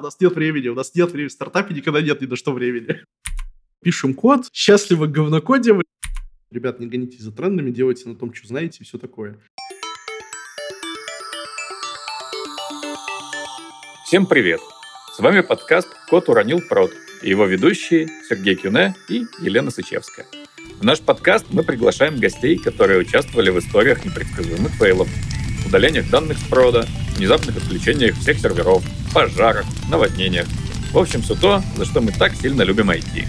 У 0.00 0.02
нас 0.04 0.16
нет 0.20 0.32
времени, 0.36 0.68
у 0.68 0.74
нас 0.74 0.94
нет 0.94 1.10
времени. 1.10 1.28
В 1.28 1.32
стартапе 1.32 1.74
никогда 1.74 2.00
нет 2.00 2.20
ни 2.20 2.26
на 2.26 2.36
что 2.36 2.52
времени. 2.52 3.02
Пишем 3.82 4.14
код, 4.14 4.46
счастливо 4.52 5.06
говнокодим. 5.06 5.82
Ребят, 6.52 6.78
не 6.78 6.86
гонитесь 6.86 7.20
за 7.20 7.32
трендами, 7.32 7.72
делайте 7.72 8.08
на 8.08 8.14
том, 8.14 8.32
что 8.32 8.46
знаете, 8.46 8.78
и 8.80 8.84
все 8.84 8.96
такое. 8.96 9.38
Всем 14.06 14.26
привет! 14.26 14.60
С 15.16 15.18
вами 15.18 15.40
подкаст 15.40 15.88
«Кот 16.08 16.28
уронил 16.28 16.60
прод» 16.60 16.92
и 17.22 17.30
его 17.30 17.46
ведущие 17.46 18.08
Сергей 18.28 18.54
Кюне 18.54 18.94
и 19.08 19.24
Елена 19.40 19.72
Сычевская. 19.72 20.26
В 20.78 20.84
наш 20.84 21.00
подкаст 21.00 21.46
мы 21.50 21.64
приглашаем 21.64 22.20
гостей, 22.20 22.56
которые 22.56 23.00
участвовали 23.00 23.50
в 23.50 23.58
историях 23.58 24.04
непредсказуемых 24.04 24.72
фейлов, 24.74 25.08
удалениях 25.66 26.08
данных 26.08 26.38
с 26.38 26.48
прода, 26.48 26.86
внезапных 27.18 27.56
отключениях 27.56 28.16
всех 28.16 28.38
серверов, 28.38 28.82
пожарах, 29.12 29.66
наводнениях. 29.90 30.46
В 30.92 30.98
общем, 30.98 31.20
все 31.20 31.34
то, 31.34 31.62
за 31.76 31.84
что 31.84 32.00
мы 32.00 32.12
так 32.12 32.32
сильно 32.34 32.62
любим 32.62 32.90
IT. 32.90 33.26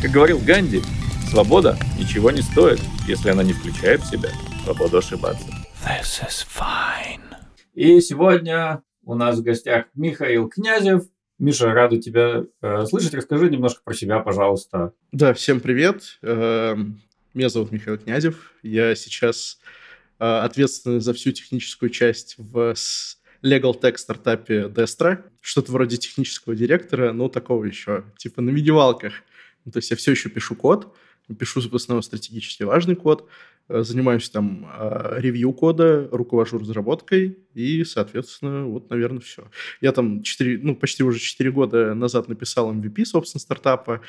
Как 0.00 0.10
говорил 0.10 0.40
Ганди, 0.40 0.82
свобода 1.30 1.78
ничего 1.98 2.30
не 2.30 2.42
стоит, 2.42 2.80
если 3.06 3.30
она 3.30 3.42
не 3.42 3.52
включает 3.52 4.00
в 4.00 4.10
себя 4.10 4.30
свободу 4.64 4.98
ошибаться. 4.98 5.44
This 5.84 6.22
is 6.22 6.46
fine. 6.46 7.20
И 7.74 8.00
сегодня 8.00 8.82
у 9.04 9.14
нас 9.14 9.38
в 9.38 9.42
гостях 9.42 9.86
Михаил 9.94 10.48
Князев. 10.48 11.02
Миша, 11.38 11.72
рада 11.72 12.00
тебя 12.00 12.44
э, 12.62 12.86
слышать. 12.86 13.14
Расскажи 13.14 13.50
немножко 13.50 13.82
про 13.84 13.94
себя, 13.94 14.20
пожалуйста. 14.20 14.92
Да, 15.10 15.34
всем 15.34 15.60
привет. 15.60 16.18
Э, 16.22 16.76
меня 17.34 17.48
зовут 17.48 17.72
Михаил 17.72 17.98
Князев. 17.98 18.52
Я 18.62 18.94
сейчас 18.94 19.58
ответственный 20.22 21.00
за 21.00 21.12
всю 21.14 21.32
техническую 21.32 21.90
часть 21.90 22.36
в 22.38 22.74
legal 23.42 23.78
tech 23.78 23.96
стартапе 23.96 24.68
Destra, 24.68 25.24
что-то 25.40 25.72
вроде 25.72 25.96
технического 25.96 26.54
директора, 26.54 27.12
но 27.12 27.28
такого 27.28 27.64
еще, 27.64 28.04
типа 28.16 28.40
на 28.40 28.50
минималках. 28.50 29.14
Ну, 29.64 29.72
то 29.72 29.78
есть 29.78 29.90
я 29.90 29.96
все 29.96 30.12
еще 30.12 30.28
пишу 30.28 30.54
код, 30.54 30.94
пишу 31.38 31.60
в 31.60 31.74
основном 31.74 32.02
стратегически 32.02 32.62
важный 32.62 32.94
код, 32.94 33.28
э, 33.68 33.82
занимаюсь 33.82 34.28
там 34.30 34.70
э, 34.72 35.14
ревью 35.18 35.52
кода, 35.52 36.08
руковожу 36.10 36.58
разработкой 36.58 37.38
и, 37.54 37.84
соответственно, 37.84 38.66
вот, 38.66 38.90
наверное, 38.90 39.20
все. 39.20 39.50
Я 39.80 39.92
там 39.92 40.22
4, 40.22 40.58
ну, 40.62 40.76
почти 40.76 41.02
уже 41.02 41.18
4 41.18 41.50
года 41.50 41.94
назад 41.94 42.28
написал 42.28 42.72
MVP, 42.72 43.04
собственно, 43.04 43.40
стартапа. 43.40 44.00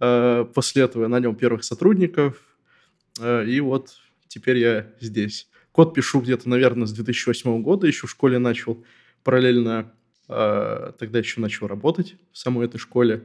Э, 0.00 0.46
после 0.54 0.82
этого 0.82 1.04
я 1.04 1.08
нанял 1.08 1.34
первых 1.34 1.64
сотрудников, 1.64 2.36
и 3.20 3.60
вот 3.60 3.96
теперь 4.28 4.58
я 4.58 4.86
здесь. 5.00 5.48
Код 5.80 5.94
пишу 5.94 6.20
где-то, 6.20 6.46
наверное, 6.46 6.86
с 6.86 6.92
2008 6.92 7.62
года, 7.62 7.86
еще 7.86 8.06
в 8.06 8.10
школе 8.10 8.38
начал 8.38 8.84
параллельно, 9.24 9.94
э, 10.28 10.92
тогда 10.98 11.20
еще 11.20 11.40
начал 11.40 11.68
работать 11.68 12.16
в 12.32 12.36
самой 12.36 12.66
этой 12.66 12.76
школе. 12.76 13.22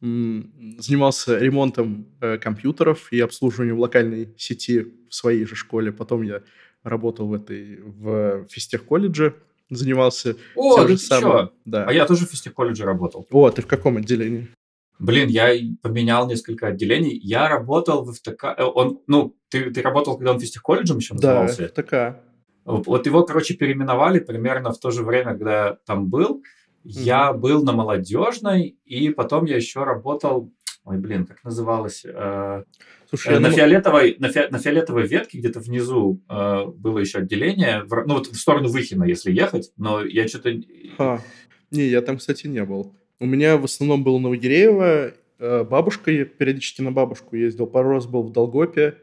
М- 0.00 0.78
занимался 0.78 1.38
ремонтом 1.38 2.06
э, 2.22 2.38
компьютеров 2.38 3.12
и 3.12 3.20
обслуживанием 3.20 3.78
локальной 3.78 4.32
сети 4.38 4.94
в 5.10 5.14
своей 5.14 5.44
же 5.44 5.56
школе. 5.56 5.92
Потом 5.92 6.22
я 6.22 6.40
работал 6.84 7.28
в 7.28 7.34
этой, 7.34 7.80
в 7.82 8.46
физтех-колледже, 8.48 9.34
занимался 9.68 10.38
О, 10.56 10.78
тем 10.78 10.88
же 10.88 10.96
самым. 10.96 11.50
Да. 11.66 11.84
А 11.84 11.92
я 11.92 12.06
тоже 12.06 12.24
в 12.24 12.30
физтех-колледже 12.30 12.86
работал. 12.86 13.26
О, 13.30 13.50
ты 13.50 13.60
в 13.60 13.66
каком 13.66 13.98
отделении? 13.98 14.48
Блин, 14.98 15.28
я 15.28 15.52
поменял 15.82 16.28
несколько 16.28 16.68
отделений. 16.68 17.18
Я 17.18 17.48
работал 17.48 18.04
в 18.04 18.12
ФТК. 18.12 18.54
Э, 18.56 18.64
он, 18.64 19.00
ну, 19.06 19.36
ты, 19.48 19.70
ты 19.70 19.82
работал, 19.82 20.16
когда 20.16 20.32
он 20.32 20.40
физтех-колледжем 20.40 20.98
еще 20.98 21.14
назывался? 21.14 21.72
Да, 21.74 21.82
ФТК. 21.82 22.20
Вот 22.64 23.06
его, 23.06 23.24
короче, 23.24 23.54
переименовали 23.54 24.20
примерно 24.20 24.72
в 24.72 24.78
то 24.78 24.90
же 24.90 25.02
время, 25.02 25.32
когда 25.32 25.66
я 25.66 25.78
там 25.84 26.08
был. 26.08 26.42
Mm-hmm. 26.84 26.90
Я 27.02 27.32
был 27.32 27.62
на 27.62 27.72
молодежной, 27.72 28.78
и 28.84 29.10
потом 29.10 29.44
я 29.46 29.56
еще 29.56 29.84
работал... 29.84 30.52
Ой, 30.84 30.98
блин, 30.98 31.26
как 31.26 31.42
называлось? 31.44 32.04
Э, 32.04 32.64
Слушай, 33.08 33.36
э, 33.36 33.38
на, 33.38 33.50
фиолетовой, 33.50 34.16
на, 34.18 34.28
фи, 34.28 34.48
на 34.50 34.58
фиолетовой 34.58 35.06
ветке 35.06 35.38
где-то 35.38 35.60
внизу 35.60 36.22
э, 36.28 36.64
было 36.66 36.98
еще 36.98 37.18
отделение, 37.18 37.84
в, 37.84 38.04
ну 38.06 38.14
вот 38.14 38.26
в 38.26 38.36
сторону 38.36 38.68
Выхина, 38.68 39.04
если 39.04 39.32
ехать, 39.32 39.72
но 39.76 40.04
я 40.04 40.28
что-то... 40.28 40.52
А, 40.98 41.20
не, 41.70 41.88
я 41.88 42.02
там, 42.02 42.18
кстати, 42.18 42.46
не 42.48 42.62
был. 42.64 42.94
У 43.20 43.26
меня 43.26 43.56
в 43.56 43.64
основном 43.64 44.02
было 44.02 44.18
Новогиреево, 44.18 45.14
э, 45.38 45.64
бабушка, 45.64 46.10
я 46.10 46.24
периодически 46.24 46.82
на 46.82 46.92
бабушку 46.92 47.36
ездил, 47.36 47.66
пару 47.66 47.90
раз 47.90 48.06
был 48.06 48.22
в 48.22 48.32
Долгопе 48.32 48.96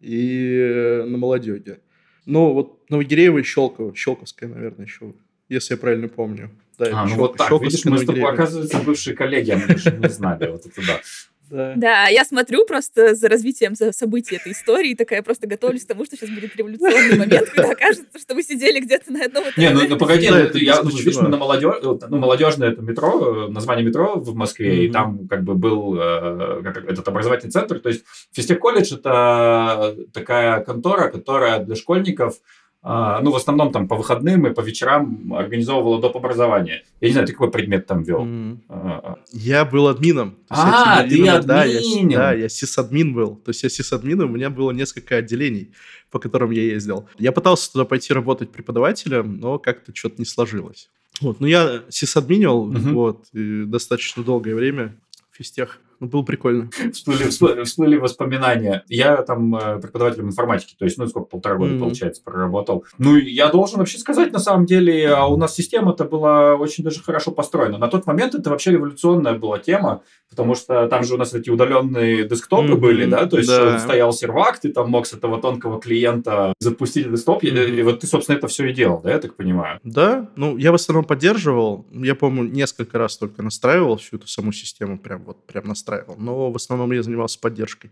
и 0.00 1.02
на 1.06 1.18
Молодеге. 1.18 1.80
Ну, 2.24 2.52
вот 2.52 2.88
Новогиреево 2.90 3.38
и 3.38 3.42
Щелково, 3.42 3.94
Щелковская, 3.94 4.48
наверное, 4.48 4.86
еще, 4.86 5.14
если 5.48 5.74
я 5.74 5.78
правильно 5.78 6.08
помню. 6.08 6.50
Да, 6.78 6.86
а, 6.92 7.02
ну 7.04 7.08
Щел... 7.08 7.18
вот 7.18 7.36
так, 7.36 7.50
видишь, 7.60 7.84
мы 7.84 7.98
с 7.98 8.04
тобой, 8.04 8.22
оказывается, 8.22 8.78
бывшие 8.80 9.16
коллеги, 9.16 9.50
а 9.50 9.58
мы 9.58 9.66
даже 9.66 9.96
не 9.96 10.08
знали, 10.08 10.50
вот 10.50 10.64
это 10.64 10.86
да. 10.86 11.00
Да. 11.50 11.74
да, 11.76 12.08
я 12.08 12.24
смотрю 12.24 12.66
просто 12.66 13.14
за 13.14 13.28
развитием 13.28 13.74
за 13.74 13.92
событий 13.92 14.36
этой 14.36 14.52
истории, 14.52 14.94
такая 14.94 15.22
просто 15.22 15.46
готовлюсь 15.46 15.84
к 15.84 15.88
тому, 15.88 16.04
что 16.04 16.16
сейчас 16.16 16.30
будет 16.30 16.54
революционный 16.56 17.16
момент, 17.18 17.48
когда 17.50 17.72
окажется, 17.72 18.18
что 18.18 18.34
вы 18.34 18.42
сидели 18.42 18.80
где-то 18.80 19.12
на 19.12 19.24
одном 19.24 19.44
Не, 19.56 19.70
ну, 19.70 19.88
ну 19.88 19.96
погоди, 19.96 20.28
ну, 20.28 20.36
это, 20.36 20.58
я, 20.58 20.82
ну, 20.82 20.90
видишь, 20.90 21.16
мы 21.16 21.28
на 21.28 21.36
молодежь, 21.36 21.76
ну, 21.82 22.18
молодежное 22.18 22.72
это 22.72 22.82
метро, 22.82 23.48
название 23.48 23.86
метро 23.86 24.16
в 24.16 24.34
Москве, 24.34 24.70
mm-hmm. 24.70 24.86
и 24.86 24.92
там 24.92 25.28
как 25.28 25.44
бы 25.44 25.54
был 25.54 25.96
э, 25.98 26.62
этот 26.88 27.06
образовательный 27.08 27.50
центр, 27.50 27.80
то 27.80 27.88
есть 27.88 28.04
физтех 28.32 28.58
колледж 28.58 28.94
это 28.94 29.96
такая 30.12 30.60
контора, 30.60 31.08
которая 31.08 31.60
для 31.60 31.76
школьников 31.76 32.36
ну, 32.82 33.30
в 33.32 33.36
основном 33.36 33.72
там 33.72 33.88
по 33.88 33.96
выходным 33.96 34.46
и 34.46 34.54
по 34.54 34.60
вечерам 34.60 35.34
организовывала 35.34 36.00
доп. 36.00 36.16
образование. 36.16 36.84
Я 37.00 37.08
не 37.08 37.12
знаю, 37.12 37.26
ты 37.26 37.32
какой 37.32 37.50
предмет 37.50 37.86
там 37.86 38.02
вел? 38.02 38.24
Mm. 38.24 39.18
Я 39.32 39.64
был 39.64 39.88
админом. 39.88 40.36
А, 40.48 41.02
ты 41.02 41.26
админ! 41.28 41.46
Да, 41.46 41.64
я, 41.64 42.06
да, 42.08 42.32
я 42.32 42.48
сисадмин 42.48 43.14
был. 43.14 43.36
То 43.36 43.50
есть 43.50 43.62
я 43.62 43.68
сисадмин, 43.68 44.20
у 44.20 44.28
меня 44.28 44.48
было 44.50 44.70
несколько 44.70 45.16
отделений, 45.16 45.72
по 46.10 46.18
которым 46.18 46.50
я 46.50 46.62
ездил. 46.62 47.08
Я 47.18 47.32
пытался 47.32 47.72
туда 47.72 47.84
пойти 47.84 48.12
работать 48.12 48.52
преподавателем, 48.52 49.38
но 49.38 49.58
как-то 49.58 49.94
что-то 49.94 50.16
не 50.18 50.24
сложилось. 50.24 50.88
Вот, 51.20 51.40
ну 51.40 51.46
я 51.46 51.82
сисадминил, 51.88 52.64
вот, 52.92 53.26
и 53.32 53.64
достаточно 53.64 54.22
долгое 54.22 54.54
время 54.54 54.96
физтех. 55.32 55.80
Ну, 56.00 56.06
было 56.06 56.22
прикольно. 56.22 56.70
Всплыли, 56.92 57.24
всплыли, 57.24 57.64
всплыли 57.64 57.96
воспоминания. 57.96 58.84
Я 58.88 59.22
там 59.22 59.54
э, 59.56 59.80
преподавателем 59.80 60.28
информатики, 60.28 60.76
то 60.78 60.84
есть, 60.84 60.96
ну, 60.96 61.06
сколько, 61.08 61.28
полтора 61.28 61.56
года, 61.56 61.74
mm-hmm. 61.74 61.80
получается, 61.80 62.22
проработал. 62.22 62.84
Ну, 62.98 63.16
я 63.16 63.48
должен 63.48 63.78
вообще 63.78 63.98
сказать, 63.98 64.32
на 64.32 64.38
самом 64.38 64.66
деле, 64.66 65.08
а 65.08 65.26
у 65.26 65.36
нас 65.36 65.54
система-то 65.54 66.04
была 66.04 66.54
очень 66.54 66.84
даже 66.84 67.02
хорошо 67.02 67.32
построена. 67.32 67.78
На 67.78 67.88
тот 67.88 68.06
момент 68.06 68.34
это 68.34 68.50
вообще 68.50 68.72
революционная 68.72 69.34
была 69.34 69.58
тема, 69.58 70.02
потому 70.30 70.54
что 70.54 70.86
там 70.88 71.02
же 71.02 71.14
у 71.14 71.16
нас 71.16 71.34
эти 71.34 71.50
удаленные 71.50 72.28
десктопы 72.28 72.74
mm-hmm. 72.74 72.76
были, 72.76 73.06
да, 73.06 73.26
то 73.26 73.38
есть 73.38 73.48
да. 73.48 73.78
стоял 73.78 74.12
сервак, 74.12 74.60
ты 74.60 74.72
там 74.72 74.90
мог 74.90 75.06
с 75.06 75.12
этого 75.12 75.40
тонкого 75.40 75.80
клиента 75.80 76.52
запустить 76.60 77.10
десктоп, 77.10 77.42
mm-hmm. 77.42 77.70
и, 77.70 77.80
и 77.80 77.82
вот 77.82 78.00
ты, 78.00 78.06
собственно, 78.06 78.36
это 78.36 78.46
все 78.46 78.66
и 78.66 78.72
делал, 78.72 79.00
да, 79.02 79.10
я 79.10 79.18
так 79.18 79.34
понимаю? 79.34 79.80
Да, 79.82 80.30
ну, 80.36 80.56
я 80.56 80.70
в 80.70 80.76
основном 80.76 81.04
поддерживал, 81.04 81.86
я, 81.90 82.14
по-моему, 82.14 82.52
несколько 82.52 82.98
раз 82.98 83.16
только 83.16 83.42
настраивал 83.42 83.96
всю 83.96 84.16
эту 84.16 84.28
саму 84.28 84.52
систему, 84.52 84.98
прям 84.98 85.24
вот, 85.24 85.44
прям 85.46 85.66
настраивал 85.66 85.87
настраивал, 85.88 86.16
но 86.18 86.50
в 86.50 86.56
основном 86.56 86.92
я 86.92 87.02
занимался 87.02 87.38
поддержкой. 87.40 87.90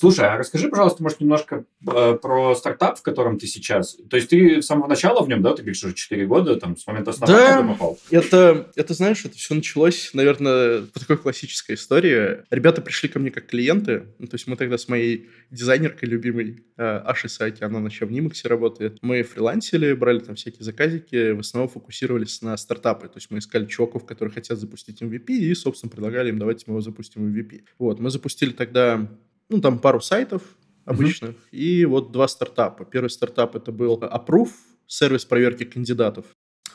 Слушай, 0.00 0.28
а 0.30 0.38
расскажи, 0.38 0.70
пожалуйста, 0.70 1.02
может, 1.02 1.20
немножко 1.20 1.66
э, 1.86 2.14
про 2.14 2.54
стартап, 2.54 2.98
в 2.98 3.02
котором 3.02 3.38
ты 3.38 3.46
сейчас. 3.46 3.98
То 4.08 4.16
есть 4.16 4.30
ты 4.30 4.62
с 4.62 4.66
самого 4.66 4.88
начала 4.88 5.22
в 5.22 5.28
нем, 5.28 5.42
да, 5.42 5.50
ты 5.50 5.60
говоришь, 5.60 5.84
уже 5.84 5.92
4 5.92 6.26
года, 6.26 6.56
там, 6.56 6.74
с 6.78 6.86
момента 6.86 7.10
основания 7.10 7.62
да, 7.62 7.68
попал? 7.74 7.98
Это, 8.10 8.70
это, 8.76 8.94
знаешь, 8.94 9.22
это 9.26 9.36
все 9.36 9.54
началось, 9.54 10.12
наверное, 10.14 10.84
по 10.84 11.00
такой 11.00 11.18
классической 11.18 11.74
истории. 11.74 12.38
Ребята 12.50 12.80
пришли 12.80 13.10
ко 13.10 13.18
мне 13.18 13.30
как 13.30 13.48
клиенты, 13.48 14.06
ну, 14.18 14.26
то 14.26 14.36
есть 14.36 14.46
мы 14.46 14.56
тогда 14.56 14.78
с 14.78 14.88
моей 14.88 15.28
дизайнеркой 15.50 16.08
любимой 16.08 16.64
э, 16.78 16.82
Ашей 16.82 17.28
Сати, 17.28 17.62
она 17.62 17.80
еще 17.80 18.06
в 18.06 18.10
Нимаксе 18.10 18.48
работает, 18.48 18.96
мы 19.02 19.22
фрилансили, 19.22 19.92
брали 19.92 20.20
там 20.20 20.34
всякие 20.34 20.64
заказики, 20.64 21.32
в 21.32 21.40
основном 21.40 21.68
фокусировались 21.68 22.40
на 22.40 22.56
стартапы, 22.56 23.08
то 23.08 23.18
есть 23.18 23.30
мы 23.30 23.40
искали 23.40 23.66
чуваков, 23.66 24.06
которые 24.06 24.32
хотят 24.32 24.58
запустить 24.58 25.02
MVP, 25.02 25.26
и, 25.26 25.54
собственно, 25.54 25.90
предлагали 25.90 26.30
им, 26.30 26.38
давайте 26.38 26.64
мы 26.68 26.72
его 26.72 26.80
запустим 26.80 27.26
MVP. 27.26 27.64
Вот, 27.78 28.00
мы 28.00 28.08
запустили 28.08 28.52
тогда 28.52 29.06
ну, 29.50 29.60
там 29.60 29.78
пару 29.78 30.00
сайтов 30.00 30.42
обычных, 30.84 31.30
mm-hmm. 31.30 31.50
и 31.52 31.84
вот 31.84 32.12
два 32.12 32.26
стартапа. 32.28 32.84
Первый 32.84 33.10
стартап 33.10 33.56
это 33.56 33.72
был 33.72 33.98
Approve, 33.98 34.50
сервис 34.86 35.24
проверки 35.24 35.64
кандидатов. 35.64 36.24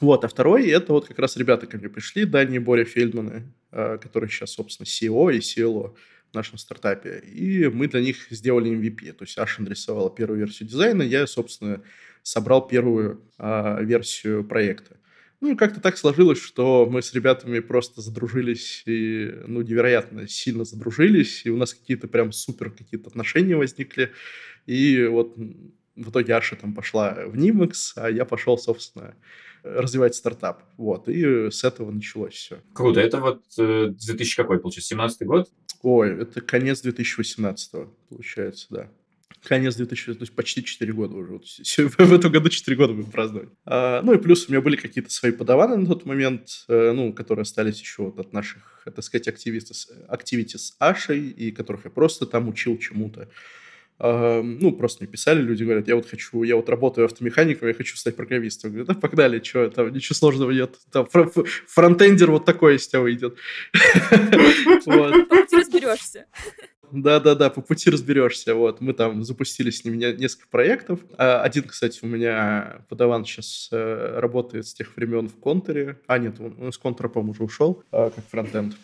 Вот, 0.02 0.26
а 0.26 0.28
второй 0.28 0.68
это 0.70 0.94
вот 0.94 1.08
как 1.08 1.20
раз 1.20 1.38
ребята 1.38 1.68
ко 1.68 1.78
мне 1.78 1.90
пришли, 1.90 2.26
Дани 2.26 2.58
и 2.58 2.60
Боря 2.60 2.86
Фельдманы, 2.86 3.54
а, 3.72 3.98
которые 3.98 4.30
сейчас, 4.30 4.52
собственно, 4.52 4.86
CEO 4.86 5.34
и 5.34 5.40
CLO 5.40 5.96
в 6.32 6.36
нашем 6.36 6.58
стартапе. 6.58 7.20
И 7.20 7.68
мы 7.68 7.88
для 7.88 8.02
них 8.02 8.28
сделали 8.30 8.72
MVP. 8.72 9.14
То 9.14 9.24
есть 9.24 9.38
Аша 9.38 9.62
нарисовала 9.62 10.10
первую 10.10 10.40
версию 10.40 10.68
дизайна, 10.68 11.02
я, 11.02 11.26
собственно, 11.28 11.82
собрал 12.24 12.68
первую 12.68 13.22
а, 13.38 13.82
версию 13.82 14.44
проекта. 14.44 14.98
Ну 15.42 15.52
и 15.52 15.56
как-то 15.56 15.82
так 15.82 15.98
сложилось, 15.98 16.42
что 16.42 16.88
мы 16.90 17.02
с 17.02 17.14
ребятами 17.14 17.60
просто 17.60 18.02
задружились 18.02 18.84
и, 18.86 19.32
ну, 19.48 19.62
невероятно 19.62 20.28
сильно 20.28 20.64
задружились, 20.66 21.46
и 21.46 21.50
у 21.50 21.58
нас 21.58 21.74
какие-то 21.74 22.08
прям 22.08 22.32
супер 22.32 22.72
какие-то 22.72 23.10
отношения 23.10 23.56
возникли. 23.56 24.12
И 24.66 25.06
вот 25.06 25.36
в 25.36 26.10
итоге 26.10 26.36
Аша 26.36 26.56
там 26.56 26.74
пошла 26.74 27.14
в 27.26 27.38
Нимекс, 27.38 27.94
а 27.98 28.10
я 28.10 28.26
пошел, 28.26 28.58
собственно, 28.58 29.16
развивать 29.64 30.16
стартап. 30.16 30.64
Вот, 30.78 31.10
и 31.10 31.50
с 31.52 31.64
этого 31.64 31.92
началось 31.92 32.34
все. 32.34 32.62
Круто. 32.74 33.00
Это 33.00 33.20
вот 33.20 33.44
2000 33.58 34.36
какой, 34.36 34.60
получается, 34.60 34.90
17 34.90 35.28
год? 35.28 35.50
Ой, 35.82 36.22
это 36.22 36.42
конец 36.42 36.82
2018 36.82 37.72
получается, 38.10 38.68
да. 38.70 38.92
Конец 39.44 39.76
2000, 39.76 40.14
то 40.14 40.22
есть 40.22 40.36
почти 40.36 40.64
4 40.64 40.94
года 40.94 41.16
уже. 41.16 41.34
Вот 41.34 41.46
в 41.46 42.14
этом 42.14 42.32
году 42.32 42.50
4 42.50 42.78
года 42.78 42.94
будем 42.94 43.12
праздновать. 43.12 43.50
А, 43.66 44.02
ну 44.02 44.14
и 44.14 44.18
плюс 44.18 44.48
у 44.48 44.52
меня 44.52 44.62
были 44.62 44.76
какие-то 44.76 45.12
свои 45.12 45.32
подаваны 45.32 45.78
на 45.78 45.86
тот 45.86 46.06
момент, 46.06 46.66
э, 46.68 46.92
ну, 46.92 47.14
которые 47.14 47.44
остались 47.44 47.80
еще 47.80 48.04
вот 48.04 48.20
от 48.20 48.34
наших, 48.34 48.84
так 48.84 49.04
сказать, 49.04 49.28
активити 49.28 50.58
с 50.58 50.76
Ашей, 50.80 51.30
и 51.30 51.52
которых 51.52 51.86
я 51.86 51.92
просто 51.92 52.26
там 52.26 52.48
учил 52.48 52.78
чему-то. 52.78 53.30
Uh, 53.98 54.42
ну, 54.42 54.74
просто 54.74 55.04
мне 55.04 55.12
писали, 55.12 55.42
люди 55.42 55.64
говорят, 55.64 55.88
я 55.88 55.96
вот 55.96 56.06
хочу, 56.06 56.44
я 56.44 56.58
вот 56.58 56.68
работаю 56.68 57.06
автомехаником, 57.06 57.70
я 57.70 57.74
хочу 57.74 57.96
стать 57.96 58.18
программистом. 58.18 58.72
Говорю, 58.72 58.86
да 58.86 58.94
погнали, 58.94 59.42
что, 59.42 59.70
там 59.70 59.94
ничего 59.94 60.16
сложного 60.16 60.52
нет. 60.52 60.76
Там 60.92 61.08
фронтендер 61.68 62.30
вот 62.30 62.44
такой 62.44 62.76
из 62.76 62.90
тебя 62.90 63.00
выйдет. 63.00 63.38
Разберешься. 65.54 66.26
Да-да-да, 66.92 67.50
по 67.50 67.62
пути 67.62 67.90
разберешься. 67.90 68.56
Вот, 68.56 68.82
мы 68.82 68.94
там 68.94 69.24
запустили 69.24 69.70
с 69.70 69.84
ними 69.84 69.98
несколько 70.18 70.48
проектов. 70.50 71.00
А, 71.18 71.42
один, 71.42 71.64
кстати, 71.64 72.00
у 72.02 72.08
меня 72.08 72.82
подаван 72.90 73.26
сейчас 73.26 73.70
э, 73.72 74.20
работает 74.20 74.68
с 74.68 74.74
тех 74.74 74.96
времен 74.96 75.28
в 75.30 75.36
контуре. 75.36 76.00
А, 76.08 76.18
нет, 76.18 76.40
он 76.40 76.70
из 76.70 76.78
контура, 76.78 77.10
по-моему, 77.10 77.32
уже 77.32 77.44
ушел, 77.44 77.84
а, 77.92 78.10
как 78.10 78.24
фронтенд. 78.30 78.76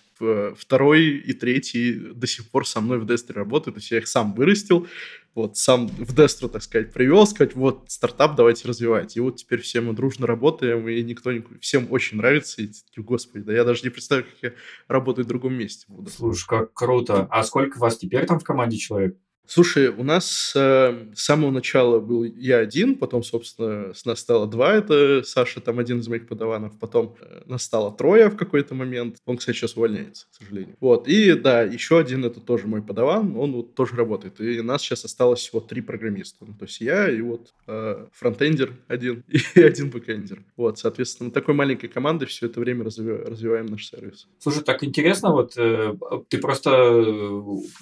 Второй 0.57 1.07
и 1.07 1.33
третий 1.33 1.93
до 1.93 2.27
сих 2.27 2.49
пор 2.49 2.67
со 2.67 2.81
мной 2.81 2.99
в 2.99 3.05
Дестре 3.05 3.35
работают. 3.35 3.75
То 3.75 3.79
есть 3.79 3.91
я 3.91 3.97
их 3.97 4.07
сам 4.07 4.33
вырастил, 4.33 4.87
вот 5.33 5.57
сам 5.57 5.87
в 5.87 6.13
Дестру, 6.13 6.49
так 6.49 6.61
сказать, 6.61 6.91
привел, 6.91 7.25
сказать, 7.25 7.55
вот 7.55 7.85
стартап 7.87 8.35
давайте 8.35 8.67
развивать. 8.67 9.15
И 9.15 9.19
вот 9.19 9.37
теперь 9.37 9.61
все 9.61 9.79
мы 9.81 9.93
дружно 9.93 10.27
работаем, 10.27 10.87
и 10.89 11.01
никто, 11.03 11.31
не... 11.31 11.43
всем 11.61 11.87
очень 11.89 12.17
нравится. 12.17 12.61
И, 12.61 12.71
господи, 12.97 13.45
да 13.45 13.53
я 13.53 13.63
даже 13.63 13.83
не 13.83 13.89
представляю, 13.89 14.29
как 14.29 14.51
я 14.51 14.57
работаю 14.87 15.25
в 15.25 15.27
другом 15.29 15.53
месте 15.53 15.85
буду. 15.87 16.09
Слушай, 16.09 16.47
как 16.47 16.73
круто. 16.73 17.27
А 17.29 17.43
сколько 17.43 17.79
вас 17.79 17.97
теперь 17.97 18.25
там 18.25 18.39
в 18.39 18.43
команде 18.43 18.77
человек? 18.77 19.17
Слушай, 19.53 19.89
у 19.89 20.03
нас 20.03 20.53
э, 20.55 21.07
с 21.13 21.25
самого 21.25 21.51
начала 21.51 21.99
был 21.99 22.23
я 22.23 22.59
один, 22.59 22.95
потом, 22.95 23.21
собственно, 23.21 23.93
с 23.93 24.05
нас 24.05 24.21
стало 24.21 24.47
два, 24.47 24.75
это 24.75 25.23
Саша, 25.25 25.59
там 25.59 25.77
один 25.77 25.99
из 25.99 26.07
моих 26.07 26.25
падаванов, 26.25 26.79
потом 26.79 27.17
э, 27.19 27.41
нас 27.47 27.63
стало 27.63 27.91
трое 27.91 28.29
в 28.29 28.37
какой-то 28.37 28.75
момент, 28.75 29.17
он, 29.25 29.35
кстати, 29.35 29.57
сейчас 29.57 29.75
увольняется, 29.75 30.27
к 30.31 30.35
сожалению. 30.35 30.77
Вот, 30.79 31.09
и 31.09 31.33
да, 31.33 31.63
еще 31.63 31.99
один, 31.99 32.23
это 32.23 32.39
тоже 32.39 32.67
мой 32.67 32.81
падаван, 32.81 33.35
он 33.35 33.51
вот 33.51 33.75
тоже 33.75 33.97
работает, 33.97 34.39
и 34.39 34.61
нас 34.61 34.83
сейчас 34.83 35.03
осталось 35.03 35.41
всего 35.41 35.59
три 35.59 35.81
программиста, 35.81 36.45
ну, 36.47 36.53
то 36.57 36.63
есть 36.63 36.79
я 36.79 37.09
и 37.11 37.19
вот 37.19 37.53
э, 37.67 38.05
фронтендер 38.13 38.71
один 38.87 39.25
и 39.55 39.61
один 39.61 39.89
бэкендер. 39.89 40.45
Вот, 40.55 40.79
соответственно, 40.79 41.29
такой 41.29 41.55
маленькой 41.55 41.89
командой 41.89 42.27
все 42.27 42.45
это 42.45 42.61
время 42.61 42.85
развиваем, 42.85 43.65
наш 43.65 43.85
сервис. 43.85 44.29
Слушай, 44.39 44.63
так 44.63 44.81
интересно, 44.81 45.33
вот 45.33 45.57
э, 45.57 45.93
ты 46.29 46.37
просто, 46.37 46.69
э, 46.69 47.03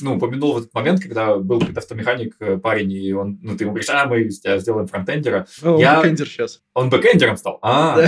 ну, 0.01 0.16
упомянул 0.16 0.57
этот 0.57 0.74
момент, 0.74 1.04
когда 1.04 1.38
был 1.38 1.58
какой-то 1.59 1.79
автомеханик 1.79 2.35
э, 2.39 2.57
парень, 2.57 2.91
и 2.91 3.13
он, 3.13 3.39
ну, 3.41 3.57
ты 3.57 3.63
ему 3.63 3.71
говоришь, 3.71 3.89
а, 3.89 4.06
мы 4.06 4.29
сделаем 4.29 4.88
фронтендера. 4.88 5.47
Ну, 5.61 5.79
я... 5.79 5.97
бэкэндер 5.97 6.27
сейчас. 6.27 6.61
Он 6.79 6.89
бэкэндером 6.89 7.35
стал? 7.35 7.59
А, 7.61 7.99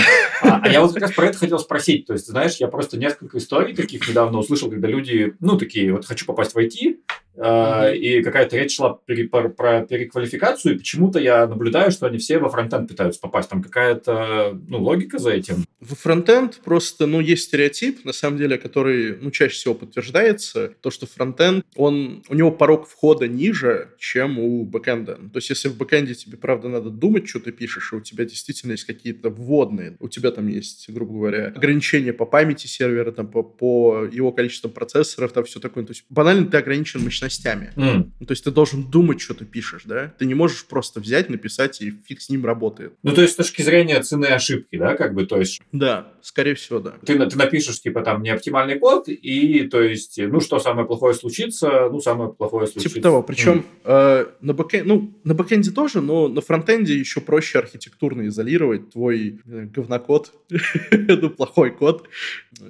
а, 0.42 0.62
а 0.64 0.70
я 0.70 0.80
вот 0.80 0.94
как 0.94 1.02
раз 1.02 1.12
про 1.12 1.26
это 1.26 1.38
хотел 1.38 1.60
спросить. 1.60 2.06
То 2.06 2.14
есть, 2.14 2.26
знаешь, 2.26 2.56
я 2.56 2.70
просто 2.70 2.98
несколько 2.98 3.38
историй 3.38 3.76
таких 3.76 4.08
недавно 4.08 4.40
услышал, 4.40 4.70
когда 4.70 4.88
люди, 4.88 5.34
ну, 5.42 5.58
такие, 5.58 5.92
вот 5.92 6.06
хочу 6.06 6.26
попасть 6.26 6.56
в 6.56 6.58
IT, 6.58 6.96
Uh, 7.34 7.96
и 7.96 8.22
какая-то 8.22 8.58
речь 8.58 8.76
шла 8.76 9.00
пере, 9.06 9.24
про, 9.24 9.48
про 9.48 9.86
переквалификацию, 9.86 10.76
и 10.76 10.78
почему-то 10.78 11.18
я 11.18 11.48
наблюдаю, 11.48 11.90
что 11.90 12.06
они 12.06 12.18
все 12.18 12.40
во 12.40 12.50
фронтенд 12.50 12.90
пытаются 12.90 13.22
попасть. 13.22 13.50
Там 13.50 13.64
какая-то 13.64 14.60
ну, 14.68 14.84
логика 14.84 15.18
за 15.18 15.32
этим. 15.32 15.64
В 15.80 15.96
фронтенд 15.96 16.60
просто 16.64 17.08
ну, 17.08 17.22
есть 17.22 17.46
стереотип, 17.46 18.04
на 18.04 18.12
самом 18.12 18.38
деле, 18.38 18.58
который 18.58 19.18
ну, 19.18 19.32
чаще 19.32 19.56
всего 19.56 19.74
подтверждается, 19.74 20.74
то, 20.82 20.92
что 20.92 21.08
фронтенд, 21.08 21.66
он, 21.76 22.22
у 22.28 22.36
него 22.36 22.52
порог 22.52 22.88
входа 22.88 23.30
ниже, 23.30 23.92
чем 23.98 24.38
у 24.38 24.66
бэкенда. 24.66 25.16
То 25.16 25.38
есть, 25.38 25.50
если 25.50 25.70
в 25.70 25.78
бэкенде 25.78 26.16
тебе, 26.16 26.38
правда, 26.38 26.68
надо 26.68 26.90
думать, 26.90 27.30
что 27.30 27.40
ты 27.40 27.54
пишешь, 27.54 27.94
и 27.94 27.96
у 27.96 28.02
тебя 28.02 28.26
действительно 28.26 28.61
есть 28.70 28.84
какие-то 28.84 29.30
вводные, 29.30 29.98
у 30.00 30.08
тебя 30.08 30.32
там 30.32 30.48
есть, 30.48 30.90
грубо 30.90 31.14
говоря, 31.14 31.48
ограничения 31.48 32.14
по 32.14 32.26
памяти 32.26 32.68
сервера, 32.68 33.12
там, 33.12 33.28
по, 33.28 33.44
по 33.44 34.06
его 34.12 34.32
количеству 34.32 34.70
процессоров, 34.70 35.32
там 35.32 35.44
все 35.46 35.60
такое. 35.60 35.86
То 35.86 35.92
есть, 35.92 36.06
банально 36.10 36.46
ты 36.46 36.58
ограничен 36.58 37.04
мощностями. 37.04 37.72
Mm. 37.76 38.12
Ну, 38.20 38.26
то 38.26 38.32
есть 38.32 38.44
ты 38.44 38.52
должен 38.52 38.90
думать, 38.90 39.22
что 39.22 39.34
ты 39.34 39.46
пишешь, 39.46 39.84
да? 39.86 40.14
Ты 40.18 40.26
не 40.26 40.36
можешь 40.36 40.66
просто 40.66 41.00
взять, 41.00 41.30
написать, 41.30 41.82
и 41.82 41.92
фиг 41.92 42.22
с 42.22 42.30
ним 42.30 42.46
работает. 42.46 42.94
Ну, 43.04 43.14
то 43.14 43.22
есть 43.22 43.34
с 43.34 43.38
точки 43.38 43.62
зрения 43.62 44.02
цены 44.02 44.28
ошибки, 44.28 44.78
да, 44.78 44.96
как 44.96 45.14
бы, 45.14 45.26
то 45.26 45.38
есть... 45.38 45.62
Да, 45.72 46.14
скорее 46.22 46.56
всего, 46.56 46.80
да. 46.80 46.94
Ты, 47.06 47.18
ты 47.26 47.38
напишешь, 47.38 47.82
типа, 47.82 48.02
там, 48.02 48.22
неоптимальный 48.22 48.78
код, 48.78 49.08
и, 49.08 49.68
то 49.68 49.82
есть, 49.82 50.20
ну, 50.20 50.40
что 50.40 50.60
самое 50.60 50.86
плохое 50.86 51.14
случится, 51.14 51.90
ну, 51.92 52.00
самое 52.00 52.32
плохое 52.32 52.68
случится. 52.68 52.96
Типа 52.96 53.04
того. 53.04 53.24
Причем 53.24 53.60
mm. 53.60 53.64
э, 53.86 54.26
на, 54.42 54.54
бэкэнде, 54.54 54.88
ну, 54.88 55.14
на 55.24 55.34
бэкэнде 55.34 55.72
тоже, 55.72 56.02
но 56.02 56.28
на 56.28 56.42
фронтенде 56.42 56.98
еще 56.98 57.22
проще 57.22 57.60
архитектурно 57.60 58.22
изолировать 58.42 58.90
твой 58.92 59.40
говнокод, 59.46 60.34
ну, 60.92 61.30
плохой 61.30 61.72
код, 61.72 62.08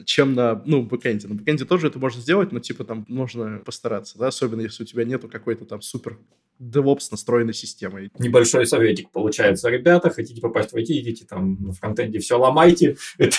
чем 0.05 0.33
на, 0.33 0.61
ну, 0.65 0.83
бэкэнде. 0.83 1.27
На 1.27 1.35
бэкэнде 1.35 1.65
тоже 1.65 1.87
это 1.87 1.99
можно 1.99 2.21
сделать, 2.21 2.51
но, 2.51 2.59
типа, 2.59 2.83
там 2.83 3.05
нужно 3.07 3.59
постараться, 3.65 4.17
да, 4.17 4.27
особенно 4.27 4.61
если 4.61 4.83
у 4.83 4.85
тебя 4.85 5.05
нету 5.05 5.27
какой-то 5.29 5.65
там 5.65 5.81
супер 5.81 6.19
DevOps 6.59 7.07
настроенной 7.11 7.53
системы. 7.53 8.11
Небольшой 8.19 8.67
советик 8.67 9.09
получается. 9.11 9.69
Ребята, 9.69 10.09
хотите 10.09 10.41
попасть 10.41 10.71
в 10.71 10.75
IT, 10.75 10.85
идите 10.85 11.25
там 11.25 11.57
на 11.61 11.73
фронтенде 11.73 12.19
все 12.19 12.37
ломайте. 12.37 12.97
Это, 13.17 13.37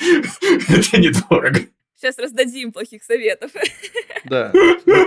это 0.68 1.00
недорого. 1.00 1.60
Сейчас 1.96 2.18
раздадим 2.18 2.72
плохих 2.72 3.02
советов. 3.04 3.52
Да. 4.24 4.52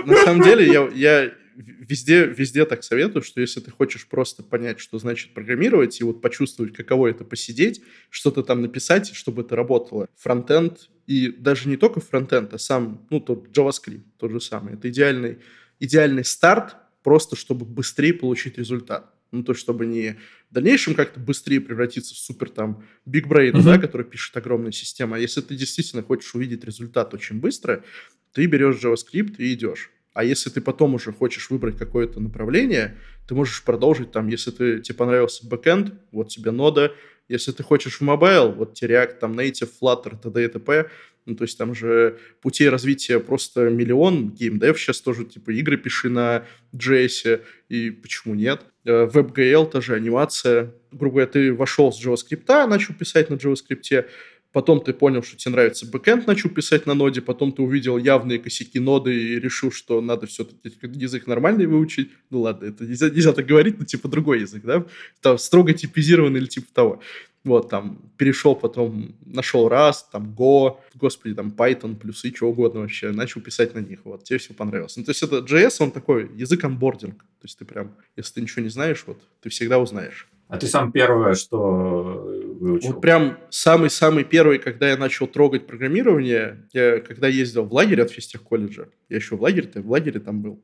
На 0.06 0.16
самом 0.24 0.42
деле, 0.42 0.66
я, 0.66 0.88
я 0.94 1.32
везде, 1.60 2.26
везде 2.26 2.64
так 2.64 2.82
советую, 2.82 3.22
что 3.22 3.40
если 3.40 3.60
ты 3.60 3.70
хочешь 3.70 4.06
просто 4.06 4.42
понять, 4.42 4.80
что 4.80 4.98
значит 4.98 5.34
программировать, 5.34 6.00
и 6.00 6.04
вот 6.04 6.20
почувствовать, 6.20 6.72
каково 6.72 7.08
это 7.08 7.24
посидеть, 7.24 7.82
что-то 8.08 8.42
там 8.42 8.62
написать, 8.62 9.14
чтобы 9.14 9.42
это 9.42 9.56
работало, 9.56 10.08
фронтенд 10.16 10.88
и 11.06 11.28
даже 11.28 11.68
не 11.68 11.76
только 11.76 12.00
фронтенд, 12.00 12.54
а 12.54 12.58
сам, 12.58 13.06
ну, 13.10 13.20
тот 13.20 13.48
JavaScript, 13.48 14.04
тот 14.16 14.30
же 14.30 14.40
самый. 14.40 14.74
Это 14.74 14.88
идеальный, 14.88 15.38
идеальный 15.78 16.24
старт, 16.24 16.76
просто 17.02 17.36
чтобы 17.36 17.66
быстрее 17.66 18.14
получить 18.14 18.58
результат. 18.58 19.14
Ну, 19.32 19.44
то, 19.44 19.54
чтобы 19.54 19.86
не 19.86 20.18
в 20.50 20.54
дальнейшем 20.54 20.94
как-то 20.96 21.20
быстрее 21.20 21.60
превратиться 21.60 22.14
в 22.14 22.18
супер 22.18 22.50
там 22.50 22.84
big 23.08 23.28
brain, 23.28 23.52
mm-hmm. 23.52 23.62
да, 23.62 23.78
который 23.78 24.04
пишет 24.04 24.36
огромная 24.36 24.72
система. 24.72 25.16
А 25.16 25.18
если 25.20 25.40
ты 25.40 25.54
действительно 25.54 26.02
хочешь 26.02 26.34
увидеть 26.34 26.64
результат 26.64 27.14
очень 27.14 27.38
быстро, 27.38 27.84
ты 28.32 28.46
берешь 28.46 28.82
JavaScript 28.82 29.36
и 29.38 29.54
идешь. 29.54 29.90
А 30.12 30.24
если 30.24 30.50
ты 30.50 30.60
потом 30.60 30.94
уже 30.94 31.12
хочешь 31.12 31.50
выбрать 31.50 31.78
какое-то 31.78 32.20
направление, 32.20 32.96
ты 33.28 33.34
можешь 33.34 33.62
продолжить 33.62 34.10
там, 34.10 34.28
если 34.28 34.50
ты, 34.50 34.80
тебе 34.80 34.96
понравился 34.96 35.46
бэкэнд, 35.46 35.94
вот 36.10 36.28
тебе 36.28 36.50
нода, 36.50 36.92
если 37.28 37.52
ты 37.52 37.62
хочешь 37.62 37.98
в 37.98 38.00
mobile, 38.00 38.50
вот 38.50 38.82
React, 38.82 39.18
там 39.20 39.38
Native, 39.38 39.70
Flutter, 39.80 40.20
т.д. 40.20 40.44
и 40.44 40.48
т.п., 40.48 40.90
ну, 41.26 41.36
то 41.36 41.44
есть 41.44 41.56
там 41.58 41.74
же 41.74 42.18
путей 42.40 42.68
развития 42.70 43.20
просто 43.20 43.68
миллион. 43.68 44.30
Геймдев 44.30 44.80
сейчас 44.80 45.00
тоже, 45.00 45.24
типа, 45.24 45.50
игры 45.50 45.76
пиши 45.76 46.08
на 46.08 46.44
JS, 46.74 47.42
и 47.68 47.90
почему 47.90 48.34
нет? 48.34 48.62
WebGL 48.84 49.68
э, 49.68 49.70
тоже 49.70 49.94
анимация. 49.94 50.74
Грубо 50.90 51.16
говоря, 51.16 51.30
ты 51.30 51.52
вошел 51.54 51.92
с 51.92 52.04
JavaScript, 52.04 52.66
начал 52.66 52.94
писать 52.94 53.30
на 53.30 53.34
JavaScript, 53.34 54.06
потом 54.52 54.80
ты 54.80 54.92
понял, 54.92 55.22
что 55.22 55.36
тебе 55.36 55.52
нравится 55.52 55.86
бэкэнд, 55.86 56.26
начал 56.26 56.50
писать 56.50 56.86
на 56.86 56.94
ноде, 56.94 57.20
потом 57.20 57.52
ты 57.52 57.62
увидел 57.62 57.98
явные 57.98 58.38
косяки 58.38 58.78
ноды 58.78 59.14
и 59.14 59.40
решил, 59.40 59.70
что 59.70 60.00
надо 60.00 60.26
все-таки 60.26 60.72
язык 60.82 61.26
нормальный 61.26 61.66
выучить. 61.66 62.10
Ну 62.30 62.40
ладно, 62.42 62.66
это 62.66 62.84
нельзя, 62.84 63.10
нельзя 63.10 63.32
так 63.32 63.46
говорить, 63.46 63.78
но 63.78 63.84
типа 63.84 64.08
другой 64.08 64.40
язык, 64.40 64.64
да? 64.64 64.84
Там 65.20 65.38
строго 65.38 65.72
типизированный 65.72 66.40
или 66.40 66.46
типа 66.46 66.66
того. 66.72 67.02
Вот, 67.42 67.70
там, 67.70 68.12
перешел 68.18 68.54
потом, 68.54 69.16
нашел 69.24 69.70
раз, 69.70 70.06
там, 70.12 70.34
Go, 70.38 70.76
господи, 70.94 71.34
там, 71.34 71.48
Python, 71.56 71.96
плюсы, 71.96 72.30
чего 72.32 72.50
угодно 72.50 72.80
вообще, 72.80 73.12
начал 73.12 73.40
писать 73.40 73.74
на 73.74 73.78
них, 73.78 74.00
вот, 74.04 74.24
тебе 74.24 74.38
все 74.38 74.52
понравилось. 74.52 74.98
Ну, 74.98 75.04
то 75.04 75.10
есть 75.10 75.22
это 75.22 75.38
JS, 75.38 75.76
он 75.80 75.90
такой 75.90 76.30
язык 76.36 76.62
анбординг, 76.64 77.16
то 77.16 77.44
есть 77.44 77.58
ты 77.58 77.64
прям, 77.64 77.96
если 78.14 78.34
ты 78.34 78.40
ничего 78.42 78.62
не 78.62 78.68
знаешь, 78.68 79.04
вот, 79.06 79.22
ты 79.40 79.48
всегда 79.48 79.78
узнаешь. 79.78 80.28
А 80.50 80.58
ты 80.58 80.66
сам 80.66 80.90
первое, 80.90 81.34
что 81.34 82.28
выучил? 82.60 82.92
Вот 82.92 83.00
прям 83.00 83.38
самый-самый 83.50 84.24
первый, 84.24 84.58
когда 84.58 84.90
я 84.90 84.96
начал 84.96 85.28
трогать 85.28 85.66
программирование, 85.66 86.66
я 86.72 87.00
когда 87.00 87.28
ездил 87.28 87.64
в 87.64 87.72
лагерь 87.72 88.02
от 88.02 88.10
физтех 88.10 88.42
колледжа, 88.42 88.88
я 89.08 89.16
еще 89.16 89.36
в 89.36 89.42
лагере-то, 89.42 89.80
в 89.80 89.88
лагере 89.88 90.18
там 90.18 90.42
был, 90.42 90.62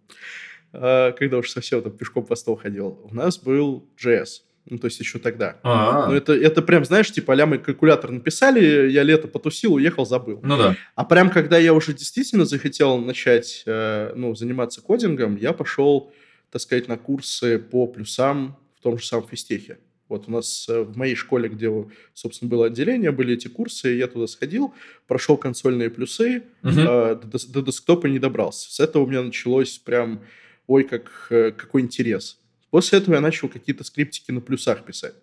а, 0.73 1.13
когда 1.13 1.39
уж 1.39 1.51
совсем 1.51 1.83
там 1.83 1.93
пешком 1.93 2.27
по 2.27 2.35
столу 2.35 2.57
ходил, 2.57 3.01
у 3.05 3.15
нас 3.15 3.39
был 3.39 3.89
JS. 4.03 4.43
Ну, 4.69 4.79
то 4.79 4.87
есть 4.87 4.99
еще 4.99 5.21
тогда. 5.21 5.61
А-а-а. 5.63 6.09
Ну, 6.09 6.17
это, 6.17 6.33
это 6.33 6.61
прям, 6.61 6.85
знаешь, 6.85 7.13
типа, 7.13 7.41
а 7.41 7.47
мы 7.47 7.59
калькулятор 7.59 8.11
написали, 8.11 8.91
я 8.91 9.05
лето 9.05 9.29
потусил, 9.29 9.75
уехал, 9.75 10.05
забыл. 10.05 10.41
Ну 10.43 10.57
да. 10.57 10.77
А 10.97 11.05
прям, 11.05 11.31
когда 11.31 11.57
я 11.57 11.73
уже 11.73 11.93
действительно 11.93 12.45
захотел 12.45 12.99
начать, 12.99 13.63
э, 13.65 14.13
ну, 14.17 14.35
заниматься 14.35 14.83
кодингом, 14.83 15.37
я 15.37 15.53
пошел, 15.53 16.13
так 16.51 16.61
сказать, 16.61 16.89
на 16.89 16.99
курсы 16.99 17.61
по 17.61 17.87
плюсам 17.87 18.57
том 18.87 18.99
же 18.99 19.05
самом 19.05 19.27
физтехе. 19.27 19.79
Вот 20.09 20.29
у 20.29 20.31
нас 20.31 20.69
э, 20.69 20.83
в 20.83 20.97
моей 20.97 21.17
школе, 21.17 21.49
где, 21.49 21.69
собственно, 22.15 22.49
было 22.49 22.67
отделение, 22.67 23.11
были 23.11 23.35
эти 23.35 23.49
курсы, 23.49 23.89
я 23.89 24.07
туда 24.07 24.29
сходил, 24.29 24.73
прошел 25.09 25.37
консольные 25.37 25.91
плюсы, 25.91 26.45
угу. 26.63 26.73
а, 26.77 27.17
до, 27.17 27.53
до 27.53 27.63
десктопа 27.63 28.07
не 28.07 28.21
добрался. 28.21 28.73
С 28.73 28.79
этого 28.79 29.03
у 29.03 29.07
меня 29.09 29.23
началось 29.23 29.77
прям, 29.79 30.23
ой, 30.69 30.85
как, 30.85 31.27
э, 31.31 31.51
какой 31.51 31.83
интерес. 31.83 32.39
После 32.71 32.99
этого 33.01 33.17
я 33.17 33.21
начал 33.21 33.49
какие-то 33.49 33.83
скриптики 33.83 34.31
на 34.31 34.41
плюсах 34.41 34.85
писать. 34.85 35.15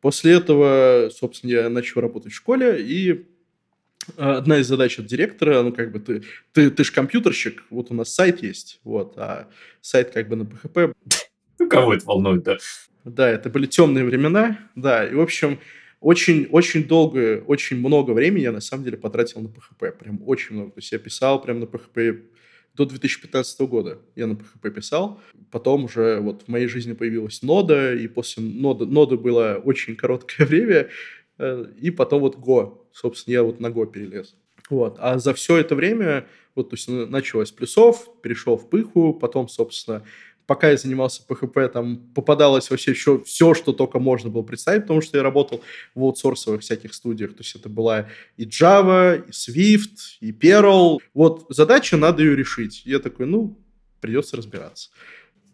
После 0.00 0.34
этого, 0.34 1.10
собственно, 1.12 1.50
я 1.50 1.68
начал 1.68 2.00
работать 2.00 2.32
в 2.32 2.36
школе, 2.36 2.80
и 2.80 3.26
а, 4.16 4.36
одна 4.36 4.58
из 4.58 4.68
задач 4.68 5.00
от 5.00 5.06
директора, 5.06 5.64
ну, 5.64 5.72
как 5.72 5.90
бы 5.90 5.98
ты, 5.98 6.22
ты, 6.52 6.70
ты 6.70 6.84
же 6.84 6.92
компьютерщик, 6.92 7.64
вот 7.70 7.90
у 7.90 7.94
нас 7.94 8.14
сайт 8.14 8.40
есть, 8.40 8.78
вот, 8.84 9.14
а 9.16 9.48
сайт 9.80 10.12
как 10.12 10.28
бы 10.28 10.36
на 10.36 10.42
PHP. 10.44 10.94
Ну, 11.60 11.68
кого 11.68 11.94
это 11.94 12.04
волнует, 12.06 12.42
да? 12.42 12.58
Да, 13.04 13.28
это 13.28 13.48
были 13.48 13.66
темные 13.66 14.04
времена, 14.04 14.58
да, 14.74 15.06
и, 15.06 15.14
в 15.14 15.20
общем, 15.20 15.58
очень, 16.00 16.46
очень 16.50 16.84
долго, 16.84 17.42
очень 17.46 17.78
много 17.78 18.10
времени 18.10 18.42
я, 18.42 18.52
на 18.52 18.60
самом 18.60 18.84
деле, 18.84 18.96
потратил 18.96 19.40
на 19.40 19.46
PHP, 19.46 19.92
прям 19.92 20.20
очень 20.26 20.56
много, 20.56 20.72
то 20.72 20.78
есть 20.78 20.90
я 20.92 20.98
писал 20.98 21.40
прям 21.40 21.60
на 21.60 21.64
PHP 21.64 22.24
до 22.76 22.86
2015 22.86 23.60
года 23.62 23.98
я 24.16 24.26
на 24.26 24.34
PHP 24.34 24.70
писал. 24.70 25.20
Потом 25.50 25.84
уже 25.84 26.20
вот 26.20 26.42
в 26.42 26.48
моей 26.48 26.66
жизни 26.66 26.92
появилась 26.92 27.42
нода, 27.42 27.94
и 27.94 28.06
после 28.08 28.42
ноды, 28.42 28.86
ноды 28.86 29.16
было 29.16 29.60
очень 29.62 29.96
короткое 29.96 30.46
время, 30.46 30.88
э, 31.38 31.66
и 31.80 31.90
потом 31.90 32.20
вот 32.20 32.36
Go. 32.36 32.78
Собственно, 32.92 33.34
я 33.34 33.42
вот 33.42 33.60
на 33.60 33.68
Go 33.68 33.90
перелез. 33.90 34.36
Вот. 34.68 34.96
А 35.00 35.18
за 35.18 35.34
все 35.34 35.56
это 35.56 35.74
время, 35.74 36.26
вот, 36.54 36.70
то 36.70 36.74
есть 36.74 36.88
началось 36.88 37.48
с 37.48 37.52
плюсов, 37.52 38.08
перешел 38.22 38.56
в 38.56 38.70
пыху, 38.70 39.14
потом, 39.14 39.48
собственно, 39.48 40.04
пока 40.50 40.70
я 40.70 40.76
занимался 40.76 41.22
PHP, 41.28 41.68
там 41.68 41.98
попадалось 42.12 42.70
вообще 42.70 42.90
еще 42.90 43.22
все, 43.22 43.54
что 43.54 43.72
только 43.72 44.00
можно 44.00 44.30
было 44.30 44.42
представить, 44.42 44.82
потому 44.82 45.00
что 45.00 45.16
я 45.16 45.22
работал 45.22 45.62
в 45.94 46.02
аутсорсовых 46.02 46.62
всяких 46.62 46.92
студиях. 46.92 47.34
То 47.36 47.42
есть 47.42 47.54
это 47.54 47.68
была 47.68 48.08
и 48.36 48.46
Java, 48.46 49.24
и 49.24 49.30
Swift, 49.30 50.18
и 50.18 50.32
Perl. 50.32 50.98
Вот 51.14 51.46
задача, 51.50 51.96
надо 51.96 52.24
ее 52.24 52.34
решить. 52.34 52.82
Я 52.84 52.98
такой, 52.98 53.26
ну, 53.26 53.60
придется 54.00 54.36
разбираться. 54.36 54.90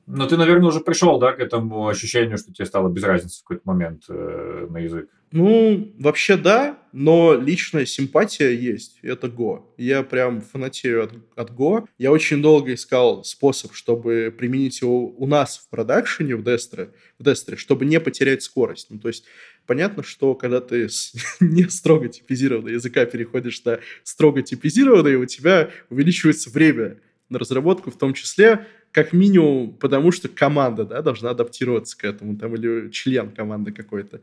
Но 0.06 0.26
ты, 0.26 0.36
наверное, 0.36 0.68
уже 0.68 0.80
пришел, 0.80 1.18
да, 1.18 1.32
к 1.32 1.40
этому 1.40 1.88
ощущению, 1.88 2.38
что 2.38 2.52
тебе 2.52 2.64
стало 2.64 2.88
без 2.88 3.02
разницы 3.02 3.40
в 3.40 3.42
какой-то 3.42 3.62
момент 3.64 4.04
э, 4.08 4.66
на 4.70 4.78
язык. 4.78 5.08
Ну, 5.32 5.92
вообще 5.98 6.36
да, 6.36 6.78
но 6.92 7.34
личная 7.34 7.84
симпатия 7.84 8.50
есть. 8.50 9.00
Это 9.02 9.26
Go. 9.26 9.64
Я 9.76 10.04
прям 10.04 10.40
фанатею 10.40 11.02
от, 11.02 11.12
от 11.34 11.50
Go. 11.50 11.86
Я 11.98 12.12
очень 12.12 12.40
долго 12.40 12.74
искал 12.74 13.24
способ, 13.24 13.74
чтобы 13.74 14.32
применить 14.36 14.80
его 14.80 15.08
у 15.08 15.26
нас 15.26 15.58
в 15.58 15.68
продакшене, 15.68 16.36
в 16.36 16.44
Дестре, 16.44 16.90
в 17.18 17.24
Дестре 17.24 17.56
чтобы 17.56 17.84
не 17.84 17.98
потерять 17.98 18.44
скорость. 18.44 18.86
Ну, 18.90 19.00
то 19.00 19.08
есть 19.08 19.24
понятно, 19.66 20.04
что 20.04 20.34
когда 20.34 20.60
ты 20.60 20.88
с 20.88 21.12
не 21.40 21.64
строго 21.64 22.08
типизированного 22.08 22.74
языка 22.74 23.04
переходишь 23.06 23.64
на 23.64 23.80
строго 24.04 24.42
типизированный, 24.42 25.16
у 25.16 25.26
тебя 25.26 25.70
увеличивается 25.90 26.50
время 26.50 26.98
на 27.28 27.38
разработку 27.38 27.90
в 27.90 27.96
том 27.96 28.14
числе, 28.14 28.66
как 28.92 29.12
минимум, 29.12 29.74
потому 29.74 30.12
что 30.12 30.28
команда, 30.28 30.84
да, 30.84 31.02
должна 31.02 31.30
адаптироваться 31.30 31.98
к 31.98 32.04
этому, 32.04 32.36
там, 32.36 32.54
или 32.54 32.90
член 32.90 33.30
команды 33.30 33.72
какой-то. 33.72 34.20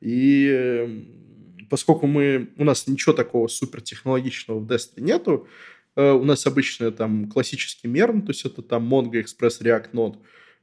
И 0.00 0.48
эм, 0.48 1.06
поскольку 1.68 2.06
мы, 2.06 2.50
у 2.56 2.64
нас 2.64 2.86
ничего 2.86 3.12
такого 3.12 3.48
супертехнологичного 3.48 4.60
в 4.60 4.66
Destiny 4.66 5.00
нету, 5.02 5.48
э, 5.96 6.10
у 6.12 6.24
нас 6.24 6.46
обычно 6.46 6.90
там 6.90 7.28
классический 7.28 7.88
мерн, 7.88 8.22
то 8.22 8.30
есть 8.30 8.44
это 8.44 8.62
там 8.62 8.92
Mongo, 8.92 9.14
Express, 9.14 9.60
React, 9.60 9.90
Node, 9.92 10.16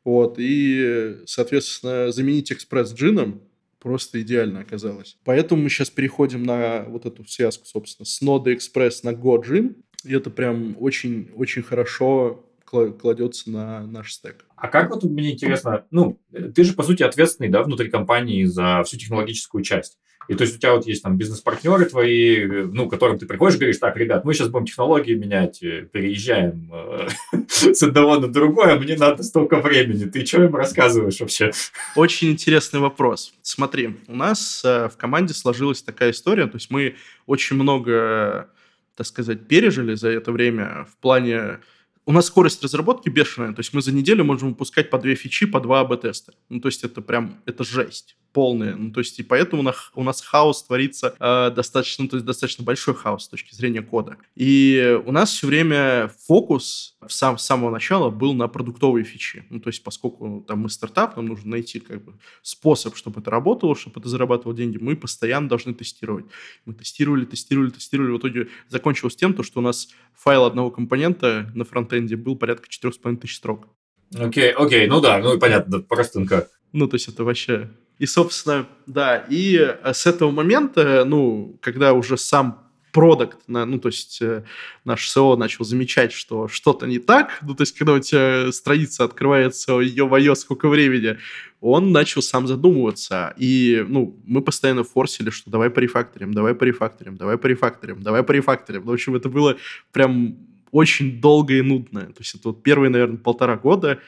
вот, 0.04 0.36
и, 0.38 1.18
соответственно, 1.26 2.12
заменить 2.12 2.52
Express 2.52 2.96
джином 2.96 3.42
просто 3.80 4.22
идеально 4.22 4.62
оказалось. 4.62 5.18
Поэтому 5.24 5.64
мы 5.64 5.70
сейчас 5.70 5.90
переходим 5.90 6.44
на 6.44 6.84
вот 6.84 7.06
эту 7.06 7.26
связку, 7.26 7.66
собственно, 7.66 8.06
с 8.06 8.22
Node 8.22 8.56
Express 8.56 9.00
на 9.04 9.10
Go 9.10 9.44
Gin, 9.44 9.76
и 10.04 10.14
это 10.14 10.30
прям 10.30 10.76
очень-очень 10.80 11.64
хорошо 11.64 12.46
кладется 12.66 13.50
на 13.52 13.86
наш 13.86 14.14
стек. 14.14 14.46
А 14.56 14.70
как 14.70 14.92
вот 14.92 15.04
мне 15.04 15.34
интересно, 15.34 15.86
ну, 15.92 16.22
ты 16.32 16.64
же, 16.64 16.74
по 16.74 16.84
сути, 16.84 17.04
ответственный, 17.04 17.50
да, 17.50 17.64
внутри 17.64 17.90
компании 17.90 18.46
за 18.46 18.82
всю 18.86 18.98
технологическую 18.98 19.62
часть. 19.62 19.98
И 20.28 20.36
то 20.36 20.44
есть 20.44 20.56
у 20.56 20.60
тебя 20.60 20.74
вот 20.76 20.86
есть 20.86 21.04
там 21.04 21.18
бизнес-партнеры 21.18 21.86
твои, 21.86 22.46
ну, 22.46 22.88
к 22.88 22.92
которым 22.92 23.18
ты 23.18 23.26
приходишь 23.26 23.56
и 23.56 23.60
говоришь, 23.60 23.80
так, 23.80 23.98
ребят, 23.98 24.24
мы 24.24 24.34
сейчас 24.34 24.50
будем 24.50 24.66
технологии 24.66 25.14
менять, 25.14 25.62
э, 25.64 25.88
переезжаем 25.92 26.72
э, 26.72 27.08
с 27.50 27.82
одного 27.82 28.18
на 28.18 28.28
другое, 28.28 28.80
мне 28.80 28.96
надо 28.96 29.24
столько 29.24 29.60
времени. 29.60 30.06
Ты 30.06 30.26
что 30.26 30.44
им 30.44 30.56
рассказываешь 30.56 31.20
вообще? 31.20 31.52
Очень 31.96 32.32
интересный 32.32 32.80
вопрос. 32.80 33.34
Смотри, 33.42 33.98
у 34.08 34.16
нас 34.16 34.62
э, 34.64 34.90
в 34.90 34.96
команде 34.96 35.34
сложилась 35.34 35.82
такая 35.82 36.12
история, 36.12 36.46
то 36.46 36.56
есть 36.56 36.70
мы 36.70 36.96
очень 37.26 37.56
много, 37.56 38.51
так 38.96 39.08
сказать, 39.08 39.48
пережили 39.48 39.96
за 39.96 40.10
это 40.10 40.32
время 40.32 40.86
в 40.92 40.98
плане 40.98 41.60
у 42.06 42.12
нас 42.12 42.26
скорость 42.28 42.64
разработки 42.64 43.10
бешеная, 43.10 43.54
то 43.54 43.60
есть 43.60 43.74
мы 43.74 43.82
за 43.82 43.92
неделю 43.92 44.24
можем 44.24 44.50
выпускать 44.50 44.90
по 44.90 44.98
две 44.98 45.16
фичи, 45.16 45.46
по 45.46 45.60
два 45.60 45.82
АБ-теста. 45.82 46.34
Ну, 46.50 46.60
то 46.60 46.68
есть 46.68 46.84
это 46.84 47.02
прям, 47.02 47.42
это 47.46 47.64
жесть 47.64 48.18
полные. 48.34 48.76
Ну, 48.76 48.92
то 48.92 49.00
есть 49.00 49.20
и 49.20 49.24
поэтому 49.24 49.62
у 49.62 49.66
нас, 49.66 49.92
у 49.94 50.04
нас 50.04 50.22
хаос 50.22 50.64
творится 50.64 51.16
э, 51.20 51.52
достаточно, 51.56 52.08
то 52.08 52.16
есть 52.16 52.26
достаточно 52.26 52.64
большой 52.64 52.96
хаос 52.96 53.26
с 53.26 53.28
точки 53.28 53.54
зрения 53.54 53.82
кода. 53.82 54.18
И 54.36 55.00
у 55.06 55.12
нас 55.12 55.32
все 55.32 55.48
время 55.48 56.12
фокус 56.28 56.98
в 57.02 57.12
сам, 57.12 57.38
с 57.38 57.46
самого 57.46 57.72
начала 57.72 58.10
был 58.10 58.34
на 58.34 58.48
продуктовые 58.48 59.04
фичи. 59.04 59.46
Ну, 59.50 59.60
то 59.60 59.70
есть 59.70 59.84
поскольку 59.84 60.46
там 60.48 60.60
мы 60.60 60.70
стартап, 60.70 61.16
нам 61.18 61.28
нужно 61.28 61.52
найти 61.52 61.80
как 61.80 62.04
бы 62.04 62.14
способ, 62.42 62.96
чтобы 62.96 63.22
это 63.22 63.32
работало, 63.32 63.76
чтобы 63.76 64.00
это 64.00 64.10
зарабатывало 64.10 64.56
деньги, 64.56 64.78
мы 64.78 64.96
постоянно 64.96 65.50
должны 65.50 65.74
тестировать. 65.74 66.26
Мы 66.66 66.74
тестировали, 66.74 67.26
тестировали, 67.26 67.70
тестировали. 67.70 68.12
В 68.12 68.18
итоге 68.18 68.48
закончилось 68.70 69.16
тем, 69.16 69.34
то, 69.34 69.44
что 69.44 69.60
у 69.60 69.64
нас 69.64 69.90
файл 70.14 70.46
одного 70.46 70.72
компонента 70.72 71.52
на 71.54 71.66
фронтенде 71.66 72.16
был 72.16 72.36
порядка 72.36 72.68
4,5 72.70 73.18
тысяч 73.18 73.38
строк. 73.38 73.68
Окей, 74.14 74.52
okay, 74.52 74.54
окей, 74.54 74.86
okay. 74.86 74.90
ну 74.90 75.00
да, 75.00 75.20
ну 75.20 75.40
понятно, 75.40 75.80
простынка. 75.80 76.50
Ну, 76.74 76.88
то 76.88 76.96
есть 76.96 77.08
это 77.08 77.24
вообще 77.24 77.70
и, 78.02 78.08
собственно, 78.08 78.68
да, 78.88 79.18
и 79.30 79.58
э, 79.58 79.94
с 79.94 80.08
этого 80.08 80.32
момента, 80.32 81.06
ну, 81.06 81.56
когда 81.62 81.94
уже 81.94 82.18
сам 82.18 82.68
продукт, 82.92 83.38
ну, 83.46 83.78
то 83.78 83.90
есть 83.90 84.20
э, 84.24 84.44
наш 84.86 85.08
СО 85.08 85.36
начал 85.36 85.66
замечать, 85.66 86.12
что 86.12 86.48
что-то 86.48 86.88
не 86.88 86.98
так, 86.98 87.38
ну, 87.44 87.54
то 87.54 87.62
есть 87.62 87.78
когда 87.78 87.94
у 87.94 88.00
тебя 88.00 88.52
страница 88.52 89.04
открывается, 89.04 89.74
ё-моё, 89.74 90.34
сколько 90.34 90.68
времени, 90.68 91.20
он 91.60 91.92
начал 91.92 92.24
сам 92.24 92.48
задумываться. 92.48 93.36
И, 93.38 93.86
ну, 93.88 94.20
мы 94.26 94.42
постоянно 94.42 94.84
форсили, 94.84 95.30
что 95.30 95.52
давай 95.52 95.70
порефакторим, 95.70 96.34
давай 96.34 96.56
порефакторим, 96.56 97.18
давай 97.18 97.38
порефакторим, 97.38 98.02
давай 98.02 98.24
порефакторим. 98.24 98.82
Ну, 98.84 98.90
в 98.90 98.94
общем, 98.96 99.16
это 99.16 99.30
было 99.30 99.58
прям 99.92 100.38
очень 100.72 101.22
долго 101.22 101.54
и 101.54 101.62
нудно. 101.62 102.02
То 102.02 102.20
есть 102.22 102.34
это 102.34 102.48
вот 102.48 102.64
первые, 102.64 102.90
наверное, 102.90 103.18
полтора 103.18 103.58
года 103.58 104.00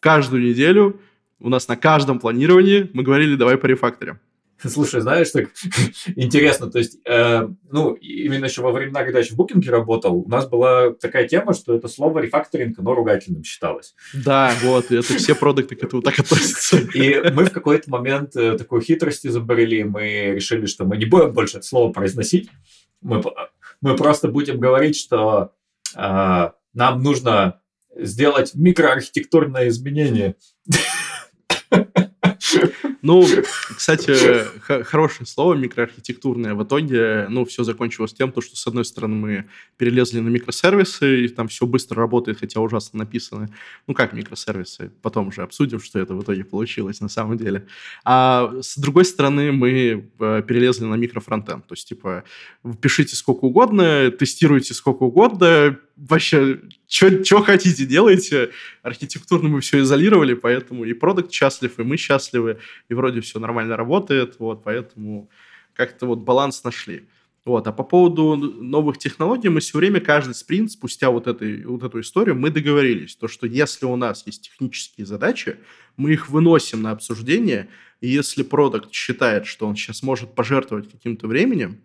каждую 0.00 0.42
неделю 0.42 0.98
у 1.40 1.48
нас 1.48 1.68
на 1.68 1.76
каждом 1.76 2.18
планировании 2.18 2.90
мы 2.92 3.02
говорили, 3.02 3.36
давай 3.36 3.56
по 3.56 3.66
рефакторам. 3.66 4.20
Слушай, 4.66 5.00
знаешь, 5.00 5.30
так 5.30 5.48
интересно, 6.16 6.70
то 6.70 6.78
есть, 6.78 6.98
э, 7.04 7.48
ну, 7.70 7.92
именно 7.94 8.46
еще 8.46 8.62
во 8.62 8.72
времена, 8.72 9.02
когда 9.02 9.18
я 9.18 9.24
еще 9.24 9.34
в 9.34 9.36
Букинге 9.36 9.70
работал, 9.70 10.16
у 10.16 10.28
нас 10.28 10.48
была 10.48 10.92
такая 10.92 11.28
тема, 11.28 11.54
что 11.54 11.74
это 11.74 11.88
слово 11.88 12.20
рефакторинг, 12.20 12.78
оно 12.78 12.94
ругательным 12.94 13.44
считалось. 13.44 13.94
Да, 14.14 14.52
вот, 14.62 14.90
это 14.90 15.02
все 15.02 15.34
продукты 15.34 15.76
к 15.76 15.84
этому 15.84 16.02
так 16.02 16.18
относятся. 16.18 16.78
И 16.78 17.30
мы 17.32 17.44
в 17.44 17.50
какой-то 17.50 17.90
момент 17.90 18.36
э, 18.36 18.56
такой 18.56 18.80
хитрости 18.80 19.28
забрели, 19.28 19.84
мы 19.84 20.32
решили, 20.34 20.66
что 20.66 20.84
мы 20.84 20.96
не 20.96 21.04
будем 21.04 21.32
больше 21.32 21.58
это 21.58 21.66
слово 21.66 21.92
произносить, 21.92 22.48
мы, 23.02 23.22
мы 23.80 23.96
просто 23.96 24.28
будем 24.28 24.58
говорить, 24.58 24.96
что 24.96 25.52
э, 25.94 26.50
нам 26.72 27.02
нужно 27.02 27.60
сделать 27.96 28.52
микроархитектурное 28.54 29.68
изменение. 29.68 30.36
Ну, 33.02 33.26
кстати, 33.76 34.14
хорошее 34.84 35.26
слово 35.26 35.54
микроархитектурное. 35.54 36.54
В 36.54 36.64
итоге, 36.64 37.26
ну, 37.28 37.44
все 37.44 37.62
закончилось 37.64 38.14
тем, 38.14 38.32
то, 38.32 38.40
что, 38.40 38.56
с 38.56 38.66
одной 38.66 38.84
стороны, 38.84 39.14
мы 39.14 39.44
перелезли 39.76 40.20
на 40.20 40.28
микросервисы, 40.28 41.24
и 41.24 41.28
там 41.28 41.48
все 41.48 41.66
быстро 41.66 41.98
работает, 41.98 42.40
хотя 42.40 42.60
ужасно 42.60 43.00
написано. 43.00 43.50
Ну, 43.86 43.94
как 43.94 44.12
микросервисы? 44.12 44.90
Потом 45.02 45.28
уже 45.28 45.42
обсудим, 45.42 45.80
что 45.80 45.98
это 45.98 46.14
в 46.14 46.22
итоге 46.22 46.44
получилось 46.44 47.00
на 47.00 47.08
самом 47.08 47.36
деле. 47.36 47.66
А 48.04 48.52
с 48.62 48.78
другой 48.78 49.04
стороны, 49.04 49.52
мы 49.52 50.10
э, 50.18 50.42
перелезли 50.46 50.84
на 50.84 50.94
микрофронтенд. 50.94 51.66
То 51.66 51.74
есть, 51.74 51.88
типа, 51.88 52.24
пишите 52.80 53.16
сколько 53.16 53.44
угодно, 53.44 54.10
тестируйте 54.10 54.74
сколько 54.74 55.02
угодно, 55.02 55.78
вообще, 55.96 56.60
что 56.88 57.42
хотите, 57.42 57.86
делайте. 57.86 58.50
Архитектурно 58.82 59.48
мы 59.48 59.60
все 59.60 59.80
изолировали, 59.80 60.34
поэтому 60.34 60.84
и 60.84 60.92
продукт 60.92 61.32
счастлив, 61.32 61.78
и 61.78 61.82
мы 61.82 61.96
счастливы, 61.96 62.58
и 62.88 62.94
вроде 62.94 63.20
все 63.20 63.38
нормально 63.38 63.76
работает, 63.76 64.36
вот, 64.38 64.64
поэтому 64.64 65.30
как-то 65.74 66.06
вот 66.06 66.20
баланс 66.20 66.64
нашли. 66.64 67.08
Вот. 67.44 67.66
А 67.66 67.72
по 67.72 67.84
поводу 67.84 68.36
новых 68.36 68.96
технологий 68.96 69.50
мы 69.50 69.60
все 69.60 69.76
время, 69.76 70.00
каждый 70.00 70.34
спринт, 70.34 70.72
спустя 70.72 71.10
вот, 71.10 71.26
этой, 71.26 71.64
вот 71.66 71.82
эту 71.82 72.00
историю, 72.00 72.36
мы 72.36 72.50
договорились, 72.50 73.16
то, 73.16 73.28
что 73.28 73.46
если 73.46 73.84
у 73.84 73.96
нас 73.96 74.26
есть 74.26 74.48
технические 74.48 75.06
задачи, 75.06 75.56
мы 75.98 76.12
их 76.12 76.30
выносим 76.30 76.80
на 76.80 76.92
обсуждение, 76.92 77.68
и 78.00 78.08
если 78.08 78.42
продукт 78.42 78.92
считает, 78.92 79.46
что 79.46 79.66
он 79.66 79.76
сейчас 79.76 80.02
может 80.02 80.34
пожертвовать 80.34 80.90
каким-то 80.90 81.26
временем, 81.26 81.80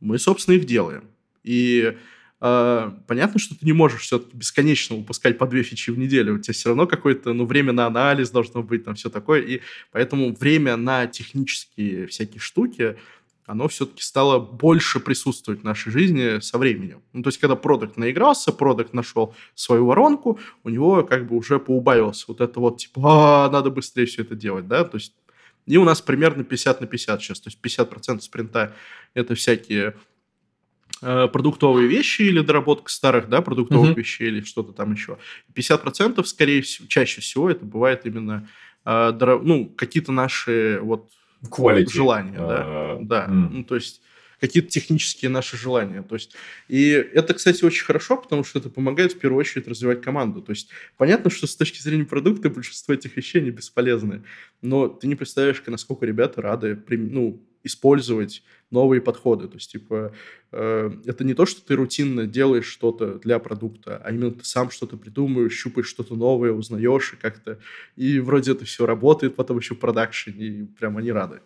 мы, 0.00 0.18
собственно, 0.18 0.54
их 0.56 0.64
делаем. 0.64 1.04
И 1.44 1.96
понятно, 2.40 3.38
что 3.38 3.54
ты 3.54 3.66
не 3.66 3.72
можешь 3.72 4.02
все-таки 4.02 4.36
бесконечно 4.36 4.96
выпускать 4.96 5.36
по 5.36 5.46
две 5.46 5.62
фичи 5.62 5.90
в 5.90 5.98
неделю. 5.98 6.36
У 6.36 6.38
тебя 6.38 6.54
все 6.54 6.70
равно 6.70 6.86
какое-то 6.86 7.34
ну, 7.34 7.44
время 7.44 7.72
на 7.72 7.86
анализ 7.86 8.30
должно 8.30 8.62
быть, 8.62 8.84
там 8.84 8.94
все 8.94 9.10
такое. 9.10 9.42
И 9.42 9.60
поэтому 9.92 10.34
время 10.34 10.76
на 10.76 11.06
технические 11.06 12.06
всякие 12.06 12.40
штуки 12.40 12.96
оно 13.50 13.66
все-таки 13.66 14.02
стало 14.02 14.38
больше 14.38 15.00
присутствовать 15.00 15.62
в 15.62 15.64
нашей 15.64 15.90
жизни 15.90 16.38
со 16.40 16.56
временем. 16.56 17.02
Ну, 17.12 17.22
то 17.24 17.28
есть, 17.30 17.38
когда 17.38 17.56
продукт 17.56 17.96
наигрался, 17.96 18.52
продукт 18.52 18.94
нашел 18.94 19.34
свою 19.56 19.86
воронку, 19.86 20.38
у 20.62 20.68
него 20.68 21.02
как 21.02 21.26
бы 21.26 21.36
уже 21.36 21.58
поубавилось 21.58 22.26
вот 22.28 22.40
это 22.40 22.60
вот, 22.60 22.78
типа, 22.78 23.00
а, 23.46 23.50
надо 23.50 23.70
быстрее 23.70 24.06
все 24.06 24.22
это 24.22 24.36
делать, 24.36 24.68
да, 24.68 24.84
то 24.84 24.98
есть, 24.98 25.14
и 25.66 25.76
у 25.78 25.84
нас 25.84 26.00
примерно 26.00 26.44
50 26.44 26.80
на 26.80 26.86
50 26.86 27.20
сейчас, 27.20 27.40
то 27.40 27.50
есть 27.50 27.58
50% 27.60 28.20
спринта— 28.20 28.72
это 29.14 29.34
всякие 29.34 29.96
продуктовые 31.00 31.88
вещи 31.88 32.22
или 32.22 32.40
доработка 32.40 32.90
старых, 32.90 33.28
да, 33.28 33.40
продуктовых 33.42 33.90
mm-hmm. 33.90 33.98
вещей 33.98 34.28
или 34.28 34.40
что-то 34.42 34.72
там 34.72 34.92
еще. 34.92 35.18
50% 35.54 36.22
скорее 36.24 36.62
всего, 36.62 36.88
чаще 36.88 37.20
всего 37.20 37.50
это 37.50 37.64
бывает 37.64 38.04
именно, 38.04 38.48
э, 38.84 39.38
ну, 39.42 39.66
какие-то 39.76 40.12
наши 40.12 40.78
вот 40.82 41.10
Quality. 41.42 41.90
желания, 41.90 42.38
да. 42.38 42.62
Uh, 42.62 42.98
да. 43.02 43.26
Mm. 43.26 43.48
Ну, 43.50 43.64
то 43.64 43.76
есть 43.76 44.02
какие-то 44.40 44.70
технические 44.70 45.30
наши 45.30 45.56
желания. 45.56 46.02
То 46.02 46.14
есть, 46.14 46.34
и 46.68 46.90
это, 46.90 47.34
кстати, 47.34 47.64
очень 47.64 47.84
хорошо, 47.84 48.16
потому 48.16 48.42
что 48.42 48.58
это 48.58 48.70
помогает 48.70 49.12
в 49.12 49.18
первую 49.18 49.40
очередь 49.40 49.68
развивать 49.68 50.00
команду. 50.00 50.40
То 50.40 50.52
есть 50.52 50.70
понятно, 50.96 51.30
что 51.30 51.46
с 51.46 51.54
точки 51.54 51.80
зрения 51.80 52.04
продукта 52.04 52.48
большинство 52.48 52.94
этих 52.94 53.16
вещей 53.16 53.42
не 53.42 53.50
бесполезны, 53.50 54.22
но 54.62 54.88
ты 54.88 55.06
не 55.06 55.14
представляешь, 55.14 55.62
насколько 55.66 56.06
ребята 56.06 56.40
рады 56.42 56.82
ну, 56.88 57.42
использовать 57.62 58.42
новые 58.70 59.00
подходы. 59.00 59.48
То 59.48 59.54
есть, 59.54 59.72
типа, 59.72 60.12
э, 60.52 60.90
это 61.04 61.24
не 61.24 61.34
то, 61.34 61.46
что 61.46 61.64
ты 61.64 61.74
рутинно 61.74 62.26
делаешь 62.26 62.66
что-то 62.66 63.18
для 63.18 63.38
продукта, 63.38 64.00
а 64.04 64.10
именно 64.10 64.30
ты 64.30 64.44
сам 64.44 64.70
что-то 64.70 64.96
придумываешь, 64.96 65.52
щупаешь 65.52 65.88
что-то 65.88 66.14
новое, 66.14 66.52
узнаешь 66.52 67.12
и 67.12 67.16
как-то... 67.16 67.58
И 67.96 68.20
вроде 68.20 68.52
это 68.52 68.64
все 68.64 68.86
работает 68.86 69.36
потом 69.36 69.58
еще 69.58 69.74
в 69.74 69.80
продакшене, 69.80 70.46
и 70.46 70.64
прям 70.64 70.96
они 70.96 71.10
рады. 71.10 71.40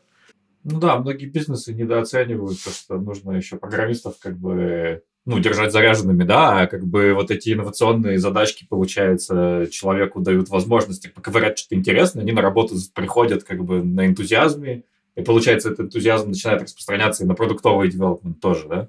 Ну 0.64 0.80
да, 0.80 0.98
многие 0.98 1.26
бизнесы 1.26 1.74
недооценивают 1.74 2.62
то, 2.62 2.70
что 2.70 2.98
нужно 2.98 3.32
еще 3.32 3.56
программистов 3.56 4.18
как 4.18 4.38
бы 4.38 5.02
ну, 5.26 5.38
держать 5.38 5.72
заряженными, 5.72 6.24
да, 6.24 6.62
а 6.62 6.66
как 6.66 6.86
бы 6.86 7.14
вот 7.14 7.30
эти 7.30 7.52
инновационные 7.52 8.18
задачки, 8.18 8.66
получается, 8.68 9.66
человеку 9.70 10.20
дают 10.20 10.50
возможность 10.50 11.12
поковырять 11.14 11.58
что-то 11.58 11.76
интересное, 11.76 12.22
они 12.22 12.32
на 12.32 12.42
работу 12.42 12.76
приходят 12.94 13.44
как 13.44 13.64
бы 13.64 13.82
на 13.82 14.06
энтузиазме, 14.06 14.84
и 15.16 15.22
получается, 15.22 15.70
этот 15.70 15.86
энтузиазм 15.86 16.28
начинает 16.28 16.62
распространяться 16.62 17.24
и 17.24 17.26
на 17.26 17.34
продуктовый 17.34 17.90
девелопмент 17.90 18.40
тоже, 18.40 18.68
да? 18.68 18.88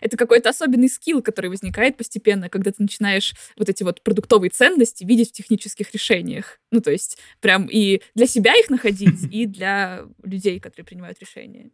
Это 0.00 0.16
какой-то 0.16 0.48
особенный 0.48 0.88
скилл, 0.88 1.22
который 1.22 1.50
возникает 1.50 1.96
постепенно, 1.96 2.48
когда 2.48 2.72
ты 2.72 2.82
начинаешь 2.82 3.34
вот 3.56 3.68
эти 3.68 3.82
вот 3.82 4.02
продуктовые 4.02 4.50
ценности 4.50 5.04
видеть 5.04 5.30
в 5.30 5.32
технических 5.32 5.92
решениях. 5.92 6.58
Ну, 6.70 6.80
то 6.80 6.90
есть 6.90 7.18
прям 7.40 7.66
и 7.66 8.00
для 8.14 8.26
себя 8.26 8.54
их 8.58 8.70
находить, 8.70 9.20
и 9.30 9.46
для 9.46 10.06
людей, 10.22 10.58
которые 10.58 10.86
принимают 10.86 11.20
решения. 11.20 11.70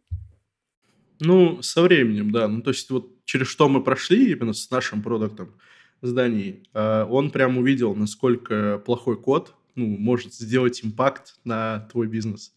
Ну, 1.19 1.61
со 1.61 1.81
временем, 1.81 2.31
да. 2.31 2.47
Ну, 2.47 2.61
то 2.61 2.71
есть 2.71 2.89
вот 2.89 3.11
через 3.25 3.47
что 3.47 3.69
мы 3.69 3.81
прошли 3.81 4.31
именно 4.31 4.53
с 4.53 4.69
нашим 4.69 5.01
продуктом 5.01 5.53
зданий, 6.01 6.63
а, 6.73 7.05
он 7.05 7.31
прям 7.31 7.57
увидел, 7.57 7.95
насколько 7.95 8.81
плохой 8.85 9.19
код 9.19 9.55
ну, 9.75 9.85
может 9.85 10.33
сделать 10.33 10.83
импакт 10.83 11.35
на 11.43 11.87
твой 11.91 12.07
бизнес. 12.07 12.53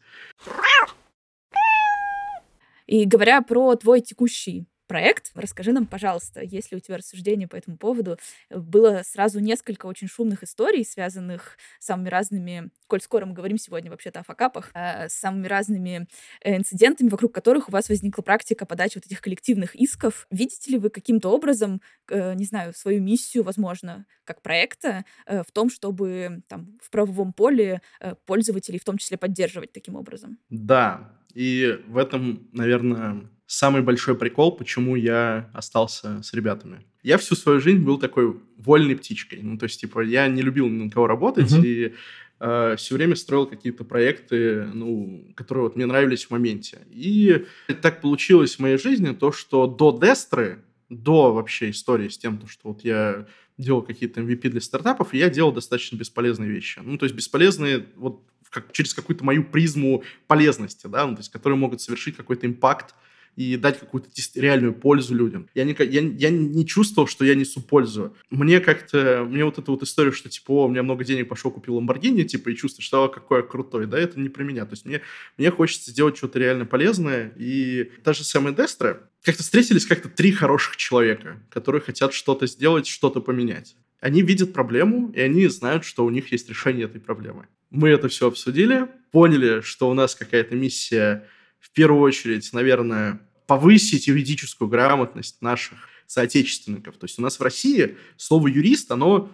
И 2.90 3.04
говоря 3.04 3.40
про 3.40 3.76
твой 3.76 4.00
текущий 4.00 4.66
проект. 4.88 5.30
Расскажи 5.36 5.70
нам, 5.70 5.86
пожалуйста, 5.86 6.40
есть 6.40 6.72
ли 6.72 6.76
у 6.76 6.80
тебя 6.80 6.96
рассуждения 6.96 7.46
по 7.46 7.54
этому 7.54 7.76
поводу? 7.76 8.18
Было 8.50 9.02
сразу 9.04 9.38
несколько 9.38 9.86
очень 9.86 10.08
шумных 10.08 10.42
историй, 10.42 10.84
связанных 10.84 11.56
с 11.78 11.86
самыми 11.86 12.08
разными, 12.08 12.70
коль 12.88 13.00
скоро 13.00 13.26
мы 13.26 13.32
говорим 13.32 13.58
сегодня 13.58 13.92
вообще-то 13.92 14.18
о 14.18 14.22
факапах, 14.24 14.72
э, 14.74 15.08
с 15.08 15.12
самыми 15.12 15.46
разными 15.46 16.08
э, 16.42 16.56
инцидентами, 16.56 17.08
вокруг 17.08 17.32
которых 17.32 17.68
у 17.68 17.70
вас 17.70 17.88
возникла 17.88 18.22
практика 18.22 18.66
подачи 18.66 18.96
вот 18.96 19.06
этих 19.06 19.20
коллективных 19.20 19.76
исков. 19.76 20.26
Видите 20.32 20.72
ли 20.72 20.78
вы 20.78 20.90
каким-то 20.90 21.28
образом, 21.28 21.80
э, 22.10 22.34
не 22.34 22.44
знаю, 22.44 22.74
свою 22.74 23.00
миссию, 23.00 23.44
возможно, 23.44 24.06
как 24.24 24.42
проекта 24.42 25.04
в 25.26 25.52
том, 25.52 25.70
чтобы 25.70 26.42
там 26.48 26.76
в 26.82 26.90
правовом 26.90 27.32
поле 27.32 27.80
пользователей 28.26 28.80
в 28.80 28.84
том 28.84 28.98
числе 28.98 29.16
поддерживать 29.16 29.70
таким 29.70 29.94
образом? 29.94 30.40
Да, 30.48 31.19
и 31.34 31.78
в 31.86 31.96
этом, 31.96 32.48
наверное, 32.52 33.28
самый 33.46 33.82
большой 33.82 34.14
прикол, 34.14 34.52
почему 34.52 34.94
я 34.94 35.50
остался 35.52 36.22
с 36.22 36.32
ребятами. 36.32 36.86
Я 37.02 37.18
всю 37.18 37.34
свою 37.34 37.60
жизнь 37.60 37.82
был 37.82 37.98
такой 37.98 38.36
вольной 38.56 38.94
птичкой. 38.94 39.40
Ну, 39.42 39.58
то 39.58 39.64
есть, 39.64 39.80
типа, 39.80 40.00
я 40.00 40.28
не 40.28 40.42
любил 40.42 40.68
ни 40.68 40.84
на 40.84 40.90
кого 40.90 41.08
работать, 41.08 41.50
uh-huh. 41.50 41.66
и 41.66 41.94
э, 42.38 42.76
все 42.76 42.94
время 42.94 43.16
строил 43.16 43.46
какие-то 43.46 43.84
проекты, 43.84 44.66
ну, 44.72 45.32
которые 45.34 45.64
вот 45.64 45.76
мне 45.76 45.86
нравились 45.86 46.26
в 46.26 46.30
моменте. 46.30 46.78
И 46.90 47.44
так 47.82 48.00
получилось 48.00 48.56
в 48.56 48.60
моей 48.60 48.78
жизни 48.78 49.12
то, 49.12 49.32
что 49.32 49.66
до 49.66 49.98
Дестры, 50.00 50.62
до 50.88 51.32
вообще 51.32 51.70
истории 51.70 52.08
с 52.08 52.18
тем, 52.18 52.40
что 52.46 52.68
вот 52.68 52.84
я 52.84 53.26
делал 53.58 53.82
какие-то 53.82 54.20
MVP 54.20 54.48
для 54.48 54.60
стартапов, 54.60 55.12
я 55.12 55.28
делал 55.28 55.52
достаточно 55.52 55.96
бесполезные 55.96 56.50
вещи. 56.50 56.80
Ну, 56.82 56.98
то 56.98 57.04
есть 57.04 57.16
бесполезные 57.16 57.86
вот 57.96 58.22
как, 58.50 58.72
через 58.72 58.92
какую-то 58.92 59.24
мою 59.24 59.44
призму 59.44 60.04
полезности, 60.26 60.86
да, 60.86 61.06
ну, 61.06 61.14
то 61.14 61.20
есть 61.20 61.30
которые 61.30 61.58
могут 61.58 61.80
совершить 61.80 62.16
какой-то 62.16 62.46
импакт 62.46 62.94
и 63.36 63.56
дать 63.56 63.80
какую-то 63.80 64.08
реальную 64.34 64.74
пользу 64.74 65.14
людям. 65.14 65.48
Я 65.54 65.64
не, 65.64 65.74
я, 65.78 66.00
я 66.00 66.30
не 66.30 66.66
чувствовал, 66.66 67.08
что 67.08 67.24
я 67.24 67.34
несу 67.34 67.60
пользу. 67.60 68.16
Мне 68.30 68.60
как-то, 68.60 69.26
мне 69.28 69.44
вот 69.44 69.58
эта 69.58 69.70
вот 69.70 69.82
история, 69.82 70.12
что 70.12 70.28
типа, 70.28 70.50
о, 70.52 70.66
у 70.66 70.68
меня 70.68 70.82
много 70.82 71.04
денег, 71.04 71.28
пошел, 71.28 71.50
купил 71.50 71.80
Lamborghini, 71.80 72.24
типа, 72.24 72.50
и 72.50 72.56
чувствую, 72.56 72.84
что, 72.84 73.04
о, 73.04 73.08
какой 73.08 73.40
я 73.40 73.42
крутой, 73.42 73.86
да, 73.86 73.98
это 73.98 74.18
не 74.20 74.28
про 74.28 74.42
меня. 74.42 74.64
То 74.66 74.72
есть 74.72 74.84
мне, 74.84 75.00
мне 75.38 75.50
хочется 75.50 75.90
сделать 75.90 76.16
что-то 76.16 76.38
реально 76.38 76.66
полезное, 76.66 77.32
и 77.36 77.90
та 78.04 78.12
же 78.12 78.24
самая 78.24 78.54
Дестра, 78.54 79.00
как-то 79.22 79.42
встретились 79.42 79.86
как-то 79.86 80.08
три 80.08 80.32
хороших 80.32 80.76
человека, 80.76 81.40
которые 81.50 81.82
хотят 81.82 82.12
что-то 82.12 82.46
сделать, 82.46 82.86
что-то 82.86 83.20
поменять. 83.20 83.76
Они 84.00 84.22
видят 84.22 84.52
проблему, 84.52 85.12
и 85.14 85.20
они 85.20 85.46
знают, 85.48 85.84
что 85.84 86.04
у 86.04 86.10
них 86.10 86.32
есть 86.32 86.48
решение 86.48 86.86
этой 86.86 87.00
проблемы. 87.00 87.46
Мы 87.70 87.90
это 87.90 88.08
все 88.08 88.28
обсудили, 88.28 88.88
поняли, 89.12 89.60
что 89.60 89.90
у 89.90 89.94
нас 89.94 90.14
какая-то 90.14 90.56
миссия 90.56 91.26
в 91.60 91.70
первую 91.70 92.02
очередь, 92.02 92.52
наверное, 92.52 93.20
повысить 93.46 94.08
юридическую 94.08 94.68
грамотность 94.68 95.40
наших 95.42 95.78
соотечественников. 96.06 96.96
То 96.96 97.04
есть 97.04 97.18
у 97.18 97.22
нас 97.22 97.38
в 97.38 97.42
России 97.42 97.96
слово 98.16 98.48
«юрист», 98.48 98.90
оно 98.90 99.30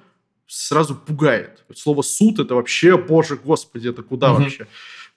сразу 0.47 0.95
пугает. 0.95 1.65
Слово 1.75 2.03
«суд»— 2.03 2.39
это 2.41 2.55
вообще, 2.55 2.99
боже, 2.99 3.37
господи, 3.37 3.89
это 3.89 4.03
куда 4.03 4.29
mm-hmm. 4.29 4.43
вообще? 4.43 4.67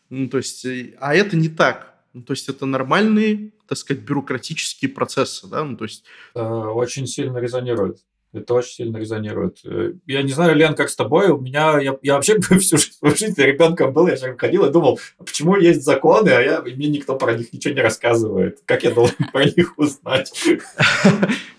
Ну, 0.10 0.30
то 0.30 0.38
есть, 0.38 0.66
э, 0.66 0.96
а 1.00 1.14
это 1.14 1.36
не 1.36 1.50
так. 1.50 1.96
Ну, 2.14 2.24
то 2.24 2.32
есть 2.32 2.50
это 2.50 2.66
нормальные, 2.66 3.52
так 3.68 3.78
сказать, 3.78 4.04
бюрократические 4.04 4.90
процессы, 4.90 5.48
да, 5.48 5.64
ну, 5.64 5.78
то 5.78 5.84
есть... 5.84 6.04
Э, 6.34 6.42
очень 6.42 7.06
сильно 7.06 7.38
резонирует. 7.38 8.00
Это 8.32 8.54
очень 8.54 8.74
сильно 8.74 8.98
резонирует. 8.98 9.60
Э, 9.66 9.94
я 10.06 10.22
не 10.22 10.32
знаю, 10.32 10.56
Лен, 10.56 10.76
как 10.76 10.90
с 10.90 10.96
тобой. 10.96 11.30
У 11.30 11.40
меня, 11.40 11.80
я, 11.80 11.98
я 12.04 12.16
вообще 12.16 12.40
всю 12.60 12.78
жизнь 12.78 13.42
ребенком 13.42 13.92
был, 13.92 14.08
я 14.08 14.16
же 14.18 14.38
ходил 14.38 14.66
и 14.66 14.72
думал, 14.72 15.00
а 15.18 15.24
почему 15.24 15.56
есть 15.56 15.82
законы, 15.82 16.30
а 16.30 16.40
я, 16.40 16.62
мне 16.62 16.90
никто 16.90 17.18
про 17.18 17.34
них 17.34 17.52
ничего 17.52 17.74
не 17.74 17.82
рассказывает. 17.82 18.60
Как 18.66 18.84
я 18.84 18.92
должен 18.92 19.16
про 19.32 19.46
них 19.46 19.78
узнать? 19.78 20.32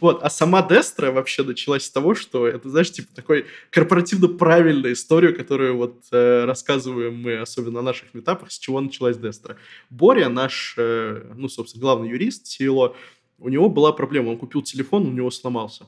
Вот, 0.00 0.22
а 0.22 0.30
сама 0.30 0.66
Дестра 0.66 1.10
вообще 1.10 1.42
началась 1.42 1.84
с 1.84 1.90
того, 1.90 2.14
что 2.14 2.46
это, 2.46 2.70
знаешь, 2.70 2.90
типа 2.90 3.08
такой 3.14 3.44
корпоративно 3.68 4.28
правильная 4.28 4.94
история, 4.94 5.30
которую 5.30 5.76
вот 5.76 6.04
э, 6.10 6.46
рассказываем 6.46 7.20
мы, 7.20 7.36
особенно 7.36 7.82
на 7.82 7.82
наших 7.82 8.14
метапах, 8.14 8.50
с 8.50 8.58
чего 8.58 8.80
началась 8.80 9.18
Дестра. 9.18 9.56
Боря, 9.90 10.30
наш, 10.30 10.74
э, 10.78 11.22
ну, 11.36 11.50
собственно, 11.50 11.82
главный 11.82 12.08
юрист, 12.08 12.46
CEO, 12.46 12.94
у 13.38 13.48
него 13.50 13.68
была 13.68 13.92
проблема, 13.92 14.30
он 14.30 14.38
купил 14.38 14.62
телефон, 14.62 15.06
у 15.06 15.12
него 15.12 15.30
сломался 15.30 15.84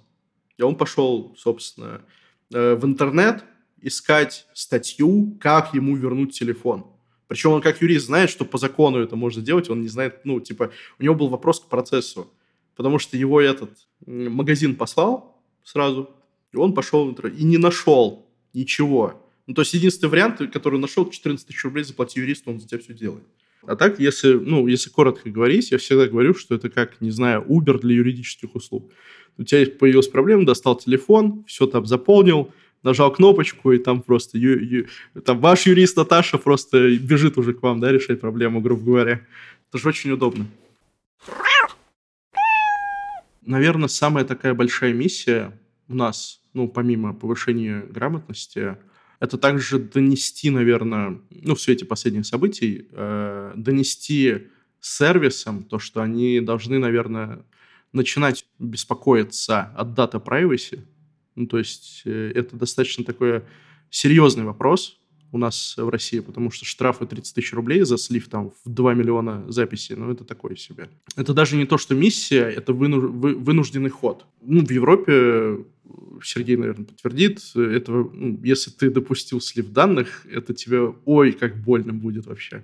и 0.57 0.62
он 0.62 0.77
пошел, 0.77 1.35
собственно, 1.38 2.03
э, 2.53 2.75
в 2.75 2.85
интернет 2.85 3.45
искать 3.81 4.47
статью, 4.55 5.37
как 5.41 5.75
ему 5.75 5.97
вернуть 5.97 6.38
телефон. 6.38 6.87
Причем 7.29 7.53
он 7.53 7.62
как 7.62 7.81
юрист 7.81 8.07
знает, 8.07 8.31
что 8.31 8.45
по 8.45 8.59
закону 8.59 8.99
это 8.99 9.17
можно 9.17 9.43
делать, 9.43 9.71
он 9.71 9.81
не 9.81 9.88
знает, 9.88 10.21
ну, 10.25 10.38
типа, 10.41 10.71
у 10.99 11.03
него 11.03 11.15
был 11.15 11.29
вопрос 11.29 11.61
к 11.61 11.69
процессу, 11.69 12.31
потому 12.77 12.99
что 12.99 13.17
его 13.17 13.41
этот 13.41 13.71
магазин 14.07 14.77
послал 14.77 15.43
сразу, 15.65 16.11
и 16.53 16.57
он 16.57 16.75
пошел 16.75 17.07
в 17.07 17.11
интернет 17.11 17.38
и 17.38 17.45
не 17.45 17.59
нашел 17.59 18.27
ничего. 18.53 19.27
Ну, 19.47 19.55
то 19.55 19.62
есть 19.62 19.75
единственный 19.75 20.11
вариант, 20.11 20.38
который 20.53 20.79
нашел, 20.79 21.09
14 21.09 21.47
тысяч 21.47 21.65
рублей 21.65 21.85
заплати 21.85 22.21
юристу, 22.21 22.51
он 22.51 22.61
за 22.61 22.69
тебя 22.69 22.81
все 22.81 22.95
делает. 22.95 23.25
А 23.67 23.77
так, 23.77 24.01
если, 24.01 24.35
ну, 24.35 24.67
если 24.67 24.91
коротко 24.91 25.31
говорить, 25.31 25.71
я 25.71 25.79
всегда 25.79 26.07
говорю, 26.07 26.35
что 26.35 26.55
это 26.55 26.69
как, 26.69 27.01
не 27.01 27.11
знаю, 27.11 27.45
Uber 27.49 27.79
для 27.81 27.95
юридических 27.95 28.55
услуг. 28.55 28.91
У 29.38 29.45
тебя 29.45 29.66
появилась 29.79 30.09
проблема, 30.09 30.47
достал 30.47 30.77
телефон, 30.77 31.45
все 31.47 31.66
там 31.66 31.87
заполнил, 31.87 32.53
нажал 32.83 33.12
кнопочку, 33.12 33.73
и 33.73 33.79
там 33.79 34.03
просто 34.03 34.38
ю, 34.38 34.59
ю, 34.59 34.87
там 35.25 35.40
ваш 35.40 35.66
юрист 35.66 35.97
Наташа 35.97 36.38
просто 36.38 36.97
бежит 36.97 37.38
уже 37.38 37.55
к 37.55 37.62
вам, 37.62 37.81
да, 37.81 37.90
решать 37.92 38.21
проблему, 38.21 38.61
грубо 38.61 38.85
говоря. 38.85 39.21
Это 39.68 39.79
же 39.79 39.88
очень 39.88 40.11
удобно. 40.11 40.47
Наверное, 43.45 43.88
самая 43.88 44.25
такая 44.25 44.55
большая 44.55 44.92
миссия 44.92 45.53
у 45.88 45.95
нас, 45.95 46.40
ну, 46.55 46.68
помимо 46.68 47.12
повышения 47.12 47.85
грамотности, 47.88 48.77
это 49.18 49.38
также 49.38 49.79
донести, 49.79 50.51
наверное, 50.51 51.21
ну, 51.31 51.55
в 51.55 51.61
свете 51.61 51.85
последних 51.85 52.27
событий, 52.27 52.88
э, 52.90 53.53
донести 53.57 54.49
сервисам 54.81 55.62
то, 55.62 55.79
что 55.79 56.03
они 56.03 56.40
должны, 56.40 56.79
наверное, 56.79 57.45
начинать 57.92 58.46
беспокоиться 58.59 59.72
от 59.76 59.94
дата 59.94 60.18
privacy. 60.18 60.81
Ну, 61.35 61.46
то 61.46 61.59
есть 61.59 62.02
э, 62.05 62.33
это 62.35 62.57
достаточно 62.57 63.05
такой 63.05 63.42
серьезный 63.90 64.44
вопрос 64.44 64.98
у 65.33 65.38
нас 65.38 65.74
в 65.78 65.88
России, 65.88 66.20
потому 66.20 66.50
что 66.50 66.66
штрафы 66.66 67.07
30 67.07 67.35
тысяч 67.35 67.52
рублей 67.55 67.83
за 67.83 67.96
слив 67.96 68.28
там 68.28 68.50
в 68.64 68.68
2 68.68 68.94
миллиона 68.94 69.50
записей, 69.50 69.96
ну, 69.96 70.12
это 70.12 70.24
такое 70.24 70.57
себе. 70.57 70.90
Это 71.16 71.33
даже 71.33 71.57
не 71.57 71.64
то, 71.64 71.78
что 71.78 71.94
миссия, 71.94 72.44
это 72.44 72.74
вынужденный 72.74 73.88
ход. 73.88 74.26
Ну, 74.42 74.64
в 74.64 74.70
Европе 74.70 75.64
Сергей, 76.22 76.57
наверное, 76.57 76.85
подтвердит, 76.85 77.40
это, 77.55 77.92
ну, 77.92 78.38
если 78.44 78.70
ты 78.70 78.90
допустил 78.90 79.40
слив 79.40 79.70
данных, 79.70 80.26
это 80.31 80.52
тебе, 80.52 80.94
ой, 81.07 81.33
как 81.33 81.57
больно 81.57 81.94
будет 81.94 82.26
вообще. 82.26 82.62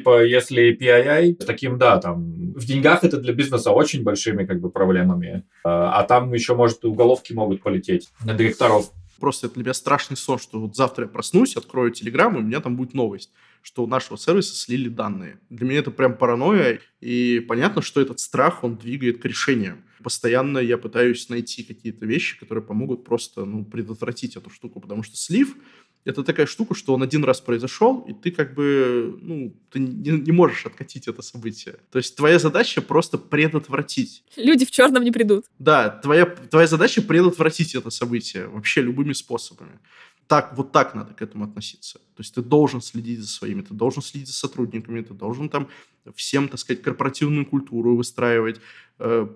Типа, 0.00 0.24
если 0.24 0.74
PII, 0.80 1.34
таким, 1.44 1.76
да, 1.76 1.98
там, 1.98 2.54
в 2.54 2.64
деньгах 2.64 3.04
это 3.04 3.18
для 3.18 3.34
бизнеса 3.34 3.70
очень 3.70 4.02
большими, 4.02 4.46
как 4.46 4.58
бы, 4.58 4.70
проблемами, 4.70 5.44
а, 5.62 6.00
а 6.00 6.04
там 6.04 6.32
еще, 6.32 6.54
может, 6.54 6.82
уголовки 6.86 7.34
могут 7.34 7.62
полететь 7.62 8.08
на 8.24 8.32
директоров. 8.32 8.90
Просто 9.20 9.46
это 9.46 9.56
для 9.56 9.64
меня 9.64 9.74
страшный 9.74 10.16
сон, 10.16 10.38
что 10.38 10.58
вот 10.58 10.74
завтра 10.74 11.04
я 11.04 11.10
проснусь, 11.10 11.54
открою 11.54 11.90
Телеграм, 11.90 12.34
и 12.34 12.38
у 12.38 12.42
меня 12.42 12.60
там 12.60 12.76
будет 12.76 12.94
новость, 12.94 13.30
что 13.60 13.84
у 13.84 13.86
нашего 13.86 14.16
сервиса 14.16 14.54
слили 14.54 14.88
данные. 14.88 15.38
Для 15.50 15.66
меня 15.66 15.80
это 15.80 15.90
прям 15.90 16.16
паранойя, 16.16 16.80
и 17.02 17.44
понятно, 17.46 17.82
что 17.82 18.00
этот 18.00 18.20
страх, 18.20 18.64
он 18.64 18.76
двигает 18.76 19.20
к 19.20 19.26
решениям. 19.26 19.84
Постоянно 20.02 20.56
я 20.56 20.78
пытаюсь 20.78 21.28
найти 21.28 21.62
какие-то 21.62 22.06
вещи, 22.06 22.40
которые 22.40 22.64
помогут 22.64 23.04
просто 23.04 23.44
ну, 23.44 23.66
предотвратить 23.66 24.36
эту 24.36 24.48
штуку, 24.48 24.80
потому 24.80 25.02
что 25.02 25.18
слив 25.18 25.54
это 26.04 26.22
такая 26.24 26.46
штука, 26.46 26.74
что 26.74 26.94
он 26.94 27.02
один 27.02 27.24
раз 27.24 27.40
произошел, 27.40 28.00
и 28.08 28.14
ты 28.14 28.30
как 28.30 28.54
бы, 28.54 29.18
ну, 29.20 29.54
ты 29.70 29.78
не, 29.78 30.10
не 30.10 30.32
можешь 30.32 30.64
откатить 30.66 31.08
это 31.08 31.22
событие. 31.22 31.76
То 31.90 31.98
есть 31.98 32.16
твоя 32.16 32.38
задача 32.38 32.80
просто 32.80 33.18
предотвратить. 33.18 34.24
Люди 34.36 34.64
в 34.64 34.70
черном 34.70 35.04
не 35.04 35.10
придут. 35.12 35.44
Да, 35.58 35.90
твоя, 35.90 36.26
твоя 36.26 36.66
задача 36.66 37.02
предотвратить 37.02 37.74
это 37.74 37.90
событие 37.90 38.46
вообще 38.46 38.82
любыми 38.82 39.12
способами. 39.12 39.78
Так, 40.26 40.56
вот 40.56 40.70
так 40.70 40.94
надо 40.94 41.12
к 41.12 41.22
этому 41.22 41.44
относиться. 41.44 41.98
То 41.98 42.20
есть 42.20 42.34
ты 42.34 42.40
должен 42.40 42.80
следить 42.80 43.18
за 43.18 43.26
своими, 43.26 43.62
ты 43.62 43.74
должен 43.74 44.00
следить 44.00 44.28
за 44.28 44.34
сотрудниками, 44.34 45.02
ты 45.02 45.12
должен 45.12 45.48
там 45.48 45.68
всем, 46.14 46.48
так 46.48 46.60
сказать, 46.60 46.82
корпоративную 46.82 47.44
культуру 47.44 47.96
выстраивать, 47.96 48.60
э, 49.00 49.26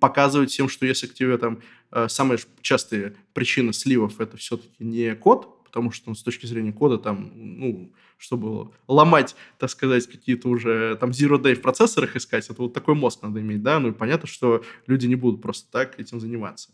показывать 0.00 0.50
всем, 0.50 0.68
что 0.68 0.86
если 0.86 1.06
к 1.06 1.14
тебе 1.14 1.38
там 1.38 1.60
э, 1.92 2.08
самые 2.08 2.40
частые 2.62 3.14
причины 3.32 3.72
сливов 3.72 4.20
это 4.20 4.36
все-таки 4.36 4.84
не 4.84 5.14
код, 5.14 5.59
потому 5.70 5.92
что 5.92 6.10
ну, 6.10 6.14
с 6.16 6.22
точки 6.22 6.46
зрения 6.46 6.72
кода 6.72 6.98
там, 6.98 7.30
ну, 7.34 7.92
чтобы 8.18 8.72
ломать, 8.88 9.36
так 9.56 9.70
сказать, 9.70 10.06
какие-то 10.06 10.48
уже 10.48 10.96
там 11.00 11.10
zero 11.10 11.40
day 11.40 11.54
в 11.54 11.62
процессорах 11.62 12.16
искать, 12.16 12.50
это 12.50 12.60
вот 12.60 12.74
такой 12.74 12.94
мозг 12.94 13.22
надо 13.22 13.40
иметь, 13.40 13.62
да, 13.62 13.78
ну 13.78 13.88
и 13.88 13.92
понятно, 13.92 14.26
что 14.26 14.64
люди 14.88 15.06
не 15.06 15.14
будут 15.14 15.40
просто 15.40 15.70
так 15.70 15.98
этим 16.00 16.20
заниматься. 16.20 16.70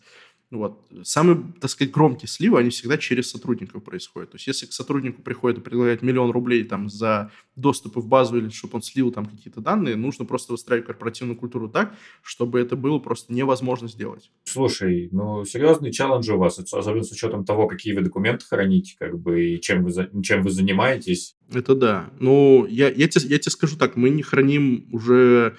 Вот. 0.52 0.86
Самые, 1.02 1.42
так 1.60 1.68
сказать, 1.70 1.92
громкие 1.92 2.28
сливы, 2.28 2.60
они 2.60 2.70
всегда 2.70 2.98
через 2.98 3.30
сотрудников 3.30 3.82
происходят. 3.82 4.30
То 4.30 4.36
есть, 4.36 4.46
если 4.46 4.66
к 4.66 4.72
сотруднику 4.72 5.20
приходит 5.20 5.58
и 5.58 5.60
предлагает 5.60 6.02
миллион 6.02 6.30
рублей 6.30 6.62
там, 6.62 6.88
за 6.88 7.32
доступы 7.56 7.98
в 7.98 8.06
базу 8.06 8.38
или 8.38 8.48
чтобы 8.50 8.76
он 8.76 8.82
слил 8.82 9.10
там 9.10 9.26
какие-то 9.26 9.60
данные, 9.60 9.96
нужно 9.96 10.24
просто 10.24 10.52
выстраивать 10.52 10.86
корпоративную 10.86 11.36
культуру 11.36 11.68
так, 11.68 11.96
чтобы 12.22 12.60
это 12.60 12.76
было 12.76 13.00
просто 13.00 13.32
невозможно 13.32 13.88
сделать. 13.88 14.30
Слушай, 14.44 15.08
ну, 15.10 15.44
серьезный 15.44 15.90
челлендж 15.90 16.30
у 16.30 16.38
вас, 16.38 16.58
особенно 16.60 17.02
с 17.02 17.10
учетом 17.10 17.44
того, 17.44 17.66
какие 17.66 17.94
вы 17.94 18.02
документы 18.02 18.44
храните, 18.46 18.94
как 18.98 19.18
бы, 19.18 19.44
и 19.44 19.60
чем 19.60 19.82
вы, 19.82 20.22
чем 20.22 20.42
вы 20.42 20.50
занимаетесь. 20.50 21.36
Это 21.52 21.74
да. 21.74 22.10
Ну, 22.20 22.66
я, 22.66 22.88
я, 22.88 23.08
тебе, 23.08 23.28
я 23.28 23.38
тебе 23.40 23.50
скажу 23.50 23.76
так, 23.76 23.96
мы 23.96 24.10
не 24.10 24.22
храним 24.22 24.88
уже... 24.92 25.56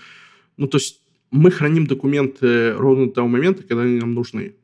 Ну, 0.55 0.67
то 0.67 0.77
есть, 0.77 1.01
мы 1.29 1.51
храним 1.51 1.87
документы 1.87 2.73
ровно 2.73 3.07
до 3.07 3.13
того 3.13 3.27
момента, 3.27 3.63
когда 3.63 3.83
они 3.83 3.99
нам 3.99 4.13
нужны. 4.13 4.55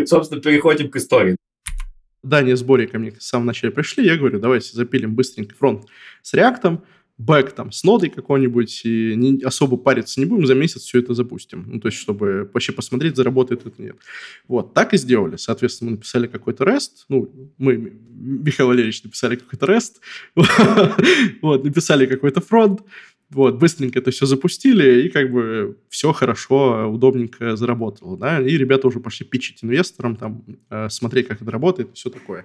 Собственно, 0.06 0.40
переходим 0.40 0.90
к 0.90 0.96
истории. 0.96 1.36
Дания 2.22 2.56
с 2.56 2.62
Борей 2.62 2.86
ко 2.86 2.98
мне 2.98 3.12
в 3.12 3.22
самом 3.22 3.46
начале 3.46 3.72
пришли, 3.72 4.04
я 4.04 4.16
говорю, 4.16 4.38
давайте 4.38 4.72
запилим 4.72 5.14
быстренько 5.14 5.54
фронт 5.54 5.86
с 6.22 6.34
реактом, 6.34 6.84
бэк 7.20 7.52
там 7.52 7.70
с 7.70 7.84
нодой 7.84 8.08
какой-нибудь, 8.08 8.80
и 8.84 9.14
не, 9.14 9.42
особо 9.42 9.76
париться 9.76 10.18
не 10.20 10.26
будем, 10.26 10.46
за 10.46 10.54
месяц 10.54 10.82
все 10.82 11.00
это 11.00 11.12
запустим. 11.12 11.64
Ну, 11.66 11.80
то 11.80 11.88
есть, 11.88 11.98
чтобы 11.98 12.50
вообще 12.52 12.72
посмотреть, 12.72 13.16
заработает 13.16 13.66
это 13.66 13.80
нет. 13.80 13.96
Вот, 14.48 14.72
так 14.72 14.94
и 14.94 14.96
сделали. 14.96 15.36
Соответственно, 15.36 15.90
мы 15.90 15.96
написали 15.96 16.26
какой-то 16.26 16.64
REST, 16.64 17.04
ну, 17.08 17.30
мы, 17.58 17.76
Михаил 17.76 18.68
Валерьевич, 18.68 19.04
написали 19.04 19.36
какой-то 19.36 19.66
REST, 19.66 19.96
вот, 21.42 21.64
написали 21.64 22.06
какой-то 22.06 22.40
фронт, 22.40 22.80
вот, 23.30 23.56
быстренько 23.56 23.98
это 24.00 24.10
все 24.10 24.26
запустили, 24.26 25.02
и 25.02 25.08
как 25.08 25.30
бы 25.30 25.78
все 25.88 26.12
хорошо, 26.12 26.90
удобненько 26.90 27.56
заработало, 27.56 28.16
да, 28.16 28.40
и 28.40 28.56
ребята 28.56 28.88
уже 28.88 29.00
пошли 29.00 29.24
пичить 29.24 29.62
инвесторам, 29.62 30.16
там, 30.16 30.44
э, 30.68 30.88
смотреть, 30.88 31.28
как 31.28 31.40
это 31.40 31.50
работает, 31.50 31.90
все 31.94 32.10
такое. 32.10 32.44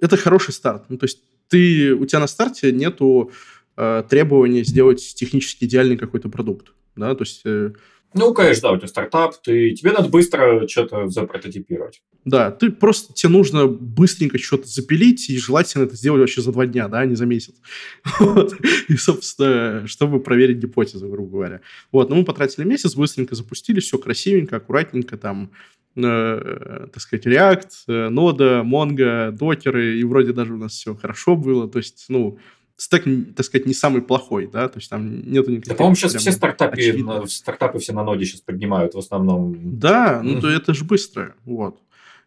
Это 0.00 0.16
хороший 0.16 0.52
старт. 0.52 0.84
Ну, 0.88 0.96
то 0.96 1.04
есть 1.04 1.20
ты, 1.48 1.94
у 1.94 2.06
тебя 2.06 2.20
на 2.20 2.26
старте 2.26 2.72
нету 2.72 3.32
э, 3.76 4.02
требования 4.08 4.64
сделать 4.64 5.14
технически 5.14 5.64
идеальный 5.64 5.98
какой-то 5.98 6.28
продукт, 6.28 6.72
да, 6.96 7.14
то 7.14 7.22
есть 7.22 7.42
э, 7.44 7.72
ну, 8.14 8.32
конечно, 8.32 8.68
да, 8.68 8.72
у 8.72 8.76
тебя 8.76 8.86
стартап, 8.86 9.34
ты, 9.42 9.72
тебе 9.72 9.90
надо 9.90 10.08
быстро 10.08 10.66
что-то 10.68 11.08
запрототипировать. 11.08 12.00
Да, 12.24 12.52
ты 12.52 12.70
просто, 12.70 13.12
тебе 13.12 13.32
нужно 13.32 13.66
быстренько 13.66 14.38
что-то 14.38 14.68
запилить, 14.68 15.28
и 15.28 15.36
желательно 15.36 15.82
это 15.82 15.96
сделать 15.96 16.20
вообще 16.20 16.40
за 16.40 16.52
два 16.52 16.66
дня, 16.66 16.86
да, 16.86 17.00
а 17.00 17.06
не 17.06 17.16
за 17.16 17.26
месяц. 17.26 17.56
Вот. 18.20 18.54
И, 18.88 18.96
собственно, 18.96 19.86
чтобы 19.86 20.20
проверить 20.20 20.58
гипотезу, 20.58 21.08
грубо 21.08 21.32
говоря. 21.32 21.60
Вот, 21.90 22.08
но 22.08 22.16
мы 22.16 22.24
потратили 22.24 22.64
месяц, 22.64 22.94
быстренько 22.94 23.34
запустили, 23.34 23.80
все 23.80 23.98
красивенько, 23.98 24.56
аккуратненько, 24.56 25.18
там, 25.18 25.50
э, 25.96 26.86
так 26.92 27.00
сказать, 27.00 27.26
React, 27.26 27.70
э, 27.88 27.92
Node, 28.10 28.62
Mongo, 28.62 29.32
докеры, 29.32 29.98
и 29.98 30.04
вроде 30.04 30.32
даже 30.32 30.54
у 30.54 30.58
нас 30.58 30.72
все 30.72 30.94
хорошо 30.94 31.34
было, 31.36 31.68
то 31.68 31.78
есть, 31.78 32.06
ну, 32.08 32.38
стек, 32.76 33.04
так 33.36 33.46
сказать, 33.46 33.66
не 33.66 33.74
самый 33.74 34.02
плохой, 34.02 34.46
да, 34.46 34.68
то 34.68 34.78
есть 34.78 34.90
там 34.90 35.30
нету 35.30 35.50
никаких... 35.50 35.68
Да, 35.68 35.74
по-моему, 35.74 35.96
сейчас 35.96 36.14
все 36.14 36.32
стартапы, 36.32 36.92
на, 37.02 37.26
стартапы 37.26 37.78
все 37.78 37.92
на 37.92 38.04
ноде 38.04 38.24
сейчас 38.24 38.40
поднимают 38.40 38.94
в 38.94 38.98
основном. 38.98 39.78
Да, 39.78 40.20
ну, 40.22 40.40
то 40.40 40.48
это 40.48 40.74
же 40.74 40.84
быстро, 40.84 41.34
вот. 41.44 41.78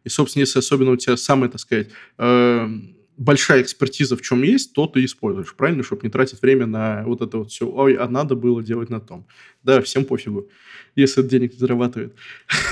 И, 0.03 0.09
собственно, 0.09 0.41
если 0.41 0.59
особенно 0.59 0.91
у 0.91 0.95
тебя 0.95 1.17
самый, 1.17 1.49
так 1.49 1.59
сказать, 1.59 1.89
э, 2.17 2.67
большая 3.17 3.63
экспертиза 3.63 4.15
в 4.15 4.21
чем 4.21 4.43
есть, 4.43 4.73
то 4.73 4.87
ты 4.87 5.03
используешь, 5.03 5.53
правильно, 5.55 5.83
чтобы 5.83 6.03
не 6.03 6.09
тратить 6.09 6.41
время 6.41 6.65
на 6.67 7.03
вот 7.05 7.21
это 7.21 7.39
вот 7.39 7.51
все. 7.51 7.67
Ой, 7.67 7.95
а 7.95 8.07
надо 8.07 8.35
было 8.35 8.63
делать 8.63 8.89
на 8.89 8.99
том. 8.99 9.25
Да, 9.63 9.81
всем 9.81 10.05
пофигу, 10.05 10.49
если 10.95 11.23
денег 11.23 11.53
не 11.53 11.59
зарабатывает. 11.59 12.15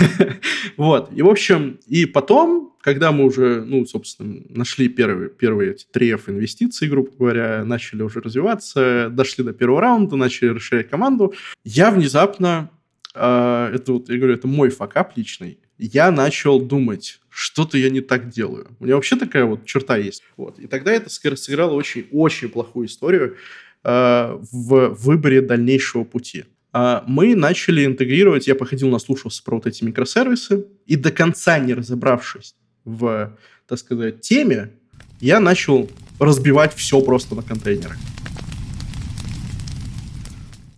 вот. 0.77 1.11
И, 1.13 1.21
в 1.21 1.27
общем, 1.27 1.79
и 1.87 2.05
потом, 2.05 2.75
когда 2.81 3.11
мы 3.11 3.25
уже, 3.25 3.63
ну, 3.65 3.85
собственно, 3.85 4.43
нашли 4.49 4.87
первые, 4.87 5.29
первые 5.29 5.71
эти 5.71 5.85
три 5.91 6.11
F 6.11 6.29
инвестиции, 6.29 6.87
грубо 6.87 7.11
говоря, 7.17 7.65
начали 7.65 8.03
уже 8.03 8.21
развиваться, 8.21 9.09
дошли 9.11 9.43
до 9.43 9.53
первого 9.53 9.81
раунда, 9.81 10.15
начали 10.15 10.49
расширять 10.49 10.89
команду, 10.89 11.33
я 11.63 11.89
внезапно, 11.91 12.69
э, 13.15 13.71
это 13.73 13.93
вот, 13.93 14.09
я 14.09 14.17
говорю, 14.17 14.35
это 14.35 14.47
мой 14.47 14.69
факап 14.69 15.17
личный, 15.17 15.57
я 15.77 16.11
начал 16.11 16.59
думать, 16.59 17.19
что-то 17.29 17.77
я 17.77 17.89
не 17.89 18.01
так 18.01 18.29
делаю. 18.29 18.67
У 18.79 18.85
меня 18.85 18.95
вообще 18.95 19.15
такая 19.15 19.45
вот 19.45 19.65
черта 19.65 19.97
есть. 19.97 20.23
Вот. 20.37 20.57
И 20.59 20.67
тогда 20.67 20.93
это 20.93 21.09
сыграло 21.09 21.73
очень-очень 21.73 22.49
плохую 22.49 22.87
историю 22.87 23.35
э, 23.83 24.39
в 24.51 24.89
выборе 24.89 25.41
дальнейшего 25.41 26.05
пути. 26.05 26.45
Э, 26.73 27.01
мы 27.07 27.35
начали 27.35 27.85
интегрировать, 27.85 28.47
я 28.47 28.55
походил, 28.55 28.89
наслушался 28.89 29.43
про 29.43 29.55
вот 29.55 29.67
эти 29.67 29.83
микросервисы, 29.83 30.65
и 30.85 30.95
до 30.95 31.11
конца 31.11 31.59
не 31.59 31.73
разобравшись 31.73 32.55
в, 32.85 33.37
так 33.67 33.79
сказать, 33.79 34.21
теме, 34.21 34.71
я 35.19 35.39
начал 35.39 35.89
разбивать 36.19 36.73
все 36.73 37.01
просто 37.01 37.35
на 37.35 37.41
контейнеры. 37.41 37.95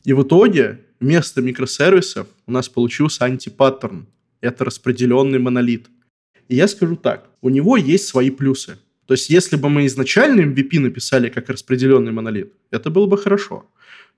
И 0.04 0.14
в 0.14 0.24
итоге 0.24 0.80
вместо 1.00 1.42
микросервисов 1.42 2.28
у 2.46 2.52
нас 2.52 2.70
получился 2.70 3.26
антипаттерн. 3.26 4.08
Это 4.42 4.66
распределенный 4.66 5.40
монолит. 5.40 5.88
И 6.48 6.56
я 6.56 6.68
скажу 6.68 6.96
так, 6.96 7.30
у 7.42 7.50
него 7.50 7.78
есть 7.78 8.08
свои 8.08 8.30
плюсы. 8.30 8.78
То 9.06 9.14
есть 9.14 9.30
если 9.30 9.56
бы 9.56 9.70
мы 9.70 9.86
изначально 9.86 10.42
MVP 10.42 10.80
написали 10.80 11.30
как 11.30 11.50
распределенный 11.50 12.12
монолит, 12.12 12.54
это 12.72 12.90
было 12.90 13.06
бы 13.06 13.18
хорошо. 13.18 13.66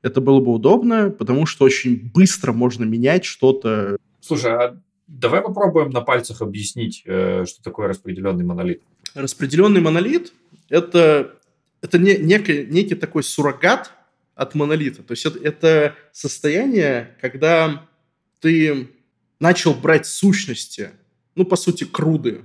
Это 0.02 0.22
было 0.22 0.40
бы 0.40 0.52
удобно, 0.52 1.10
потому 1.10 1.46
что 1.46 1.66
очень 1.66 2.12
быстро 2.14 2.54
можно 2.54 2.86
менять 2.86 3.26
что-то. 3.26 3.98
Слушай, 4.22 4.52
а 4.52 4.82
давай 5.08 5.42
попробуем 5.42 5.90
на 5.92 6.02
пальцах 6.02 6.42
объяснить, 6.42 7.04
э, 7.06 7.46
что 7.46 7.62
такое 7.64 7.88
распределенный 7.88 8.46
монолит. 8.46 8.82
Распределенный 9.14 9.82
монолит— 9.82 10.34
это, 10.70 11.36
это 11.82 11.98
не, 11.98 12.18
некий, 12.18 12.66
некий 12.66 12.96
такой 12.96 13.24
суррогат 13.24 13.92
от 14.36 14.56
монолита. 14.56 15.04
То 15.04 15.12
есть 15.12 15.26
это, 15.26 15.40
это 15.40 15.96
состояние, 16.14 17.18
когда 17.22 17.86
ты 18.40 18.88
начал 19.40 19.74
брать 19.74 20.06
сущности, 20.06 20.92
ну, 21.36 21.46
по 21.46 21.56
сути, 21.56 21.84
круды 21.84 22.42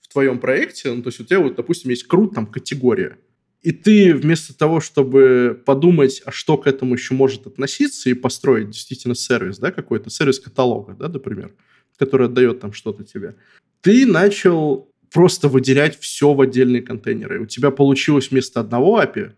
в 0.00 0.12
твоем 0.12 0.38
проекте. 0.38 0.92
Ну, 0.92 1.02
то 1.02 1.08
есть 1.08 1.20
у 1.20 1.24
тебя 1.24 1.40
вот, 1.40 1.56
допустим, 1.56 1.90
есть 1.90 2.04
крут, 2.04 2.34
там, 2.34 2.46
категория. 2.46 3.18
И 3.60 3.72
ты 3.72 4.14
вместо 4.14 4.56
того, 4.56 4.80
чтобы 4.80 5.60
подумать, 5.66 6.22
а 6.24 6.30
что 6.30 6.56
к 6.56 6.66
этому 6.66 6.94
еще 6.94 7.14
может 7.14 7.46
относиться, 7.46 8.08
и 8.08 8.14
построить 8.14 8.70
действительно 8.70 9.14
сервис, 9.14 9.58
да, 9.58 9.72
какой-то, 9.72 10.10
сервис 10.10 10.38
каталога, 10.38 10.94
да, 10.94 11.08
например, 11.08 11.52
который 11.96 12.28
отдает 12.28 12.60
там 12.60 12.72
что-то 12.72 13.02
тебе, 13.04 13.34
ты 13.80 14.06
начал 14.06 14.92
просто 15.10 15.48
выделять 15.48 15.98
все 15.98 16.32
в 16.34 16.40
отдельные 16.40 16.82
контейнеры. 16.82 17.40
У 17.40 17.46
тебя 17.46 17.70
получилось 17.70 18.30
вместо 18.30 18.60
одного 18.60 19.02
API 19.02 19.32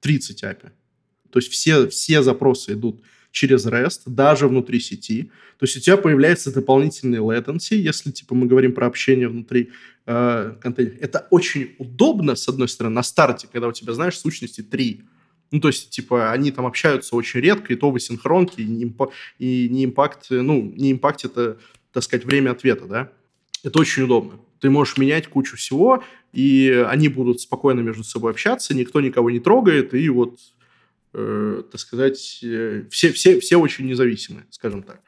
30 0.00 0.42
API. 0.42 0.70
То 1.30 1.38
есть 1.38 1.50
все, 1.50 1.88
все 1.88 2.22
запросы 2.22 2.74
идут 2.74 3.02
через 3.32 3.66
REST, 3.66 4.02
даже 4.06 4.46
внутри 4.46 4.78
сети. 4.78 5.32
То 5.58 5.64
есть 5.64 5.76
у 5.76 5.80
тебя 5.80 5.96
появляется 5.96 6.52
дополнительный 6.52 7.18
latency, 7.18 7.74
если 7.74 8.12
типа 8.12 8.34
мы 8.34 8.46
говорим 8.46 8.72
про 8.72 8.86
общение 8.86 9.28
внутри 9.28 9.70
э, 10.06 10.54
контейнера. 10.60 10.96
Это 11.00 11.26
очень 11.30 11.74
удобно, 11.78 12.36
с 12.36 12.48
одной 12.48 12.68
стороны, 12.68 12.94
на 12.94 13.02
старте, 13.02 13.48
когда 13.50 13.68
у 13.68 13.72
тебя, 13.72 13.94
знаешь, 13.94 14.18
сущности 14.18 14.60
три. 14.60 15.02
Ну, 15.50 15.60
то 15.60 15.68
есть, 15.68 15.90
типа, 15.90 16.30
они 16.30 16.50
там 16.50 16.64
общаются 16.66 17.14
очень 17.14 17.40
редко, 17.40 17.72
и 17.72 17.76
то 17.76 17.90
в 17.90 17.96
асинхронке, 17.96 18.62
и 18.62 18.66
не, 18.66 18.84
импа- 18.84 19.10
и 19.38 19.68
не 19.70 19.84
импакт, 19.84 20.26
ну, 20.30 20.72
не 20.76 20.92
импакт 20.92 21.24
это, 21.26 21.58
так 21.92 22.02
сказать, 22.02 22.24
время 22.24 22.52
ответа, 22.52 22.86
да. 22.86 23.12
Это 23.62 23.78
очень 23.78 24.04
удобно. 24.04 24.40
Ты 24.60 24.70
можешь 24.70 24.96
менять 24.96 25.28
кучу 25.28 25.56
всего, 25.56 26.02
и 26.32 26.84
они 26.88 27.08
будут 27.08 27.40
спокойно 27.40 27.80
между 27.80 28.02
собой 28.02 28.30
общаться, 28.30 28.74
никто 28.74 29.00
никого 29.00 29.30
не 29.30 29.40
трогает, 29.40 29.92
и 29.92 30.08
вот 30.08 30.38
э, 31.14 31.62
так 31.70 31.80
сказать, 31.80 32.40
э, 32.42 32.84
все, 32.90 33.12
все, 33.12 33.40
все 33.40 33.56
очень 33.56 33.86
независимы, 33.86 34.44
скажем 34.50 34.82
так. 34.82 35.00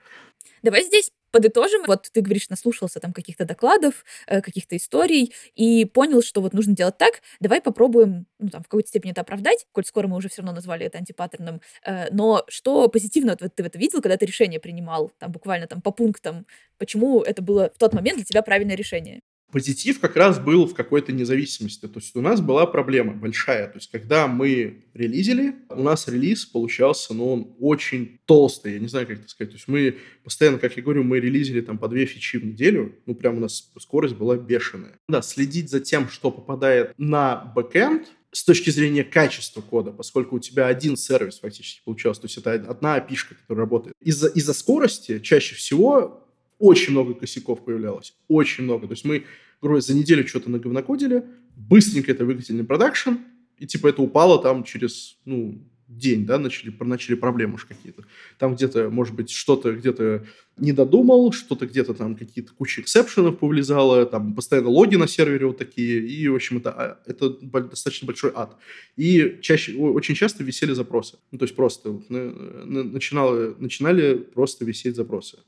Давай 0.62 0.82
здесь 0.82 1.10
подытожим. 1.34 1.82
Вот 1.86 2.08
ты 2.12 2.20
говоришь, 2.20 2.48
наслушался 2.48 3.00
там 3.00 3.12
каких-то 3.12 3.44
докладов, 3.44 4.04
э, 4.26 4.40
каких-то 4.40 4.76
историй 4.76 5.34
и 5.56 5.84
понял, 5.84 6.22
что 6.22 6.40
вот 6.40 6.54
нужно 6.54 6.76
делать 6.76 6.96
так. 6.96 7.22
Давай 7.40 7.60
попробуем, 7.60 8.26
ну, 8.38 8.50
там, 8.50 8.62
в 8.62 8.68
какой-то 8.68 8.88
степени 8.88 9.10
это 9.10 9.22
оправдать, 9.22 9.66
коль 9.72 9.84
скоро 9.84 10.06
мы 10.06 10.16
уже 10.16 10.28
все 10.28 10.42
равно 10.42 10.54
назвали 10.54 10.86
это 10.86 10.98
антипаттерном. 10.98 11.60
Э, 11.84 12.06
но 12.12 12.44
что 12.48 12.88
позитивно 12.88 13.34
ты 13.36 13.62
в 13.62 13.66
это 13.66 13.78
видел, 13.78 14.00
когда 14.00 14.16
ты 14.16 14.26
решение 14.26 14.60
принимал, 14.60 15.10
там, 15.18 15.32
буквально 15.32 15.66
там 15.66 15.82
по 15.82 15.90
пунктам, 15.90 16.46
почему 16.78 17.20
это 17.22 17.42
было 17.42 17.72
в 17.74 17.78
тот 17.78 17.92
момент 17.92 18.18
для 18.18 18.24
тебя 18.24 18.42
правильное 18.42 18.76
решение? 18.76 19.20
Позитив 19.54 20.00
как 20.00 20.16
раз 20.16 20.40
был 20.40 20.66
в 20.66 20.74
какой-то 20.74 21.12
независимости. 21.12 21.86
То 21.86 22.00
есть 22.00 22.16
у 22.16 22.20
нас 22.20 22.40
была 22.40 22.66
проблема 22.66 23.12
большая. 23.12 23.68
То 23.68 23.76
есть 23.76 23.88
когда 23.88 24.26
мы 24.26 24.82
релизили, 24.94 25.54
у 25.68 25.80
нас 25.80 26.08
релиз 26.08 26.44
получался, 26.44 27.14
ну, 27.14 27.32
он 27.32 27.54
очень 27.60 28.18
толстый. 28.24 28.72
Я 28.72 28.78
не 28.80 28.88
знаю, 28.88 29.06
как 29.06 29.20
это 29.20 29.28
сказать. 29.28 29.52
То 29.52 29.56
есть 29.56 29.68
мы 29.68 29.98
постоянно, 30.24 30.58
как 30.58 30.76
я 30.76 30.82
говорю, 30.82 31.04
мы 31.04 31.20
релизили 31.20 31.60
там 31.60 31.78
по 31.78 31.86
две 31.86 32.04
фичи 32.04 32.38
в 32.38 32.44
неделю. 32.44 32.96
Ну, 33.06 33.14
прям 33.14 33.36
у 33.36 33.40
нас 33.40 33.70
скорость 33.78 34.16
была 34.16 34.36
бешеная. 34.36 34.98
Да, 35.08 35.22
следить 35.22 35.70
за 35.70 35.78
тем, 35.78 36.08
что 36.08 36.32
попадает 36.32 36.92
на 36.98 37.52
бэкэнд, 37.54 38.08
с 38.32 38.42
точки 38.42 38.70
зрения 38.70 39.04
качества 39.04 39.60
кода, 39.60 39.92
поскольку 39.92 40.34
у 40.34 40.40
тебя 40.40 40.66
один 40.66 40.96
сервис 40.96 41.38
фактически 41.38 41.80
получался, 41.84 42.22
то 42.22 42.24
есть 42.24 42.38
это 42.38 42.54
одна 42.54 42.98
API 42.98 43.16
которая 43.28 43.64
работает. 43.64 43.94
Из-за 44.00 44.26
из 44.26 44.48
скорости 44.48 45.20
чаще 45.20 45.54
всего 45.54 46.24
очень 46.58 46.92
много 46.92 47.14
косяков 47.14 47.64
появлялось, 47.64 48.14
очень 48.28 48.64
много. 48.64 48.86
То 48.86 48.92
есть 48.94 49.04
мы 49.04 49.24
грубо 49.64 49.80
за 49.80 49.94
неделю 49.94 50.26
что-то 50.28 50.50
наговнокодили, 50.50 51.24
быстренько 51.56 52.12
это 52.12 52.26
выкатили 52.26 52.58
на 52.58 52.64
продакшн, 52.66 53.12
и 53.58 53.66
типа 53.66 53.88
это 53.88 54.02
упало 54.02 54.42
там 54.42 54.62
через, 54.62 55.16
ну, 55.24 55.66
день, 55.88 56.26
да, 56.26 56.38
начали, 56.38 56.74
начали 56.80 57.14
проблемы 57.14 57.54
уж 57.54 57.64
какие-то. 57.64 58.04
Там 58.38 58.56
где-то, 58.56 58.90
может 58.90 59.14
быть, 59.14 59.30
что-то 59.30 59.72
где-то 59.72 60.26
не 60.58 60.72
додумал, 60.72 61.32
что-то 61.32 61.66
где-то 61.66 61.94
там 61.94 62.14
какие-то 62.14 62.52
куча 62.52 62.82
эксепшенов 62.82 63.38
повлезало, 63.38 64.04
там 64.04 64.34
постоянно 64.34 64.68
логи 64.68 64.96
на 64.96 65.08
сервере 65.08 65.46
вот 65.46 65.56
такие, 65.56 66.06
и, 66.06 66.28
в 66.28 66.34
общем, 66.34 66.58
это, 66.58 66.70
а, 66.70 67.00
это 67.06 67.30
достаточно 67.30 68.06
большой 68.06 68.32
ад. 68.34 68.56
И 68.96 69.38
чаще, 69.40 69.76
очень 69.76 70.14
часто 70.14 70.44
висели 70.44 70.74
запросы. 70.74 71.16
Ну, 71.32 71.38
то 71.38 71.44
есть 71.44 71.56
просто 71.56 72.02
начинало, 72.10 73.54
начинали 73.58 74.14
просто 74.14 74.66
висеть 74.66 74.96
запросы. 74.96 75.38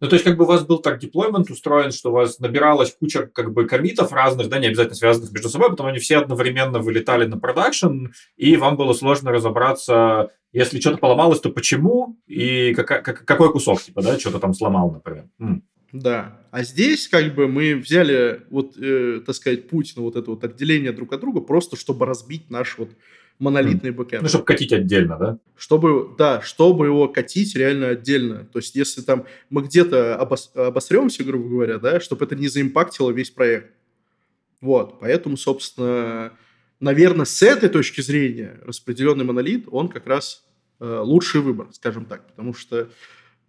Ну, 0.00 0.08
то 0.08 0.14
есть, 0.14 0.24
как 0.24 0.36
бы 0.36 0.44
у 0.44 0.46
вас 0.46 0.64
был 0.64 0.78
так 0.78 0.98
деплоймент 0.98 1.50
устроен, 1.50 1.92
что 1.92 2.10
у 2.10 2.12
вас 2.12 2.38
набиралась 2.38 2.94
куча 2.98 3.26
как 3.26 3.52
бы 3.52 3.66
комитов 3.66 4.12
разных, 4.12 4.48
да, 4.48 4.58
не 4.58 4.68
обязательно 4.68 4.96
связанных 4.96 5.32
между 5.32 5.48
собой, 5.48 5.70
потом 5.70 5.86
они 5.86 5.98
все 5.98 6.18
одновременно 6.18 6.78
вылетали 6.78 7.26
на 7.26 7.38
продакшн, 7.38 8.06
и 8.36 8.56
вам 8.56 8.76
было 8.76 8.92
сложно 8.92 9.32
разобраться, 9.32 10.30
если 10.52 10.80
что-то 10.80 10.98
поломалось, 10.98 11.40
то 11.40 11.50
почему, 11.50 12.18
и 12.26 12.74
как, 12.74 12.86
как, 12.86 13.24
какой 13.24 13.52
кусок, 13.52 13.82
типа, 13.82 14.02
да, 14.02 14.18
что-то 14.18 14.38
там 14.38 14.54
сломал, 14.54 14.90
например. 14.90 15.24
М. 15.38 15.64
Да. 15.92 16.38
А 16.50 16.62
здесь 16.64 17.08
как 17.08 17.34
бы 17.34 17.48
мы 17.48 17.74
взяли 17.74 18.42
вот, 18.50 18.76
э, 18.78 19.20
так 19.24 19.34
сказать, 19.34 19.68
путь 19.68 19.94
на 19.96 20.02
вот 20.02 20.16
это 20.16 20.30
вот 20.30 20.44
отделение 20.44 20.92
друг 20.92 21.12
от 21.12 21.20
друга, 21.20 21.40
просто 21.40 21.76
чтобы 21.76 22.04
разбить 22.04 22.50
наш 22.50 22.76
вот 22.76 22.90
монолитный 23.38 23.90
бэкэнд. 23.90 24.22
Ну, 24.22 24.28
чтобы 24.28 24.44
катить 24.44 24.72
отдельно, 24.72 25.16
да? 25.18 25.38
Чтобы, 25.56 26.14
да, 26.18 26.40
чтобы 26.42 26.86
его 26.86 27.08
катить 27.08 27.54
реально 27.54 27.88
отдельно. 27.88 28.44
То 28.44 28.58
есть, 28.58 28.74
если 28.74 29.00
там 29.00 29.26
мы 29.50 29.62
где-то 29.62 30.16
обос, 30.16 30.50
обосремся, 30.54 31.24
грубо 31.24 31.48
говоря, 31.48 31.78
да, 31.78 32.00
чтобы 32.00 32.24
это 32.24 32.34
не 32.36 32.48
заимпактило 32.48 33.10
весь 33.10 33.30
проект. 33.30 33.72
Вот, 34.60 34.98
поэтому, 35.00 35.36
собственно, 35.36 36.32
наверное, 36.80 37.26
с 37.26 37.42
этой 37.42 37.68
точки 37.68 38.00
зрения 38.00 38.58
распределенный 38.64 39.24
монолит, 39.24 39.66
он 39.70 39.88
как 39.88 40.06
раз 40.06 40.44
э, 40.80 41.00
лучший 41.04 41.40
выбор, 41.40 41.68
скажем 41.72 42.06
так, 42.06 42.26
потому 42.26 42.54
что 42.54 42.88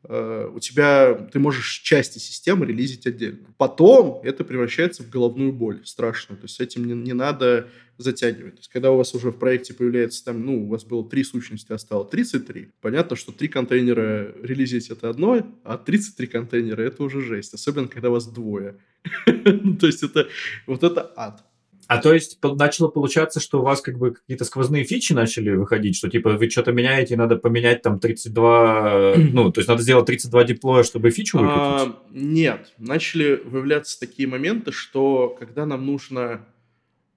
у 0.03 0.59
тебя, 0.59 1.13
ты 1.13 1.39
можешь 1.39 1.79
части 1.79 2.19
системы 2.19 2.65
релизить 2.65 3.05
отдельно. 3.05 3.47
Потом 3.57 4.21
это 4.23 4.43
превращается 4.43 5.03
в 5.03 5.09
головную 5.09 5.51
боль 5.51 5.85
страшную, 5.85 6.39
то 6.39 6.45
есть 6.45 6.55
с 6.55 6.59
этим 6.59 6.85
не, 6.85 6.93
не 6.93 7.13
надо 7.13 7.67
затягивать. 7.97 8.55
То 8.55 8.59
есть, 8.59 8.69
когда 8.69 8.91
у 8.91 8.97
вас 8.97 9.13
уже 9.13 9.31
в 9.31 9.37
проекте 9.37 9.73
появляется 9.73 10.23
там, 10.23 10.45
ну, 10.45 10.63
у 10.63 10.67
вас 10.67 10.85
было 10.85 11.07
три 11.07 11.23
сущности, 11.23 11.73
а 11.73 11.77
стало 11.77 12.05
33, 12.05 12.71
понятно, 12.81 13.17
что 13.17 13.33
три 13.33 13.49
контейнера 13.49 14.33
релизить 14.41 14.89
это 14.89 15.09
одно, 15.09 15.45
а 15.65 15.77
33 15.77 16.27
контейнера 16.27 16.81
это 16.81 17.03
уже 17.03 17.21
жесть, 17.21 17.53
особенно 17.53 17.89
когда 17.89 18.09
вас 18.09 18.25
двое. 18.27 18.77
То 19.25 19.85
есть, 19.85 20.01
это 20.01 20.29
вот 20.65 20.83
это 20.83 21.11
ад. 21.17 21.43
А 21.89 21.97
то 21.97 22.13
есть 22.13 22.37
начало 22.43 22.87
получаться, 22.87 23.39
что 23.39 23.61
у 23.61 23.63
вас 23.63 23.81
как 23.81 23.97
бы 23.97 24.11
какие-то 24.11 24.45
сквозные 24.45 24.83
фичи 24.83 25.13
начали 25.13 25.49
выходить, 25.49 25.95
что 25.95 26.07
типа 26.07 26.33
вы 26.33 26.47
что-то 26.47 26.71
меняете, 26.71 27.17
надо 27.17 27.35
поменять 27.35 27.81
там 27.81 27.99
32, 27.99 29.15
ну, 29.33 29.51
то 29.51 29.59
есть 29.59 29.67
надо 29.67 29.81
сделать 29.81 30.05
32 30.05 30.43
диплоя, 30.43 30.83
чтобы 30.83 31.09
фичу 31.09 31.39
выкатить? 31.39 31.57
А, 31.57 31.99
нет, 32.11 32.75
начали 32.77 33.41
выявляться 33.43 33.99
такие 33.99 34.27
моменты, 34.27 34.71
что 34.71 35.35
когда 35.39 35.65
нам 35.65 35.83
нужно 35.87 36.45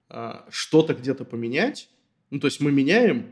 а, 0.09 0.43
что-то 0.49 0.95
где-то 0.95 1.23
поменять, 1.23 1.87
ну, 2.31 2.39
то 2.39 2.47
есть 2.47 2.59
мы 2.59 2.71
меняем, 2.71 3.27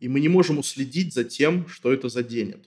и 0.00 0.08
мы 0.08 0.18
не 0.18 0.28
можем 0.28 0.58
уследить 0.58 1.14
за 1.14 1.22
тем, 1.22 1.68
что 1.68 1.92
это 1.92 2.08
заденет. 2.08 2.66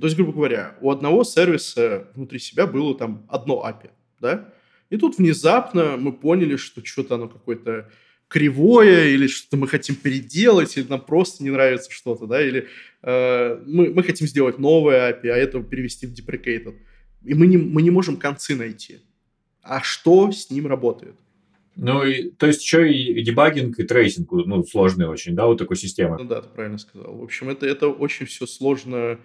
То 0.00 0.06
есть, 0.06 0.14
грубо 0.14 0.32
говоря, 0.32 0.76
у 0.80 0.92
одного 0.92 1.24
сервиса 1.24 2.06
внутри 2.14 2.38
себя 2.38 2.68
было 2.68 2.96
там 2.96 3.26
одно 3.28 3.64
API, 3.68 3.90
да, 4.20 4.54
и 4.90 4.96
тут 4.96 5.18
внезапно 5.18 5.96
мы 5.96 6.12
поняли, 6.12 6.56
что 6.56 6.84
что-то 6.84 7.14
оно 7.14 7.28
какое-то 7.28 7.90
кривое, 8.28 9.08
или 9.08 9.26
что-то 9.26 9.56
мы 9.56 9.66
хотим 9.66 9.96
переделать, 9.96 10.76
или 10.76 10.86
нам 10.88 11.00
просто 11.00 11.42
не 11.42 11.50
нравится 11.50 11.90
что-то, 11.90 12.26
да, 12.26 12.46
или 12.46 12.68
э, 13.02 13.62
мы, 13.66 13.90
мы 13.90 14.02
хотим 14.04 14.28
сделать 14.28 14.58
новое 14.58 15.12
API, 15.12 15.30
а 15.30 15.36
это 15.36 15.60
перевести 15.62 16.06
в 16.06 16.12
deprecated. 16.12 16.76
И 17.24 17.34
мы 17.34 17.46
не, 17.46 17.56
мы 17.56 17.82
не 17.82 17.90
можем 17.90 18.16
концы 18.16 18.54
найти. 18.54 19.00
А 19.62 19.80
что 19.82 20.30
с 20.30 20.48
ним 20.50 20.66
работает? 20.66 21.16
Ну, 21.76 22.04
и, 22.04 22.30
то 22.30 22.46
есть 22.46 22.62
еще 22.62 22.92
и 22.92 23.22
debugging, 23.22 23.78
и 23.78 23.84
tracing, 23.84 24.30
ну, 24.30 24.64
сложные 24.64 25.08
очень, 25.08 25.34
да, 25.34 25.46
вот 25.46 25.58
такой 25.58 25.76
системы. 25.76 26.16
Ну 26.18 26.24
да, 26.24 26.42
ты 26.42 26.48
правильно 26.48 26.78
сказал. 26.78 27.16
В 27.16 27.22
общем, 27.22 27.48
это, 27.48 27.66
это 27.66 27.88
очень 27.88 28.26
все 28.26 28.46
сложно 28.46 29.18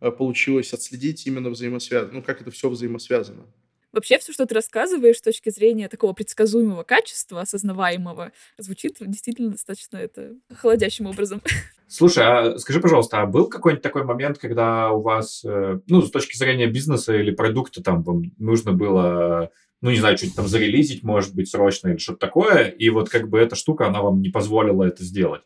э, 0.00 0.10
получилось 0.10 0.72
отследить 0.72 1.26
именно 1.26 1.50
взаимосвязано, 1.50 2.14
ну, 2.14 2.22
как 2.22 2.40
это 2.40 2.50
все 2.50 2.68
взаимосвязано. 2.68 3.44
Вообще 3.92 4.18
все, 4.18 4.32
что 4.32 4.46
ты 4.46 4.54
рассказываешь 4.54 5.18
с 5.18 5.22
точки 5.22 5.50
зрения 5.50 5.88
такого 5.88 6.12
предсказуемого 6.12 6.84
качества, 6.84 7.40
осознаваемого, 7.40 8.32
звучит 8.58 8.96
действительно 9.00 9.50
достаточно 9.50 9.96
это 9.96 10.34
холодящим 10.54 11.06
образом. 11.06 11.42
Слушай, 11.88 12.24
а 12.24 12.58
скажи, 12.58 12.80
пожалуйста, 12.80 13.20
а 13.20 13.26
был 13.26 13.48
какой-нибудь 13.48 13.82
такой 13.82 14.04
момент, 14.04 14.38
когда 14.38 14.90
у 14.90 15.02
вас, 15.02 15.44
э, 15.44 15.80
ну, 15.88 16.02
с 16.02 16.10
точки 16.12 16.36
зрения 16.36 16.68
бизнеса 16.68 17.16
или 17.16 17.32
продукта, 17.32 17.82
там, 17.82 18.04
вам 18.04 18.32
нужно 18.38 18.72
было, 18.72 19.50
ну, 19.80 19.90
не 19.90 19.96
знаю, 19.96 20.16
что-нибудь 20.16 20.36
там 20.36 20.46
зарелизить, 20.46 21.02
может 21.02 21.34
быть, 21.34 21.50
срочно 21.50 21.88
или 21.88 21.98
что-то 21.98 22.20
такое, 22.20 22.66
и 22.66 22.88
вот 22.90 23.08
как 23.08 23.28
бы 23.28 23.40
эта 23.40 23.56
штука, 23.56 23.88
она 23.88 24.02
вам 24.02 24.22
не 24.22 24.28
позволила 24.28 24.84
это 24.84 25.02
сделать? 25.02 25.42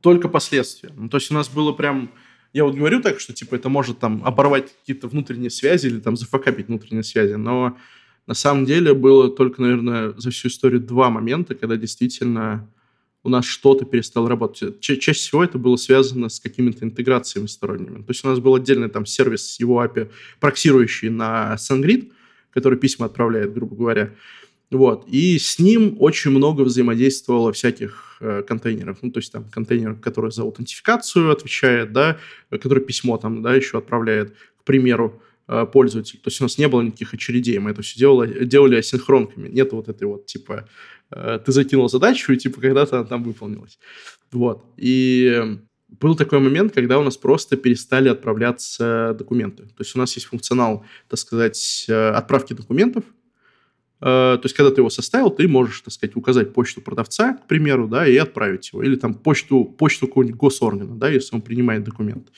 Только 0.00 0.30
последствия. 0.30 0.90
Ну, 0.96 1.10
то 1.10 1.18
есть 1.18 1.30
у 1.30 1.34
нас 1.34 1.48
было 1.48 1.72
прям... 1.72 2.10
Я 2.52 2.64
вот 2.64 2.74
говорю 2.74 3.02
так, 3.02 3.20
что, 3.20 3.32
типа, 3.32 3.54
это 3.56 3.68
может 3.68 3.98
там 3.98 4.22
оборвать 4.24 4.72
какие-то 4.80 5.08
внутренние 5.08 5.50
связи 5.50 5.86
или 5.86 6.00
там 6.00 6.16
зафакапить 6.16 6.68
внутренние 6.68 7.02
связи, 7.02 7.34
но 7.34 7.76
на 8.26 8.34
самом 8.34 8.64
деле 8.64 8.94
было 8.94 9.28
только, 9.28 9.62
наверное, 9.62 10.14
за 10.16 10.30
всю 10.30 10.48
историю 10.48 10.80
два 10.80 11.10
момента, 11.10 11.54
когда 11.54 11.76
действительно 11.76 12.68
у 13.22 13.28
нас 13.28 13.44
что-то 13.44 13.84
перестало 13.84 14.28
работать. 14.28 14.80
Ча- 14.80 14.96
чаще 14.96 15.18
всего 15.18 15.42
это 15.42 15.58
было 15.58 15.76
связано 15.76 16.28
с 16.28 16.38
какими-то 16.38 16.84
интеграциями 16.84 17.46
сторонними. 17.46 18.02
То 18.02 18.10
есть 18.10 18.24
у 18.24 18.28
нас 18.28 18.38
был 18.38 18.54
отдельный 18.54 18.88
там 18.88 19.04
сервис 19.04 19.54
с 19.54 19.60
его 19.60 19.82
API, 19.84 20.10
проксирующий 20.38 21.08
на 21.08 21.56
SendGrid, 21.58 22.12
который 22.52 22.78
письма 22.78 23.06
отправляет, 23.06 23.52
грубо 23.52 23.74
говоря. 23.76 24.12
Вот. 24.70 25.06
И 25.08 25.38
с 25.38 25.58
ним 25.58 25.96
очень 26.00 26.30
много 26.30 26.62
взаимодействовало 26.62 27.52
всяких 27.52 28.18
э, 28.20 28.42
контейнеров. 28.42 28.98
Ну, 29.02 29.10
то 29.12 29.18
есть 29.20 29.32
там 29.32 29.44
контейнер, 29.48 29.94
который 29.94 30.32
за 30.32 30.42
аутентификацию 30.42 31.30
отвечает, 31.30 31.92
да, 31.92 32.18
который 32.50 32.82
письмо 32.82 33.16
там, 33.16 33.42
да, 33.42 33.54
еще 33.54 33.78
отправляет, 33.78 34.34
к 34.58 34.64
примеру, 34.64 35.22
э, 35.46 35.66
пользователь. 35.72 36.18
То 36.18 36.28
есть 36.28 36.40
у 36.40 36.44
нас 36.44 36.58
не 36.58 36.66
было 36.66 36.82
никаких 36.82 37.14
очередей, 37.14 37.58
мы 37.58 37.70
это 37.70 37.82
все 37.82 37.98
делали, 37.98 38.44
делали 38.44 38.76
асинхронками. 38.76 39.48
Нет 39.48 39.72
вот 39.72 39.88
этой 39.88 40.04
вот, 40.04 40.26
типа, 40.26 40.68
Э, 41.10 41.38
ты 41.44 41.52
закинул 41.52 41.88
задачу, 41.88 42.32
и 42.32 42.36
типа 42.36 42.60
когда-то 42.60 42.98
она 42.98 43.06
там 43.06 43.22
выполнилась. 43.22 43.78
Вот. 44.32 44.64
И 44.76 45.58
был 45.88 46.16
такой 46.16 46.40
момент, 46.40 46.72
когда 46.72 46.98
у 46.98 47.02
нас 47.02 47.16
просто 47.16 47.56
перестали 47.56 48.08
отправляться 48.08 49.14
документы. 49.18 49.64
То 49.64 49.80
есть 49.80 49.94
у 49.94 49.98
нас 49.98 50.14
есть 50.16 50.26
функционал, 50.26 50.84
так 51.08 51.18
сказать, 51.18 51.86
э, 51.88 52.08
отправки 52.10 52.52
документов, 52.52 53.04
Э, 53.04 53.25
то 53.98 54.40
есть, 54.42 54.54
когда 54.54 54.70
ты 54.70 54.82
его 54.82 54.90
составил, 54.90 55.30
ты 55.30 55.48
можешь, 55.48 55.80
так 55.80 55.92
сказать, 55.92 56.16
указать 56.16 56.52
почту 56.52 56.82
продавца, 56.82 57.34
к 57.34 57.46
примеру, 57.46 57.88
да, 57.88 58.06
и 58.06 58.16
отправить 58.16 58.70
его. 58.72 58.82
Или 58.82 58.96
там 58.96 59.14
почту, 59.14 59.64
почту 59.64 60.06
какого-нибудь 60.06 60.38
госоргана, 60.38 60.94
да, 60.94 61.08
если 61.08 61.34
он 61.34 61.40
принимает 61.40 61.84
документ. 61.84 62.28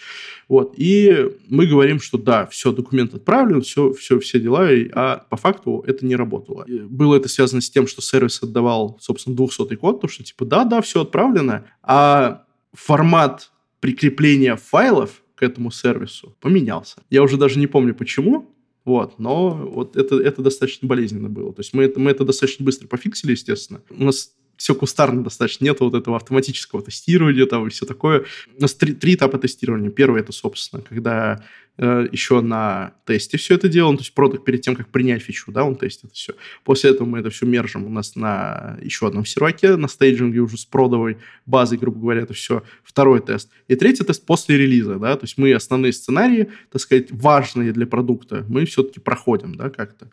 Вот. 0.49 0.75
И 0.77 1.31
мы 1.49 1.67
говорим, 1.67 2.01
что 2.01 2.17
да, 2.17 2.47
все, 2.47 2.71
документ 2.71 3.13
отправлен, 3.15 3.63
все, 3.63 3.93
все, 3.93 4.21
все 4.21 4.39
дела, 4.39 4.69
а 4.95 5.27
по 5.29 5.37
факту 5.37 5.83
это 5.87 6.07
не 6.07 6.15
работало. 6.15 6.65
Было 6.69 7.17
это 7.17 7.29
связано 7.29 7.61
с 7.61 7.71
тем, 7.71 7.89
что 7.89 8.03
сервис 8.03 8.41
отдавал, 8.41 8.97
собственно, 9.01 9.37
200 9.37 9.75
код, 9.77 10.01
то, 10.01 10.07
что 10.07 10.23
типа 10.23 10.45
да, 10.45 10.65
да, 10.65 10.81
все 10.81 11.03
отправлено, 11.03 11.67
а 11.83 12.45
формат 12.73 13.51
прикрепления 13.81 14.57
файлов 14.57 15.23
к 15.35 15.43
этому 15.43 15.71
сервису 15.71 16.37
поменялся. 16.41 17.03
Я 17.11 17.23
уже 17.23 17.37
даже 17.37 17.59
не 17.59 17.67
помню 17.67 17.95
почему, 17.95 18.55
вот, 18.89 19.19
но 19.19 19.51
вот 19.51 19.97
это, 19.97 20.17
это 20.17 20.41
достаточно 20.41 20.89
болезненно 20.89 21.29
было. 21.29 21.53
То 21.53 21.61
есть 21.61 21.75
мы 21.75 21.85
это, 21.85 22.01
мы 22.01 22.11
это 22.11 22.25
достаточно 22.25 22.65
быстро 22.65 22.89
пофиксили, 22.89 23.33
естественно. 23.33 23.83
У 23.91 24.03
нас 24.03 24.33
все 24.59 24.75
кустарно 24.75 25.23
достаточно, 25.23 25.65
нет 25.65 25.81
вот 25.81 25.95
этого 25.95 26.17
автоматического 26.17 26.83
тестирования 26.83 27.47
там 27.47 27.67
и 27.67 27.71
все 27.71 27.87
такое. 27.87 28.25
У 28.57 28.61
нас 28.61 28.75
три, 28.75 28.93
три 28.93 29.15
этапа 29.15 29.39
тестирования. 29.39 29.89
Первый 29.89 30.21
это, 30.21 30.33
собственно, 30.33 30.83
когда 30.83 31.45
э, 31.79 32.09
еще 32.11 32.41
на 32.41 32.93
тесте 33.07 33.39
все 33.39 33.55
это 33.55 33.69
делаем, 33.69 33.97
то 33.97 34.03
есть 34.03 34.13
продукт 34.15 34.45
перед 34.45 34.61
тем, 34.61 34.75
как 34.75 34.89
принять 34.89 35.23
фичу, 35.23 35.53
да, 35.53 35.63
он 35.63 35.77
тестит 35.77 36.13
все. 36.13 36.35
После 36.65 36.91
этого 36.91 37.07
мы 37.07 37.21
это 37.21 37.31
все 37.31 37.47
мержим 37.47 37.87
у 37.87 37.89
нас 37.89 38.17
на 38.17 38.77
еще 38.83 39.07
одном 39.07 39.25
серваке, 39.25 39.77
на 39.77 39.87
стейджинге 39.87 40.41
уже 40.41 40.59
с 40.59 40.65
продовой 40.65 41.19
базой, 41.47 41.79
грубо 41.79 42.01
говоря, 42.01 42.23
это 42.23 42.35
все 42.35 42.65
второй 42.83 43.21
тест. 43.21 43.51
И 43.69 43.77
третий 43.77 44.03
тест 44.03 44.27
после 44.27 44.59
релиза, 44.59 44.97
да, 44.97 45.17
то 45.17 45.25
есть 45.25 45.39
мы 45.39 45.55
основные 45.55 45.93
сценарии, 45.93 46.51
так 46.73 46.83
сказать, 46.83 47.13
важные 47.13 47.73
для 47.73 47.87
продукта, 47.87 48.45
мы 48.49 48.65
все-таки 48.65 48.99
проходим, 48.99 49.55
да, 49.55 49.71
как-то. 49.71 50.09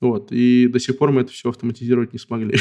Вот. 0.00 0.32
И 0.32 0.66
до 0.68 0.80
сих 0.80 0.96
пор 0.96 1.12
мы 1.12 1.20
это 1.22 1.32
все 1.32 1.50
автоматизировать 1.50 2.12
не 2.12 2.18
смогли. 2.18 2.56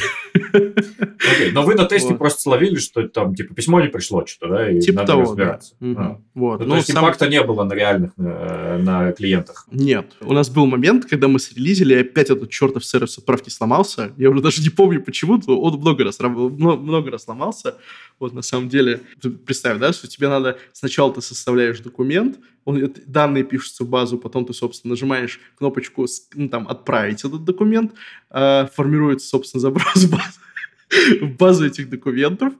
Okay. 1.29 1.51
Но 1.53 1.63
вы 1.63 1.75
на 1.75 1.85
тесте 1.85 2.09
вот. 2.09 2.17
просто 2.17 2.41
словили, 2.41 2.75
что 2.75 3.07
там 3.07 3.35
типа 3.35 3.53
письмо 3.53 3.79
не 3.81 3.87
пришло 3.87 4.25
что-то, 4.25 4.53
да, 4.53 4.71
и 4.71 4.79
типа 4.79 4.97
надо 4.97 5.07
того, 5.07 5.21
разбираться. 5.21 5.75
Да. 5.79 5.87
Угу. 5.87 6.01
А. 6.01 6.21
Вот. 6.33 6.59
Ну, 6.59 6.65
ну, 6.65 6.71
то 6.71 6.77
есть 6.77 6.91
сам... 6.91 7.03
импакта 7.03 7.27
не 7.27 7.41
было 7.43 7.63
на 7.63 7.73
реальных 7.73 8.17
на, 8.17 8.77
на 8.77 9.11
клиентах? 9.11 9.67
Нет. 9.71 10.13
У 10.21 10.33
нас 10.33 10.49
был 10.49 10.65
момент, 10.65 11.05
когда 11.05 11.27
мы 11.27 11.39
срелизили, 11.39 11.93
и 11.93 11.97
опять 11.99 12.29
этот 12.29 12.49
чертов 12.49 12.83
сервис 12.83 13.17
отправки 13.17 13.49
сломался. 13.49 14.11
Я 14.17 14.29
уже 14.29 14.41
даже 14.41 14.61
не 14.61 14.69
помню 14.69 15.01
почему, 15.01 15.39
он 15.47 15.79
много 15.79 16.03
раз, 16.03 16.19
много 16.19 17.11
раз 17.11 17.23
сломался. 17.23 17.75
Вот 18.19 18.33
на 18.33 18.41
самом 18.41 18.67
деле, 18.67 19.01
представь, 19.45 19.79
да, 19.79 19.93
что 19.93 20.07
тебе 20.07 20.27
надо, 20.27 20.57
сначала 20.73 21.13
ты 21.13 21.21
составляешь 21.21 21.79
документ, 21.79 22.37
он, 22.69 22.93
данные 23.05 23.43
пишутся 23.43 23.83
в 23.83 23.89
базу, 23.89 24.17
потом 24.17 24.45
ты, 24.45 24.53
собственно, 24.53 24.91
нажимаешь 24.91 25.39
кнопочку 25.57 26.05
ну, 26.35 26.49
там, 26.49 26.67
«Отправить 26.67 27.25
этот 27.25 27.43
документ», 27.43 27.93
э, 28.29 28.67
формируется, 28.75 29.27
собственно, 29.27 29.61
заброс 29.61 29.95
в 29.95 30.11
базу, 30.11 31.25
в 31.25 31.37
базу 31.37 31.65
этих 31.65 31.89
документов, 31.89 32.53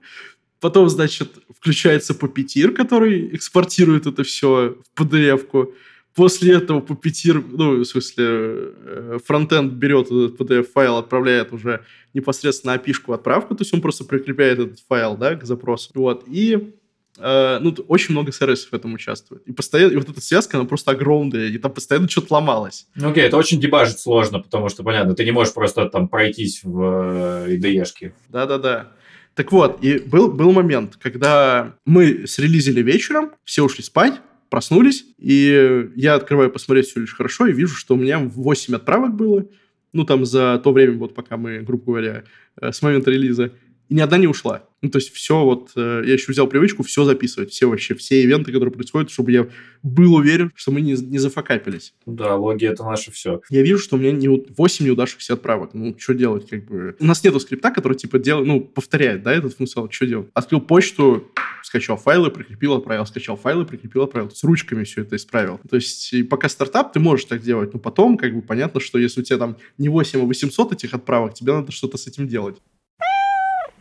потом, 0.59 0.89
значит, 0.89 1.29
включается 1.57 2.13
Puppeteer, 2.13 2.71
который 2.71 3.35
экспортирует 3.35 4.07
это 4.07 4.23
все 4.23 4.77
в 4.93 5.01
PDF-ку, 5.01 5.73
После 6.15 6.55
этого 6.55 6.81
Puppeteer, 6.81 7.41
ну, 7.49 7.77
в 7.77 7.85
смысле, 7.85 8.25
э, 8.27 9.17
фронтенд 9.23 9.73
берет 9.73 10.07
этот 10.07 10.37
PDF-файл, 10.37 10.97
отправляет 10.97 11.53
уже 11.53 11.85
непосредственно 12.13 12.71
API-шку 12.71 13.13
отправку, 13.13 13.55
то 13.55 13.61
есть 13.61 13.73
он 13.73 13.79
просто 13.79 14.03
прикрепляет 14.03 14.59
этот 14.59 14.79
файл, 14.87 15.15
да, 15.15 15.35
к 15.35 15.45
запросу. 15.45 15.91
Вот, 15.93 16.23
и 16.27 16.73
Uh, 17.19 17.59
ну, 17.59 17.75
очень 17.87 18.13
много 18.13 18.31
сервисов 18.31 18.71
в 18.71 18.73
этом 18.73 18.93
участвует. 18.93 19.43
И 19.45 19.51
постоянно, 19.51 19.91
и 19.91 19.95
вот 19.97 20.07
эта 20.09 20.21
связка, 20.21 20.57
она 20.57 20.65
просто 20.65 20.91
огромная, 20.91 21.47
и 21.47 21.57
там 21.57 21.73
постоянно 21.73 22.09
что-то 22.09 22.33
ломалось. 22.35 22.87
Ну, 22.95 23.09
окей, 23.09 23.23
это 23.23 23.35
очень 23.35 23.59
дебажить 23.59 23.99
сложно, 23.99 24.39
потому 24.39 24.69
что, 24.69 24.83
понятно, 24.83 25.15
ты 25.15 25.25
не 25.25 25.31
можешь 25.31 25.53
просто 25.53 25.89
там 25.89 26.07
пройтись 26.07 26.63
в 26.63 26.79
uh, 26.79 27.47
IDE-шке. 27.49 28.13
Да-да-да. 28.29 28.93
Так 29.35 29.51
вот, 29.51 29.83
и 29.83 29.99
был, 29.99 30.31
был 30.31 30.51
момент, 30.51 30.97
когда 30.97 31.75
мы 31.85 32.27
срелизили 32.27 32.81
вечером, 32.81 33.31
все 33.43 33.63
ушли 33.63 33.83
спать, 33.83 34.21
проснулись, 34.49 35.05
и 35.17 35.89
я 35.95 36.15
открываю 36.15 36.51
посмотреть 36.51 36.87
все 36.87 37.01
лишь 37.01 37.15
хорошо, 37.15 37.47
и 37.47 37.53
вижу, 37.53 37.75
что 37.75 37.95
у 37.95 37.97
меня 37.97 38.19
8 38.19 38.75
отправок 38.75 39.15
было, 39.15 39.45
ну, 39.93 40.05
там, 40.05 40.25
за 40.25 40.59
то 40.63 40.71
время, 40.71 40.97
вот 40.97 41.15
пока 41.15 41.37
мы, 41.37 41.59
грубо 41.59 41.85
говоря, 41.85 42.23
э, 42.61 42.71
с 42.71 42.81
момента 42.81 43.11
релиза, 43.11 43.51
и 43.89 43.95
ни 43.95 44.01
одна 44.01 44.17
не 44.17 44.27
ушла. 44.27 44.63
Ну, 44.81 44.89
то 44.89 44.97
есть 44.97 45.11
все 45.13 45.43
вот, 45.43 45.71
э, 45.75 46.03
я 46.05 46.13
еще 46.13 46.31
взял 46.31 46.47
привычку 46.47 46.83
все 46.83 47.03
записывать, 47.03 47.51
все 47.51 47.67
вообще, 47.67 47.95
все 47.95 48.23
ивенты, 48.23 48.51
которые 48.53 48.71
происходят, 48.71 49.11
чтобы 49.11 49.31
я 49.31 49.49
был 49.83 50.15
уверен, 50.15 50.51
что 50.55 50.71
мы 50.71 50.79
не, 50.79 50.93
не 50.93 51.17
зафакапились. 51.17 51.93
Да, 52.05 52.35
логи 52.35 52.65
это 52.65 52.83
наше 52.85 53.11
все. 53.11 53.41
Я 53.49 53.61
вижу, 53.61 53.79
что 53.79 53.97
у 53.97 53.99
меня 53.99 54.11
не, 54.11 54.27
8 54.29 54.85
неудавшихся 54.85 55.33
отправок. 55.33 55.73
Ну, 55.73 55.95
что 55.97 56.13
делать, 56.13 56.47
как 56.47 56.65
бы. 56.65 56.95
У 56.99 57.05
нас 57.05 57.23
нету 57.23 57.39
скрипта, 57.41 57.71
который, 57.71 57.97
типа, 57.97 58.19
делает, 58.19 58.47
ну, 58.47 58.61
повторяет, 58.61 59.23
да, 59.23 59.33
этот 59.33 59.57
функционал, 59.57 59.91
что 59.91 60.05
делать? 60.05 60.29
Открыл 60.33 60.61
почту, 60.61 61.29
скачал 61.63 61.97
файлы, 61.97 62.31
прикрепил, 62.31 62.75
отправил, 62.75 63.05
скачал 63.05 63.35
файлы, 63.35 63.65
прикрепил, 63.65 64.03
отправил. 64.03 64.29
Есть 64.29 64.43
ручками 64.43 64.85
все 64.85 65.01
это 65.01 65.17
исправил. 65.17 65.59
То 65.69 65.75
есть 65.75 66.13
и 66.13 66.23
пока 66.23 66.47
стартап, 66.47 66.93
ты 66.93 66.99
можешь 66.99 67.25
так 67.25 67.41
делать, 67.41 67.73
но 67.73 67.79
потом, 67.79 68.17
как 68.17 68.33
бы, 68.33 68.41
понятно, 68.41 68.79
что 68.79 68.97
если 68.97 69.21
у 69.21 69.23
тебя 69.23 69.39
там 69.39 69.57
не 69.77 69.89
8, 69.89 70.21
а 70.21 70.23
800 70.23 70.73
этих 70.73 70.93
отправок, 70.93 71.33
тебе 71.33 71.53
надо 71.53 71.71
что-то 71.71 71.97
с 71.97 72.07
этим 72.07 72.27
делать. 72.27 72.59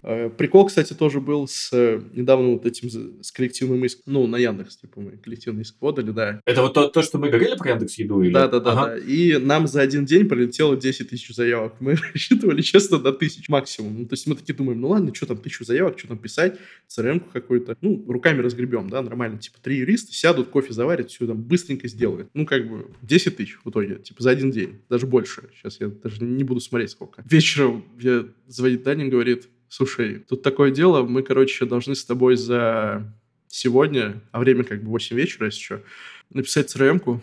Э, 0.02 0.30
прикол, 0.30 0.66
кстати, 0.66 0.92
тоже 0.92 1.20
был 1.20 1.48
с 1.48 1.70
э, 1.72 2.00
недавно 2.12 2.50
вот 2.50 2.66
этим 2.66 3.22
с 3.22 3.32
коллективным 3.32 3.84
иском. 3.84 4.02
Ну, 4.06 4.26
на 4.26 4.37
Яндекс, 4.37 4.76
типа, 4.78 5.00
мы 5.00 5.12
коллективный 5.12 5.62
иск 5.62 5.78
подали, 5.78 6.11
да. 6.11 6.40
Это 6.44 6.62
вот 6.62 6.74
то, 6.74 6.88
то 6.88 7.02
что 7.02 7.18
мы 7.18 7.28
говорили 7.28 7.56
про 7.56 7.70
Яндекс 7.70 7.98
Еду? 7.98 8.22
Или... 8.22 8.32
Да, 8.32 8.48
да, 8.48 8.61
да, 8.61 8.72
ага. 8.72 8.87
да. 8.87 8.98
И 8.98 9.38
нам 9.38 9.66
за 9.66 9.80
один 9.80 10.04
день 10.04 10.28
прилетело 10.28 10.76
10 10.76 11.11
тысяч 11.11 11.34
заявок. 11.34 11.74
Мы 11.80 11.96
рассчитывали, 12.14 12.62
честно, 12.62 12.98
до 12.98 13.12
тысяч 13.12 13.48
максимум. 13.48 13.98
Ну, 14.00 14.06
то 14.06 14.14
есть 14.14 14.26
мы 14.26 14.34
такие 14.34 14.54
думаем, 14.54 14.80
ну 14.80 14.88
ладно, 14.88 15.14
что 15.14 15.26
там, 15.26 15.38
тысячу 15.38 15.64
заявок, 15.64 15.98
что 15.98 16.08
там 16.08 16.18
писать, 16.18 16.58
crm 16.88 17.22
какую-то. 17.32 17.76
Ну, 17.80 18.04
руками 18.08 18.40
разгребем, 18.40 18.88
да, 18.88 19.02
нормально. 19.02 19.38
Типа, 19.38 19.58
три 19.62 19.78
юриста 19.78 20.12
сядут, 20.12 20.48
кофе 20.48 20.72
заварят, 20.72 21.11
все 21.11 21.26
там 21.26 21.42
быстренько 21.42 21.88
сделают. 21.88 22.28
Ну, 22.34 22.46
как 22.46 22.68
бы, 22.68 22.87
10 23.02 23.37
тысяч 23.37 23.58
в 23.64 23.70
итоге, 23.70 23.96
типа, 23.96 24.22
за 24.22 24.30
один 24.30 24.50
день. 24.50 24.80
Даже 24.88 25.06
больше. 25.06 25.50
Сейчас 25.54 25.80
я 25.80 25.88
даже 25.88 26.22
не 26.24 26.44
буду 26.44 26.61
смотреть 26.61 26.90
сколько. 26.90 27.22
Вечером 27.28 27.84
я 28.00 28.26
звонит 28.46 28.82
Даня, 28.82 29.08
говорит, 29.08 29.48
Слушай, 29.68 30.24
тут 30.28 30.42
такое 30.42 30.70
дело, 30.70 31.02
мы, 31.02 31.22
короче, 31.22 31.66
должны 31.66 31.94
с 31.94 32.04
тобой 32.04 32.37
за 32.37 33.12
сегодня, 33.48 34.20
а 34.33 34.40
время 34.40 34.64
как 34.64 34.83
бы 34.83 34.90
8 34.90 35.16
вечера, 35.16 35.46
если 35.46 35.61
что, 35.61 35.83
написать 36.31 36.74
crm 36.74 37.20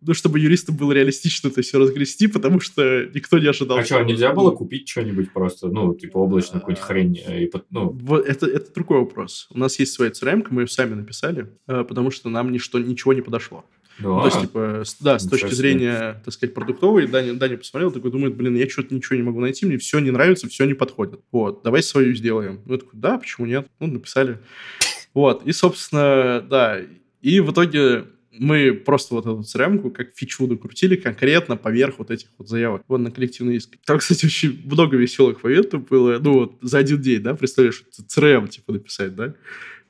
ну, 0.00 0.14
чтобы 0.14 0.40
юристам 0.40 0.76
было 0.76 0.92
реалистично 0.92 1.48
это 1.48 1.62
все 1.62 1.78
разгрести, 1.78 2.26
потому 2.26 2.60
что 2.60 3.04
никто 3.14 3.38
не 3.38 3.46
ожидал. 3.46 3.78
А 3.78 3.84
что, 3.84 4.02
нельзя 4.02 4.32
было 4.32 4.50
купить 4.50 4.88
что-нибудь 4.88 5.32
просто, 5.32 5.68
ну, 5.68 5.94
типа 5.94 6.18
облачную 6.18 6.60
какую-нибудь 6.60 6.84
хрень? 6.84 7.22
Э, 7.26 7.42
и, 7.42 7.52
ну... 7.70 7.90
Вот 7.90 8.26
это, 8.26 8.46
это 8.46 8.72
другой 8.72 9.00
вопрос. 9.00 9.48
У 9.50 9.58
нас 9.58 9.78
есть 9.78 9.92
своя 9.92 10.10
CRM, 10.10 10.46
мы 10.50 10.62
ее 10.62 10.68
сами 10.68 10.94
написали, 10.94 11.48
э, 11.66 11.84
потому 11.84 12.10
что 12.10 12.28
нам 12.28 12.50
ничто, 12.50 12.78
ничего 12.78 13.12
не 13.12 13.20
подошло. 13.20 13.64
Да. 14.00 14.08
Ну, 14.08 14.20
то 14.20 14.26
есть, 14.26 14.40
типа, 14.40 14.82
да, 15.00 15.18
с 15.18 15.28
точки 15.28 15.54
зрения, 15.54 16.20
так 16.24 16.34
сказать, 16.34 16.54
продуктовой, 16.54 17.06
Даня, 17.06 17.34
Даня 17.34 17.56
посмотрел, 17.56 17.90
такой 17.90 18.10
думает, 18.10 18.34
блин, 18.34 18.56
я 18.56 18.68
что-то 18.68 18.94
ничего 18.94 19.16
не 19.16 19.22
могу 19.22 19.40
найти, 19.40 19.66
мне 19.66 19.78
все 19.78 19.98
не 19.98 20.10
нравится, 20.10 20.48
все 20.48 20.64
не 20.64 20.74
подходит. 20.74 21.20
Вот, 21.32 21.62
давай 21.62 21.82
свою 21.82 22.14
сделаем. 22.14 22.60
Ну, 22.64 22.72
я 22.74 22.78
такой, 22.78 22.98
да, 22.98 23.18
почему 23.18 23.46
нет? 23.46 23.68
Ну, 23.78 23.86
написали. 23.86 24.38
Вот, 25.14 25.46
и, 25.46 25.52
собственно, 25.52 26.44
да, 26.48 26.80
и 27.20 27.40
в 27.40 27.52
итоге 27.52 28.06
мы 28.32 28.72
просто 28.72 29.14
вот 29.14 29.26
эту 29.26 29.40
crm 29.40 29.90
как 29.90 30.14
фичу 30.14 30.46
докрутили 30.46 30.96
конкретно 30.96 31.56
поверх 31.56 31.98
вот 31.98 32.10
этих 32.10 32.28
вот 32.38 32.48
заявок. 32.48 32.82
Вот 32.88 32.98
на 32.98 33.10
коллективный 33.10 33.56
иск. 33.56 33.76
Там, 33.84 33.98
кстати, 33.98 34.24
очень 34.24 34.62
много 34.64 34.96
веселых 34.96 35.42
моментов 35.42 35.86
было. 35.88 36.18
Ну, 36.18 36.32
вот 36.34 36.58
за 36.62 36.78
один 36.78 37.02
день, 37.02 37.22
да, 37.22 37.34
представляешь, 37.34 37.84
CRM, 38.08 38.48
типа, 38.48 38.72
написать, 38.72 39.14
да? 39.14 39.34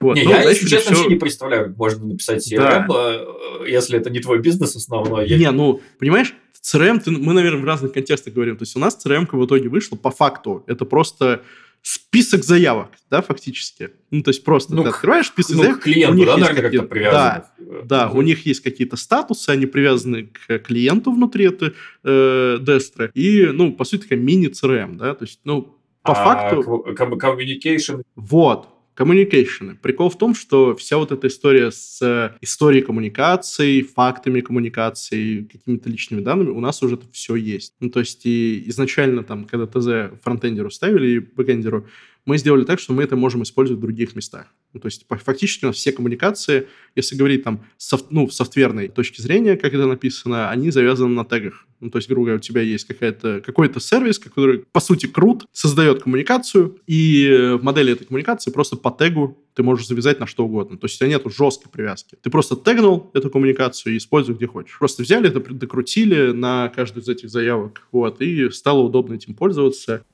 Вот. 0.00 0.16
Не, 0.16 0.24
ну, 0.24 0.30
я, 0.30 0.42
если 0.48 0.66
честно, 0.66 0.92
все... 0.92 0.94
вообще 0.94 1.14
не 1.14 1.18
представляю, 1.18 1.66
как 1.66 1.76
можно 1.76 2.06
написать 2.06 2.50
CRM, 2.50 2.86
да. 2.86 2.86
Э, 2.88 3.68
если 3.68 3.98
это 3.98 4.08
не 4.08 4.20
твой 4.20 4.38
бизнес 4.38 4.74
основной. 4.74 5.28
Я... 5.28 5.36
Не, 5.36 5.50
ну, 5.50 5.82
понимаешь, 5.98 6.34
CRM, 6.62 7.00
ты, 7.00 7.10
мы, 7.10 7.34
наверное, 7.34 7.60
в 7.60 7.64
разных 7.64 7.92
контекстах 7.92 8.32
говорим. 8.32 8.56
То 8.56 8.62
есть 8.62 8.74
у 8.76 8.78
нас 8.78 8.98
CRM 9.04 9.28
в 9.30 9.44
итоге 9.44 9.68
вышла 9.68 9.96
по 9.96 10.10
факту. 10.10 10.64
Это 10.66 10.86
просто 10.86 11.42
список 11.82 12.44
заявок, 12.44 12.90
да, 13.10 13.22
фактически. 13.22 13.90
Ну, 14.10 14.22
то 14.22 14.30
есть 14.30 14.44
просто 14.44 14.74
ну, 14.74 14.82
ты 14.82 14.90
открываешь 14.90 15.26
список 15.26 15.56
ну, 15.56 15.62
заявок. 15.62 15.82
клиенту, 15.82 16.12
у 16.12 16.16
них 16.16 16.26
да, 16.26 16.32
есть 16.32 16.48
наверное, 16.48 16.70
как-то 16.70 16.86
привязаны. 16.86 17.44
Да, 17.58 17.82
да 17.84 18.08
угу. 18.08 18.18
у 18.18 18.22
них 18.22 18.46
есть 18.46 18.60
какие-то 18.60 18.96
статусы, 18.96 19.48
они 19.50 19.66
привязаны 19.66 20.24
к 20.24 20.58
клиенту 20.58 21.12
внутри 21.12 21.46
этой 21.46 21.74
э, 22.04 22.58
Destra. 22.60 23.10
И, 23.14 23.46
ну, 23.46 23.72
по 23.72 23.84
сути, 23.84 24.02
такая 24.02 24.18
мини-CRM, 24.18 24.96
да, 24.96 25.14
то 25.14 25.24
есть, 25.24 25.40
ну, 25.44 25.76
по 26.02 26.12
а 26.12 26.14
факту... 26.14 26.84
Communication? 26.96 28.02
Вот, 28.14 28.68
Communication. 29.00 29.76
Прикол 29.80 30.10
в 30.10 30.18
том, 30.18 30.34
что 30.34 30.76
вся 30.76 30.98
вот 30.98 31.10
эта 31.10 31.28
история 31.28 31.70
с 31.70 32.36
историей 32.42 32.82
коммуникации, 32.82 33.80
фактами 33.80 34.42
коммуникации, 34.42 35.44
какими-то 35.44 35.88
личными 35.88 36.20
данными, 36.20 36.50
у 36.50 36.60
нас 36.60 36.82
уже 36.82 36.96
это 36.96 37.06
все 37.10 37.34
есть. 37.34 37.72
Ну, 37.80 37.88
то 37.88 38.00
есть 38.00 38.26
и 38.26 38.62
изначально 38.68 39.22
там, 39.22 39.46
когда 39.46 39.66
ТЗ 39.66 40.12
фронтендеру 40.22 40.70
ставили 40.70 41.08
и 41.08 41.18
бэкендеру, 41.18 41.86
мы 42.26 42.38
сделали 42.38 42.64
так, 42.64 42.78
что 42.78 42.92
мы 42.92 43.02
это 43.02 43.16
можем 43.16 43.42
использовать 43.42 43.78
в 43.78 43.82
других 43.82 44.14
местах. 44.14 44.46
Ну, 44.72 44.80
то 44.80 44.86
есть 44.86 45.06
фактически 45.08 45.64
у 45.64 45.68
нас 45.68 45.76
все 45.76 45.92
коммуникации, 45.92 46.68
если 46.94 47.16
говорить 47.16 47.42
там 47.42 47.64
софт, 47.76 48.06
ну, 48.10 48.26
в 48.26 48.32
софтверной 48.32 48.88
точке 48.88 49.22
зрения, 49.22 49.56
как 49.56 49.74
это 49.74 49.86
написано, 49.86 50.50
они 50.50 50.70
завязаны 50.70 51.14
на 51.14 51.24
тегах. 51.24 51.66
Ну, 51.80 51.90
то 51.90 51.96
есть, 51.96 52.08
грубо 52.08 52.26
говоря, 52.26 52.36
у 52.36 52.40
тебя 52.40 52.60
есть 52.60 52.86
какая-то, 52.86 53.42
какой-то 53.44 53.80
сервис, 53.80 54.18
который, 54.18 54.64
по 54.70 54.80
сути, 54.80 55.06
CRUD, 55.06 55.46
создает 55.50 56.02
коммуникацию, 56.02 56.78
и 56.86 57.56
в 57.58 57.64
модели 57.64 57.94
этой 57.94 58.04
коммуникации 58.04 58.50
просто 58.50 58.76
по 58.76 58.90
тегу 58.90 59.42
ты 59.54 59.62
можешь 59.62 59.88
завязать 59.88 60.20
на 60.20 60.26
что 60.26 60.44
угодно. 60.44 60.76
То 60.76 60.84
есть 60.84 60.96
у 60.96 60.98
тебя 60.98 61.08
нет 61.08 61.22
жесткой 61.34 61.72
привязки. 61.72 62.16
Ты 62.22 62.30
просто 62.30 62.54
тегнул 62.54 63.10
эту 63.14 63.30
коммуникацию 63.30 63.94
и 63.94 63.96
используй 63.96 64.34
где 64.34 64.46
хочешь. 64.46 64.78
Просто 64.78 65.02
взяли 65.02 65.28
это, 65.28 65.40
докрутили 65.40 66.32
на 66.32 66.68
каждую 66.68 67.02
из 67.02 67.08
этих 67.08 67.30
заявок, 67.30 67.88
вот, 67.92 68.20
и 68.20 68.50
стало 68.50 68.80
удобно 68.80 69.14
этим 69.14 69.34
пользоваться. 69.34 70.04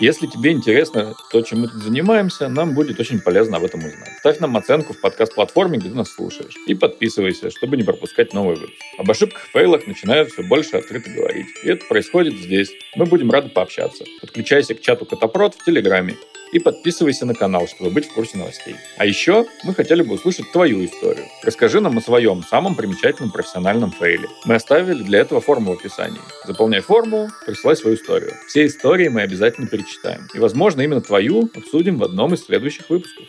Если 0.00 0.28
тебе 0.28 0.52
интересно 0.52 1.16
то, 1.32 1.42
чем 1.42 1.62
мы 1.62 1.68
тут 1.68 1.82
занимаемся, 1.82 2.48
нам 2.48 2.72
будет 2.72 3.00
очень 3.00 3.18
полезно 3.18 3.56
об 3.56 3.64
этом 3.64 3.80
узнать. 3.80 4.12
Ставь 4.20 4.38
нам 4.38 4.56
оценку 4.56 4.92
в 4.92 5.00
подкаст-платформе, 5.00 5.78
где 5.78 5.88
ты 5.88 5.96
нас 5.96 6.10
слушаешь. 6.10 6.54
И 6.68 6.74
подписывайся, 6.76 7.50
чтобы 7.50 7.76
не 7.76 7.82
пропускать 7.82 8.32
новый 8.32 8.54
выпуск. 8.54 8.78
Об 8.96 9.10
ошибках 9.10 9.42
фейлах 9.52 9.88
начинают 9.88 10.30
все 10.30 10.44
больше 10.44 10.76
открыто 10.76 11.10
говорить. 11.10 11.46
И 11.64 11.68
это 11.68 11.84
происходит 11.86 12.34
здесь. 12.34 12.70
Мы 12.94 13.06
будем 13.06 13.32
рады 13.32 13.48
пообщаться. 13.48 14.04
Подключайся 14.20 14.74
к 14.74 14.80
чату 14.80 15.04
Котопрод 15.04 15.56
в 15.56 15.64
Телеграме 15.64 16.14
и 16.52 16.58
подписывайся 16.58 17.26
на 17.26 17.34
канал, 17.34 17.66
чтобы 17.68 17.90
быть 17.90 18.06
в 18.06 18.14
курсе 18.14 18.38
новостей. 18.38 18.76
А 18.96 19.06
еще 19.06 19.46
мы 19.64 19.74
хотели 19.74 20.02
бы 20.02 20.14
услышать 20.14 20.50
твою 20.52 20.84
историю. 20.84 21.26
Расскажи 21.42 21.80
нам 21.80 21.98
о 21.98 22.00
своем 22.00 22.42
самом 22.42 22.74
примечательном 22.74 23.30
профессиональном 23.30 23.90
фейле. 23.92 24.28
Мы 24.44 24.54
оставили 24.54 25.02
для 25.02 25.20
этого 25.20 25.40
форму 25.40 25.72
в 25.74 25.78
описании. 25.78 26.20
Заполняй 26.44 26.80
форму, 26.80 27.28
присылай 27.46 27.76
свою 27.76 27.96
историю. 27.96 28.32
Все 28.48 28.66
истории 28.66 29.08
мы 29.08 29.22
обязательно 29.22 29.66
перечитаем. 29.66 30.28
И, 30.34 30.38
возможно, 30.38 30.82
именно 30.82 31.00
твою 31.00 31.50
обсудим 31.54 31.98
в 31.98 32.04
одном 32.04 32.34
из 32.34 32.44
следующих 32.44 32.88
выпусков. 32.90 33.26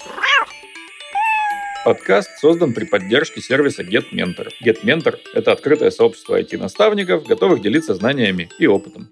Подкаст 1.85 2.29
создан 2.39 2.73
при 2.73 2.83
поддержке 2.83 3.41
сервиса 3.41 3.83
GetMentor. 3.83 4.49
GetMentor— 4.63 5.15
это 5.33 5.53
открытое 5.53 5.91
сообщество 5.91 6.39
IT-наставников, 6.39 7.25
готовых 7.25 7.61
делиться 7.61 7.95
знаниями 7.95 8.49
и 8.59 8.67
опытом. 8.67 9.09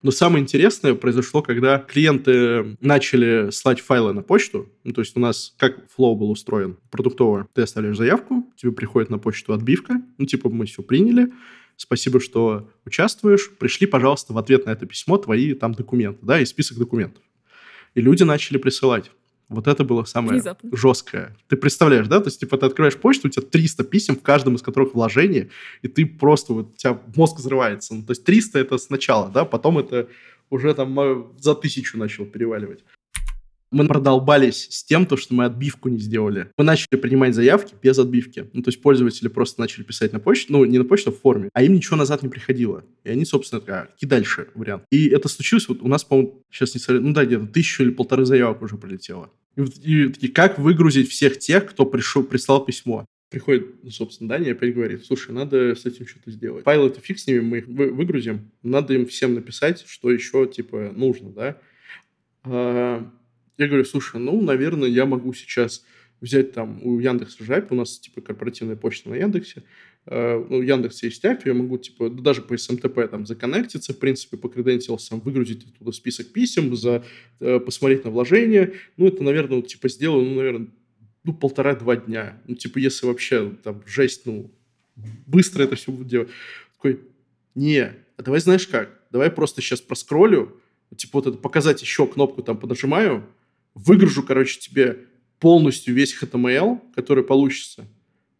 Но 0.00 0.12
самое 0.12 0.42
интересное 0.42 0.94
произошло, 0.94 1.42
когда 1.42 1.78
клиенты 1.78 2.76
начали 2.80 3.50
слать 3.50 3.80
файлы 3.80 4.12
на 4.12 4.22
почту. 4.22 4.68
Ну, 4.84 4.92
то 4.92 5.00
есть 5.00 5.16
у 5.16 5.20
нас 5.20 5.54
как 5.58 5.90
флоу 5.90 6.14
был 6.14 6.30
устроен? 6.30 6.78
Продуктово. 6.90 7.48
Ты 7.52 7.62
оставляешь 7.62 7.96
заявку, 7.96 8.48
тебе 8.56 8.70
приходит 8.70 9.10
на 9.10 9.18
почту 9.18 9.52
отбивка. 9.52 10.00
Ну, 10.16 10.26
типа, 10.26 10.50
мы 10.50 10.66
все 10.66 10.82
приняли. 10.82 11.32
Спасибо, 11.76 12.20
что 12.20 12.70
участвуешь. 12.84 13.50
Пришли, 13.58 13.86
пожалуйста, 13.86 14.32
в 14.32 14.38
ответ 14.38 14.66
на 14.66 14.70
это 14.70 14.86
письмо 14.86 15.16
твои 15.16 15.54
там 15.54 15.74
документы, 15.74 16.20
да, 16.24 16.40
и 16.40 16.44
список 16.44 16.78
документов. 16.78 17.22
И 17.94 18.00
люди 18.00 18.22
начали 18.22 18.58
присылать. 18.58 19.10
Вот 19.48 19.66
это 19.66 19.82
было 19.82 20.04
самое 20.04 20.34
Внезапно. 20.34 20.76
жесткое. 20.76 21.36
Ты 21.48 21.56
представляешь, 21.56 22.06
да? 22.06 22.20
То 22.20 22.26
есть, 22.26 22.40
типа, 22.40 22.58
ты 22.58 22.66
открываешь 22.66 22.96
почту, 22.96 23.28
у 23.28 23.30
тебя 23.30 23.46
300 23.46 23.84
писем, 23.84 24.16
в 24.16 24.22
каждом 24.22 24.56
из 24.56 24.62
которых 24.62 24.94
вложение, 24.94 25.48
и 25.80 25.88
ты 25.88 26.04
просто, 26.04 26.52
вот, 26.52 26.72
у 26.74 26.76
тебя 26.76 27.00
мозг 27.16 27.38
взрывается. 27.38 27.94
Ну, 27.94 28.02
то 28.02 28.10
есть, 28.10 28.24
300 28.24 28.58
это 28.58 28.76
сначала, 28.76 29.30
да? 29.30 29.44
Потом 29.46 29.78
это 29.78 30.08
уже 30.50 30.74
там 30.74 30.98
э, 31.00 31.24
за 31.38 31.54
тысячу 31.54 31.98
начал 31.98 32.26
переваливать. 32.26 32.84
Мы 33.70 33.86
продолбались 33.86 34.66
с 34.70 34.82
тем, 34.82 35.04
то, 35.04 35.18
что 35.18 35.34
мы 35.34 35.44
отбивку 35.44 35.90
не 35.90 35.98
сделали. 35.98 36.50
Мы 36.56 36.64
начали 36.64 36.98
принимать 36.98 37.34
заявки 37.34 37.74
без 37.82 37.98
отбивки. 37.98 38.48
Ну, 38.54 38.62
то 38.62 38.68
есть 38.68 38.80
пользователи 38.80 39.28
просто 39.28 39.60
начали 39.60 39.82
писать 39.82 40.12
на 40.14 40.20
почту, 40.20 40.54
ну, 40.54 40.64
не 40.64 40.78
на 40.78 40.84
почту, 40.84 41.10
а 41.10 41.12
в 41.12 41.18
форме, 41.18 41.50
а 41.52 41.62
им 41.62 41.74
ничего 41.74 41.96
назад 41.96 42.22
не 42.22 42.30
приходило. 42.30 42.84
И 43.04 43.10
они, 43.10 43.26
собственно, 43.26 43.62
а 43.66 43.86
какие 43.86 44.08
дальше 44.08 44.48
вариант? 44.54 44.84
И 44.90 45.08
это 45.08 45.28
случилось, 45.28 45.68
вот 45.68 45.82
у 45.82 45.88
нас, 45.88 46.02
по-моему, 46.02 46.42
сейчас 46.50 46.74
не 46.74 46.98
ну 46.98 47.12
да, 47.12 47.26
где-то 47.26 47.46
тысячу 47.46 47.82
или 47.82 47.90
полторы 47.90 48.24
заявок 48.24 48.62
уже 48.62 48.76
прилетело. 48.78 49.30
И, 49.58 49.62
и, 49.62 50.04
и 50.04 50.28
как 50.28 50.58
выгрузить 50.58 51.10
всех 51.10 51.38
тех, 51.38 51.66
кто 51.66 51.84
пришел, 51.84 52.22
прислал 52.22 52.64
письмо? 52.64 53.04
Приходит, 53.30 53.82
ну, 53.82 53.90
собственно, 53.90 54.28
Даня 54.28 54.48
и 54.48 54.52
опять 54.52 54.74
говорит, 54.74 55.04
слушай, 55.04 55.32
надо 55.32 55.74
с 55.74 55.84
этим 55.84 56.06
что-то 56.06 56.30
сделать. 56.30 56.64
Файлы 56.64 56.88
это 56.88 57.00
фиг 57.00 57.18
с 57.18 57.26
ними, 57.26 57.40
мы 57.40 57.58
их 57.58 57.66
выгрузим, 57.66 58.50
надо 58.62 58.94
им 58.94 59.06
всем 59.06 59.34
написать, 59.34 59.84
что 59.86 60.10
еще, 60.10 60.46
типа, 60.46 60.92
нужно, 60.96 61.30
да. 61.30 61.60
А, 62.44 63.10
я 63.58 63.66
говорю, 63.66 63.84
слушай, 63.84 64.18
ну, 64.18 64.40
наверное, 64.40 64.88
я 64.88 65.04
могу 65.04 65.34
сейчас 65.34 65.84
взять 66.20 66.52
там 66.52 66.80
у 66.82 66.98
Яндекса 66.98 67.44
Жайп, 67.44 67.70
у 67.70 67.74
нас 67.74 67.98
типа 67.98 68.20
корпоративная 68.20 68.76
почта 68.76 69.10
на 69.10 69.14
Яндексе, 69.16 69.64
ну, 70.10 70.62
Яндекс 70.62 71.02
есть 71.02 71.22
API, 71.24 71.42
я 71.44 71.54
могу 71.54 71.76
типа 71.76 72.08
даже 72.08 72.40
по 72.40 72.54
SMTP 72.54 73.08
там 73.08 73.26
законнектиться, 73.26 73.92
в 73.92 73.98
принципе, 73.98 74.38
по 74.38 74.46
credentials, 74.46 75.20
выгрузить 75.22 75.66
оттуда 75.66 75.92
список 75.92 76.32
писем, 76.32 76.74
за, 76.76 77.04
э, 77.40 77.60
посмотреть 77.60 78.04
на 78.04 78.10
вложения, 78.10 78.72
ну, 78.96 79.06
это, 79.06 79.22
наверное, 79.22 79.56
вот, 79.56 79.66
типа 79.66 79.88
сделаю, 79.88 80.24
ну, 80.24 80.36
наверное, 80.36 80.68
ну, 81.24 81.34
полтора-два 81.34 81.96
дня, 81.96 82.40
ну, 82.46 82.54
типа, 82.54 82.78
если 82.78 83.06
вообще 83.06 83.52
там 83.62 83.82
жесть, 83.86 84.24
ну, 84.24 84.50
быстро 85.26 85.64
это 85.64 85.76
все 85.76 85.92
буду 85.92 86.04
делать. 86.04 86.28
Такой, 86.76 87.00
не, 87.54 87.92
а 88.16 88.22
давай 88.22 88.40
знаешь 88.40 88.66
как, 88.66 89.02
давай 89.10 89.30
просто 89.30 89.60
сейчас 89.60 89.82
проскроллю, 89.82 90.58
типа 90.96 91.18
вот 91.18 91.26
это 91.26 91.36
показать 91.38 91.82
еще 91.82 92.06
кнопку 92.06 92.42
там 92.42 92.56
понажимаю, 92.56 93.26
выгружу, 93.74 94.22
короче, 94.22 94.58
тебе 94.58 95.00
полностью 95.38 95.94
весь 95.94 96.16
HTML, 96.20 96.80
который 96.94 97.24
получится 97.24 97.86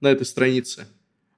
на 0.01 0.11
этой 0.11 0.25
странице, 0.25 0.87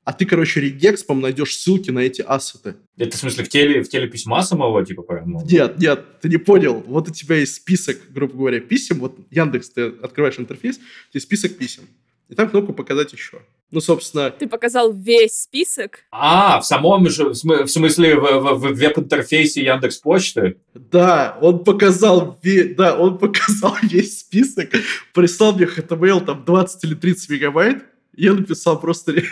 а 0.05 0.13
ты, 0.13 0.25
короче, 0.25 0.61
регекспом 0.61 1.21
найдешь 1.21 1.57
ссылки 1.57 1.91
на 1.91 2.01
эти 2.01 2.23
ассеты. 2.23 2.77
Это 2.97 3.17
в 3.17 3.21
смысле 3.21 3.45
в 3.45 3.49
теле, 3.49 3.83
в 3.83 3.89
теле 3.89 4.09
письма 4.09 4.43
самого, 4.43 4.85
типа, 4.85 5.03
прям? 5.03 5.37
Нет, 5.45 5.79
нет, 5.79 6.21
ты 6.21 6.29
не 6.29 6.39
понял. 6.39 6.83
Вот 6.87 7.09
у 7.09 7.13
тебя 7.13 7.37
есть 7.37 7.55
список, 7.55 7.99
грубо 8.11 8.35
говоря, 8.35 8.61
писем. 8.61 9.01
Вот 9.01 9.19
Яндекс, 9.31 9.71
ты 9.71 9.83
открываешь 10.03 10.39
интерфейс, 10.39 10.79
у 10.79 11.13
тебя 11.13 11.21
список 11.21 11.57
писем. 11.57 11.85
И 12.31 12.35
там 12.35 12.49
кнопку 12.49 12.73
«Показать 12.73 13.13
еще». 13.13 13.41
Ну, 13.73 13.81
собственно... 13.81 14.31
Ты 14.31 14.47
показал 14.47 14.93
весь 14.93 15.43
список? 15.43 16.01
А, 16.13 16.61
в 16.61 16.65
самом 16.65 17.09
же, 17.09 17.31
в 17.31 17.35
смысле, 17.67 18.17
в, 18.17 18.23
в, 18.23 18.55
в 18.55 18.73
веб-интерфейсе 18.73 19.65
Яндекс 19.65 19.99
Почты? 19.99 20.57
Да, 20.75 21.37
он 21.41 21.65
показал, 21.65 22.39
да, 22.77 22.97
он 22.97 23.19
показал 23.19 23.77
весь 23.83 24.21
список, 24.21 24.71
прислал 25.13 25.55
мне 25.55 25.67
HTML 25.67 26.25
там 26.25 26.45
20 26.45 26.85
или 26.85 26.95
30 26.95 27.31
мегабайт, 27.31 27.85
я 28.17 28.33
написал 28.33 28.81
просто 28.81 29.13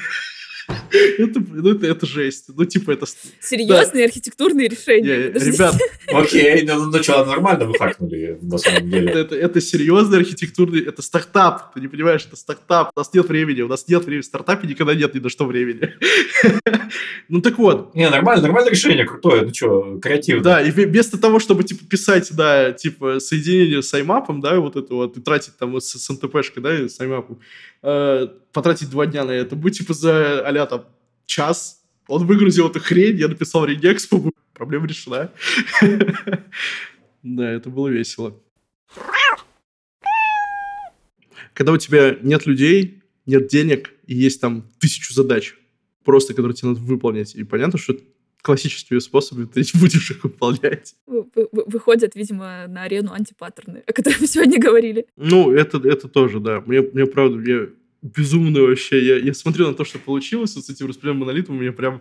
это, 1.19 1.41
ну, 1.41 1.75
это, 1.75 1.87
это 1.87 2.07
жесть. 2.07 2.47
Ну, 2.49 2.65
типа, 2.65 2.93
это... 2.93 3.07
Серьезные 3.41 4.05
да. 4.05 4.09
архитектурные 4.09 4.69
решения. 4.69 5.33
Не, 5.33 5.51
ребят... 5.53 5.75
Окей, 6.09 6.63
ну, 6.63 6.87
ну 6.87 7.03
что, 7.03 7.25
нормально 7.25 7.67
вы 7.67 7.75
хакнули, 7.79 8.39
на 8.43 8.59
самом 8.59 8.91
деле. 8.91 9.13
Это, 9.13 9.35
это 9.35 9.61
серьезный 9.61 10.19
архитектурный... 10.19 10.83
Это 10.83 11.01
стартап, 11.03 11.73
ты 11.73 11.81
не 11.81 11.89
понимаешь, 11.89 12.27
это 12.27 12.37
стартап. 12.37 12.91
У 12.95 13.01
нас 13.01 13.13
нет 13.15 13.29
времени, 13.29 13.63
у 13.63 13.69
нас 13.69 13.89
нет 13.89 14.05
времени. 14.05 14.23
В 14.23 14.27
стартапе 14.27 14.69
никогда 14.69 14.95
нет 14.95 15.15
ни 15.15 15.21
на 15.21 15.29
что 15.29 15.47
времени. 15.47 15.95
Ну, 17.31 17.43
так 17.43 17.59
вот. 17.59 17.95
Не, 17.95 18.09
нормально, 18.09 18.43
нормальное 18.45 18.71
решение, 18.71 19.05
крутое. 19.05 19.43
Ну 19.43 19.53
что, 19.53 19.99
креативно. 20.01 20.43
Да, 20.43 20.63
и 20.63 20.71
вместо 20.71 21.19
того, 21.19 21.39
чтобы, 21.39 21.63
типа, 21.63 21.85
писать, 21.85 22.35
да, 22.35 22.73
типа, 22.73 23.21
соединение 23.21 23.83
с 23.83 23.93
аймапом, 23.93 24.41
да, 24.41 24.59
вот 24.59 24.77
это 24.77 24.95
вот, 24.95 25.19
и 25.19 25.21
тратить 25.21 25.55
там 25.59 25.79
с, 25.79 25.93
с 25.93 26.09
НТПшкой, 26.09 26.63
да, 26.63 26.89
с 26.89 26.99
аймапом, 27.01 27.41
э, 27.83 28.29
потратить 28.53 28.91
два 28.91 29.07
дня 29.07 29.25
на 29.25 29.33
это. 29.33 29.57
Мы, 29.57 29.71
типа, 29.71 29.95
за 29.95 30.47
а 30.47 30.67
там 30.67 30.87
час 31.27 31.79
он 32.09 32.27
выгрузил 32.27 32.69
эту 32.69 32.81
хрень, 32.81 33.17
я 33.17 33.29
написал 33.29 33.65
регекс, 33.65 34.09
проблема 34.55 34.87
решена. 34.87 35.31
Да, 37.25 37.51
это 37.51 37.69
было 37.69 37.89
весело. 37.89 38.41
Когда 41.53 41.73
у 41.73 41.77
тебя 41.77 42.17
нет 42.23 42.47
людей, 42.47 43.03
нет 43.27 43.49
денег 43.49 43.93
и 44.07 44.15
есть 44.15 44.41
там 44.41 44.65
тысячу 44.79 45.13
задач, 45.13 45.57
просто 46.05 46.33
которые 46.33 46.55
тебе 46.55 46.69
надо 46.69 46.81
выполнять, 46.81 47.35
и 47.35 47.43
понятно, 47.43 47.77
что 47.77 47.97
классическими 48.43 48.99
способами 48.99 49.47
ты 49.47 49.61
не 49.61 49.81
будешь 49.81 50.11
их 50.11 50.25
выполнять. 50.25 50.95
Выходят, 51.07 52.15
видимо, 52.15 52.67
на 52.69 52.85
арену 52.85 53.13
антипаттерны, 53.13 53.83
о 53.87 53.93
которых 53.93 54.21
мы 54.21 54.27
сегодня 54.27 54.61
говорили. 54.61 55.07
Ну, 55.17 55.53
это, 55.53 55.79
это 55.79 56.09
тоже, 56.09 56.41
да. 56.41 56.63
Мне, 56.67 56.81
мне 56.81 57.07
правда, 57.07 57.37
мне 57.37 57.69
безумно 58.03 58.61
вообще. 58.63 59.05
Я, 59.05 59.17
я 59.17 59.35
смотрел 59.35 59.69
на 59.69 59.75
то, 59.75 59.85
что 59.85 59.99
получилось 59.99 60.55
вот 60.57 60.65
с 60.65 60.71
этим 60.71 60.87
распределенным 60.87 61.21
монолитом, 61.21 61.61
меня 61.61 61.73
прям 61.73 62.01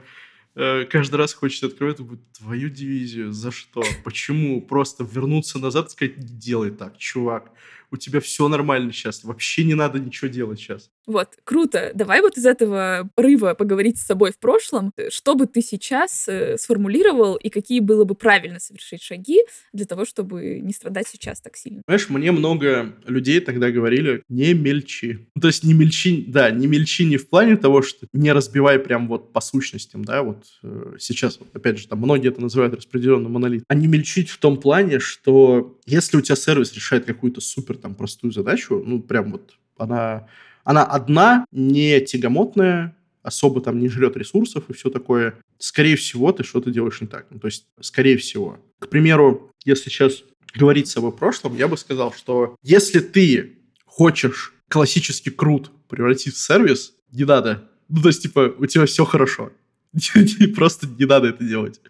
э, 0.55 0.85
каждый 0.85 1.15
раз 1.15 1.33
хочется 1.33 1.67
открывать 1.67 1.97
твою 2.37 2.69
дивизию. 2.69 3.31
За 3.31 3.51
что? 3.51 3.83
Почему? 4.03 4.61
Просто 4.61 5.03
вернуться 5.03 5.59
назад 5.59 5.87
и 5.87 5.91
сказать, 5.91 6.17
не 6.17 6.37
делай 6.37 6.71
так, 6.71 6.97
чувак 6.97 7.51
у 7.91 7.97
тебя 7.97 8.19
все 8.19 8.47
нормально 8.47 8.91
сейчас, 8.91 9.23
вообще 9.23 9.63
не 9.63 9.73
надо 9.73 9.99
ничего 9.99 10.27
делать 10.27 10.59
сейчас. 10.59 10.89
Вот, 11.05 11.29
круто. 11.45 11.91
Давай 11.95 12.21
вот 12.21 12.37
из 12.37 12.45
этого 12.45 13.09
рыва 13.15 13.53
поговорить 13.53 13.97
с 13.97 14.05
собой 14.05 14.33
в 14.33 14.39
прошлом. 14.39 14.91
Что 15.09 15.35
бы 15.35 15.47
ты 15.47 15.61
сейчас 15.61 16.27
э, 16.27 16.57
сформулировал 16.57 17.35
и 17.35 17.49
какие 17.49 17.79
было 17.79 18.03
бы 18.03 18.13
правильно 18.13 18.59
совершить 18.59 19.01
шаги 19.01 19.39
для 19.71 19.85
того, 19.85 20.03
чтобы 20.03 20.59
не 20.59 20.73
страдать 20.73 21.07
сейчас 21.07 21.39
так 21.39 21.55
сильно? 21.55 21.81
Знаешь, 21.87 22.09
мне 22.09 22.33
много 22.33 22.97
людей 23.05 23.39
тогда 23.39 23.71
говорили, 23.71 24.23
не 24.27 24.53
мельчи. 24.53 25.29
Ну, 25.35 25.41
то 25.41 25.47
есть 25.47 25.63
не 25.63 25.73
мельчи, 25.73 26.25
да, 26.27 26.51
не 26.51 26.67
мельчи 26.67 27.05
не 27.05 27.15
в 27.15 27.29
плане 27.29 27.55
того, 27.55 27.81
что 27.81 28.05
не 28.11 28.33
разбивай 28.33 28.77
прям 28.77 29.07
вот 29.07 29.31
по 29.31 29.39
сущностям, 29.39 30.03
да, 30.03 30.23
вот 30.23 30.43
э, 30.63 30.95
сейчас, 30.99 31.39
вот, 31.39 31.47
опять 31.55 31.77
же, 31.77 31.87
там 31.87 31.99
многие 31.99 32.29
это 32.29 32.41
называют 32.41 32.73
распределенный 32.73 33.29
монолит, 33.29 33.63
а 33.69 33.75
не 33.75 33.87
мельчить 33.87 34.29
в 34.29 34.39
том 34.39 34.59
плане, 34.59 34.99
что 34.99 35.79
если 35.85 36.17
у 36.17 36.21
тебя 36.21 36.35
сервис 36.35 36.73
решает 36.73 37.05
какую-то 37.05 37.39
супер 37.39 37.76
там 37.77 37.95
простую 37.95 38.31
задачу, 38.31 38.83
ну, 38.85 39.01
прям 39.01 39.31
вот 39.31 39.53
она, 39.77 40.27
она 40.63 40.83
одна, 40.83 41.45
не 41.51 41.99
тягомотная, 42.01 42.95
особо 43.27 43.61
там 43.61 43.79
не 43.79 43.89
жрет 43.89 44.15
ресурсов 44.15 44.63
и 44.69 44.73
все 44.73 44.89
такое, 44.89 45.35
скорее 45.57 45.97
всего, 45.97 46.31
ты 46.31 46.43
что-то 46.43 46.71
делаешь 46.71 47.01
не 47.01 47.07
так. 47.07 47.27
Ну, 47.29 47.39
то 47.39 47.47
есть, 47.47 47.65
скорее 47.81 48.17
всего. 48.17 48.59
К 48.79 48.87
примеру, 48.87 49.51
если 49.65 49.89
сейчас 49.89 50.23
говорить 50.55 50.87
с 50.87 50.93
собой 50.93 51.11
в 51.11 51.15
прошлом, 51.17 51.55
я 51.55 51.67
бы 51.67 51.77
сказал, 51.77 52.13
что 52.13 52.55
если 52.63 52.99
ты 52.99 53.57
хочешь 53.85 54.53
классический 54.69 55.29
крут 55.29 55.71
превратить 55.89 56.35
в 56.35 56.39
сервис, 56.39 56.93
не 57.11 57.25
надо. 57.25 57.69
Ну, 57.89 58.01
то 58.01 58.09
есть, 58.09 58.21
типа, 58.21 58.53
у 58.57 58.65
тебя 58.65 58.85
все 58.85 59.05
хорошо. 59.05 59.51
Просто 60.55 60.87
не 60.87 61.05
надо 61.05 61.27
это 61.27 61.43
делать. 61.43 61.81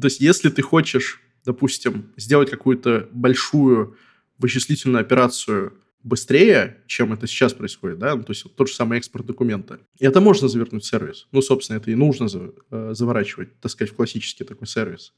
То 0.00 0.06
есть, 0.06 0.20
если 0.20 0.48
ты 0.48 0.62
хочешь, 0.62 1.20
допустим, 1.44 2.12
сделать 2.16 2.50
какую-то 2.50 3.08
большую 3.12 3.96
вычислительную 4.40 5.00
операцию 5.02 5.74
быстрее, 6.02 6.78
чем 6.86 7.12
это 7.12 7.26
сейчас 7.26 7.52
происходит, 7.52 7.98
да, 7.98 8.16
ну, 8.16 8.22
то 8.22 8.32
есть 8.32 8.44
тот 8.56 8.68
же 8.68 8.74
самый 8.74 8.98
экспорт 8.98 9.26
документа. 9.26 9.80
И 9.98 10.06
это 10.06 10.20
можно 10.20 10.48
завернуть 10.48 10.82
в 10.82 10.86
сервис. 10.86 11.28
Ну, 11.30 11.42
собственно, 11.42 11.76
это 11.76 11.90
и 11.90 11.94
нужно 11.94 12.28
э, 12.70 12.90
заворачивать, 12.94 13.60
так 13.60 13.70
сказать, 13.70 13.92
в 13.92 13.96
классический 13.96 14.44
такой 14.44 14.66
сервис. 14.66 15.12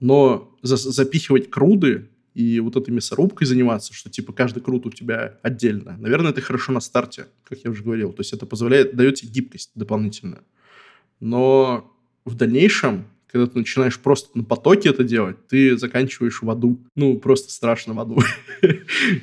Но 0.00 0.56
за, 0.62 0.76
запихивать 0.76 1.48
круды 1.48 2.10
и 2.34 2.60
вот 2.60 2.76
этой 2.76 2.90
мясорубкой 2.90 3.46
заниматься, 3.46 3.94
что 3.94 4.10
типа 4.10 4.32
каждый 4.32 4.60
крут 4.60 4.84
у 4.84 4.90
тебя 4.90 5.38
отдельно. 5.42 5.96
Наверное, 5.98 6.32
это 6.32 6.42
хорошо 6.42 6.72
на 6.72 6.80
старте, 6.80 7.28
как 7.44 7.60
я 7.60 7.70
уже 7.70 7.82
говорил. 7.82 8.12
То 8.12 8.20
есть 8.20 8.32
это 8.32 8.44
позволяет, 8.44 8.94
дает 8.94 9.14
тебе 9.14 9.30
гибкость 9.32 9.70
дополнительную. 9.74 10.44
Но 11.18 11.96
в 12.26 12.34
дальнейшем 12.34 13.06
когда 13.36 13.52
ты 13.52 13.58
начинаешь 13.58 14.00
просто 14.00 14.30
на 14.36 14.44
потоке 14.44 14.88
это 14.88 15.04
делать, 15.04 15.36
ты 15.48 15.76
заканчиваешь 15.76 16.40
в 16.40 16.50
аду. 16.50 16.80
Ну, 16.94 17.18
просто 17.18 17.52
страшно 17.52 17.92
в 17.92 18.00
аду. 18.00 18.18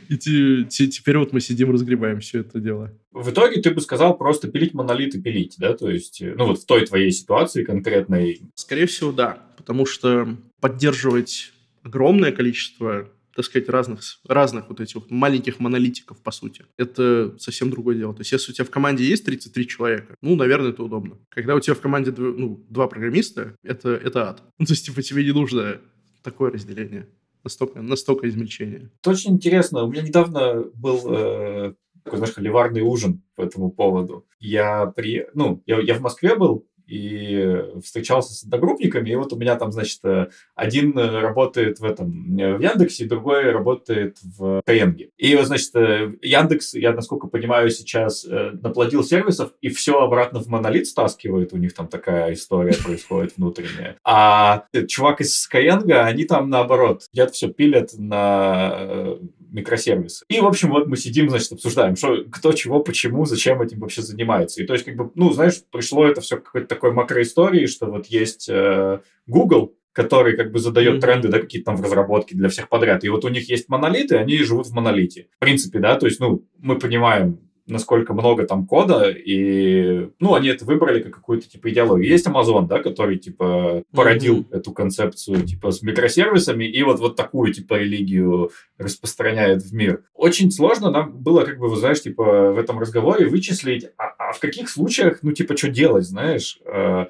И 0.10 0.18
теперь 0.18 1.18
вот 1.18 1.34
мы 1.34 1.42
сидим, 1.42 1.72
разгребаем 1.72 2.20
все 2.20 2.42
это 2.42 2.60
дело. 2.60 2.92
В 3.12 3.32
итоге 3.32 3.60
ты 3.62 3.72
бы 3.72 3.82
сказал 3.82 4.16
просто 4.18 4.48
пилить 4.50 4.74
монолиты, 4.74 5.20
пилить, 5.20 5.56
да? 5.58 5.74
То 5.74 5.90
есть, 5.90 6.22
э, 6.22 6.36
ну 6.38 6.48
вот 6.48 6.60
в 6.60 6.66
той 6.66 6.86
твоей 6.86 7.12
ситуации 7.12 7.64
конкретной. 7.64 8.42
Скорее 8.56 8.86
всего, 8.86 9.12
да. 9.12 9.40
Потому 9.58 9.86
что 9.86 10.38
поддерживать 10.60 11.52
огромное 11.84 12.32
количество 12.32 13.10
так 13.36 13.46
сказать, 13.46 13.70
разных, 13.70 14.02
разных 14.28 14.70
вот 14.70 14.80
этих 14.80 15.10
маленьких 15.10 15.60
монолитиков, 15.60 16.22
по 16.22 16.32
сути. 16.32 16.66
Это 16.78 17.36
совсем 17.40 17.70
другое 17.70 17.96
дело. 17.96 18.14
То 18.14 18.22
есть, 18.22 18.32
если 18.32 18.52
у 18.52 18.56
тебя 18.56 18.66
в 18.66 18.70
команде 18.70 19.04
есть 19.04 19.26
33 19.26 19.68
человека, 19.68 20.16
ну, 20.22 20.36
наверное, 20.36 20.72
это 20.72 20.84
удобно. 20.84 21.18
Когда 21.30 21.56
у 21.56 21.60
тебя 21.60 21.76
в 21.76 21.82
команде 21.82 22.12
ну, 22.12 22.66
два 22.70 22.88
программиста, 22.88 23.56
это, 23.64 23.90
это 23.90 24.30
ад. 24.30 24.44
Ну, 24.60 24.66
то 24.66 24.74
есть, 24.74 24.86
типа, 24.86 25.02
тебе 25.02 25.24
не 25.24 25.32
нужно 25.32 25.82
такое 26.24 26.52
разделение. 26.52 27.10
Настолько, 27.44 27.82
настолько 27.82 28.30
измельчения. 28.30 28.92
Это 29.02 29.10
очень 29.10 29.34
интересно. 29.34 29.84
У 29.84 29.92
меня 29.92 30.02
недавно 30.02 30.64
был 30.74 31.02
э, 31.08 31.74
такой, 32.04 32.18
знаешь, 32.18 32.36
холиварный 32.36 32.82
ужин 32.82 33.22
по 33.36 33.42
этому 33.42 33.72
поводу. 33.72 34.26
Я 34.40 34.86
при... 34.86 35.28
Ну, 35.34 35.62
я, 35.66 35.80
я 35.82 35.96
в 35.96 36.02
Москве 36.02 36.36
был, 36.36 36.66
и 36.88 37.64
встречался 37.84 38.34
с 38.34 38.44
одногруппниками, 38.44 39.10
и 39.10 39.16
вот 39.16 39.34
у 39.34 39.36
меня 39.36 39.56
там, 39.56 39.72
значит, 39.72 40.00
э, 40.04 40.28
один 40.56 40.98
работает 40.98 41.80
в 41.80 41.86
этом, 41.86 42.38
э, 42.38 42.58
в 42.58 42.62
Яндексе, 42.62 43.06
другой 43.06 43.52
работает 43.52 44.18
в 44.22 44.62
Skyeng. 44.68 45.10
И 45.18 45.36
вот, 45.36 45.48
значит, 45.48 45.76
э, 45.76 46.14
Яндекс, 46.22 46.74
я, 46.74 46.94
насколько 46.94 47.28
понимаю, 47.28 47.70
сейчас 47.70 48.26
наплодил 48.26 49.04
сервисов, 49.04 49.54
и 49.62 49.70
все 49.70 50.00
обратно 50.00 50.40
в 50.40 50.48
монолит 50.48 50.88
стаскивает, 50.88 51.54
у 51.54 51.58
них 51.58 51.74
там 51.74 51.88
такая 51.88 52.34
история 52.34 52.74
происходит 52.84 53.38
внутренняя. 53.38 53.98
А 54.04 54.66
чувак 54.88 55.22
из 55.22 55.48
Skyeng, 55.48 55.92
они 55.92 56.26
там 56.26 56.50
наоборот, 56.50 57.04
я 57.12 57.28
все 57.28 57.48
пилят 57.48 57.92
на 57.98 59.18
микросервисы. 59.54 60.26
И, 60.28 60.40
в 60.42 60.46
общем, 60.46 60.72
вот 60.72 60.88
мы 60.88 60.98
сидим, 60.98 61.30
значит, 61.30 61.54
обсуждаем, 61.54 61.96
что, 61.96 62.24
кто, 62.30 62.52
чего, 62.52 62.82
почему, 62.82 63.26
зачем 63.26 63.62
этим 63.62 63.80
вообще 63.80 64.02
занимается. 64.02 64.62
И 64.62 64.66
то 64.66 64.74
есть, 64.74 64.86
как 64.86 64.96
бы, 64.96 65.12
ну, 65.16 65.32
знаешь, 65.32 65.62
пришло 65.72 66.06
это 66.06 66.22
все 66.22 66.38
к 66.38 66.44
какой-то 66.44 66.68
такой 66.68 66.92
макроистории, 66.92 67.68
что 67.68 67.86
вот 67.86 68.08
есть 68.08 68.50
э, 68.50 69.00
Google, 69.28 69.76
который 69.94 70.36
как 70.36 70.52
бы 70.52 70.60
задает 70.60 70.96
mm-hmm. 70.96 71.02
тренды, 71.02 71.28
да, 71.30 71.40
какие-то 71.40 71.68
там 71.68 71.76
в 71.78 71.84
разработке 71.84 72.36
для 72.36 72.50
всех 72.50 72.68
подряд. 72.68 73.04
И 73.04 73.10
вот 73.10 73.24
у 73.26 73.30
них 73.30 73.48
есть 73.48 73.70
монолиты, 73.70 74.18
они 74.18 74.38
живут 74.38 74.68
в 74.68 74.74
монолите. 74.74 75.28
В 75.36 75.40
принципе, 75.40 75.80
да, 75.80 75.96
то 75.96 76.08
есть, 76.08 76.20
ну, 76.20 76.44
мы 76.58 76.78
понимаем, 76.80 77.40
насколько 77.66 78.14
много 78.14 78.46
там 78.46 78.68
кода, 78.68 79.10
и, 79.10 80.10
ну, 80.20 80.36
они 80.36 80.50
это 80.50 80.66
выбрали 80.66 81.02
как 81.02 81.14
какую-то, 81.14 81.50
типа, 81.50 81.70
идеологию. 81.70 82.10
Есть 82.10 82.28
Amazon, 82.28 82.68
да, 82.68 82.80
который, 82.80 83.18
типа, 83.18 83.84
породил 83.94 84.42
mm-hmm. 84.42 84.58
эту 84.58 84.72
концепцию, 84.74 85.46
типа, 85.46 85.72
с 85.72 85.82
микросервисами, 85.82 86.66
и 86.66 86.84
вот, 86.84 87.00
вот 87.00 87.16
такую, 87.16 87.54
типа, 87.54 87.76
религию 87.76 88.52
распространяет 88.78 89.64
в 89.64 89.74
мир. 89.74 90.04
Очень 90.14 90.52
сложно 90.52 90.92
нам 90.92 91.14
было, 91.14 91.46
как 91.46 91.58
бы, 91.58 91.70
вы 91.70 91.76
знаешь, 91.78 92.02
типа, 92.02 92.52
в 92.52 92.58
этом 92.58 92.80
разговоре 92.80 93.28
вычислить, 93.28 93.88
а, 93.98 94.30
а 94.30 94.34
в 94.34 94.40
каких 94.40 94.70
случаях, 94.70 95.20
ну, 95.22 95.32
типа, 95.32 95.56
что 95.56 95.70
делать, 95.70 96.06
знаешь, 96.06 96.60
э, 96.66 97.06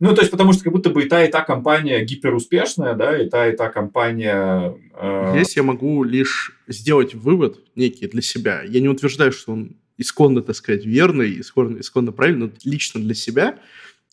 ну, 0.00 0.14
то 0.14 0.20
есть, 0.20 0.30
потому 0.30 0.52
что 0.52 0.62
как 0.62 0.72
будто 0.72 0.90
бы 0.90 1.02
и 1.02 1.08
та, 1.08 1.24
и 1.24 1.30
та 1.30 1.42
компания 1.42 2.04
гиперуспешная, 2.04 2.94
да, 2.94 3.20
и 3.20 3.28
та, 3.28 3.48
и 3.48 3.56
та 3.56 3.68
компания... 3.68 4.76
Э... 4.94 5.32
Здесь 5.32 5.56
я 5.56 5.64
могу 5.64 6.04
лишь 6.04 6.52
сделать 6.68 7.14
вывод 7.14 7.58
некий 7.74 8.06
для 8.06 8.22
себя. 8.22 8.62
Я 8.62 8.80
не 8.80 8.88
утверждаю, 8.88 9.32
что 9.32 9.52
он 9.52 9.76
исконно, 9.98 10.42
так 10.42 10.56
сказать, 10.56 10.86
верный, 10.86 11.40
исконно, 11.40 11.80
исконно 11.80 12.12
правильный, 12.12 12.46
но 12.46 12.52
лично 12.64 13.00
для 13.00 13.14
себя 13.14 13.60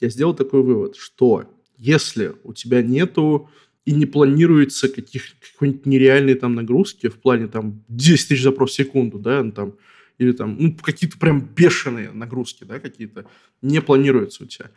я 0.02 0.10
сделал 0.10 0.34
такой 0.34 0.62
вывод, 0.62 0.98
что 0.98 1.50
если 1.78 2.34
у 2.44 2.54
тебя 2.54 2.82
нету 2.82 3.50
и 3.86 3.92
не 3.92 4.06
планируется 4.06 4.90
каких, 4.90 5.36
какой-нибудь 5.40 5.86
нереальной 5.86 6.34
там 6.34 6.56
нагрузки 6.56 7.08
в 7.08 7.16
плане 7.16 7.48
там 7.48 7.84
10 7.88 8.28
тысяч 8.28 8.44
запросов 8.44 8.74
в 8.74 8.78
секунду, 8.78 9.20
да, 9.20 9.44
ну, 9.44 9.52
там, 9.52 9.76
или 10.18 10.32
там, 10.32 10.58
ну, 10.60 10.76
какие-то 10.76 11.18
прям 11.18 11.42
бешеные 11.42 12.12
нагрузки, 12.12 12.64
да, 12.64 12.80
какие-то, 12.80 13.26
не 13.62 13.82
планируется 13.82 14.44
у 14.44 14.48
тебя. 14.48 14.72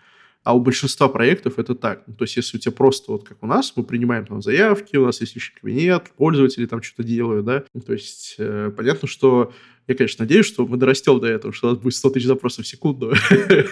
А 0.49 0.55
у 0.55 0.61
большинства 0.61 1.09
проектов 1.09 1.59
это 1.59 1.74
так. 1.74 2.05
Ну, 2.07 2.14
то 2.14 2.24
есть, 2.24 2.34
если 2.38 2.57
у 2.57 2.61
тебя 2.61 2.72
просто 2.72 3.12
вот 3.12 3.28
как 3.28 3.36
у 3.42 3.46
нас, 3.46 3.74
мы 3.76 3.84
принимаем 3.84 4.24
там 4.24 4.40
заявки, 4.40 4.96
у 4.96 5.05
нас 5.05 5.20
есть 5.20 5.34
личный 5.34 5.61
кабинет, 5.61 6.05
пользователи 6.16 6.64
там 6.64 6.80
что-то 6.80 7.03
делают, 7.07 7.44
да. 7.44 7.64
Ну, 7.74 7.82
то 7.82 7.92
есть, 7.92 8.36
э, 8.38 8.72
понятно, 8.74 9.07
что 9.09 9.53
я, 9.88 9.94
конечно, 9.94 10.22
надеюсь, 10.22 10.46
что 10.46 10.66
мы 10.66 10.78
дорастем 10.78 11.20
до 11.20 11.26
этого, 11.26 11.53
что 11.53 11.66
у 11.66 11.70
нас 11.72 11.78
будет 11.78 11.96
100 11.96 12.11
тысяч 12.12 12.24
запросов 12.24 12.64
в 12.64 12.68
секунду. 12.68 13.12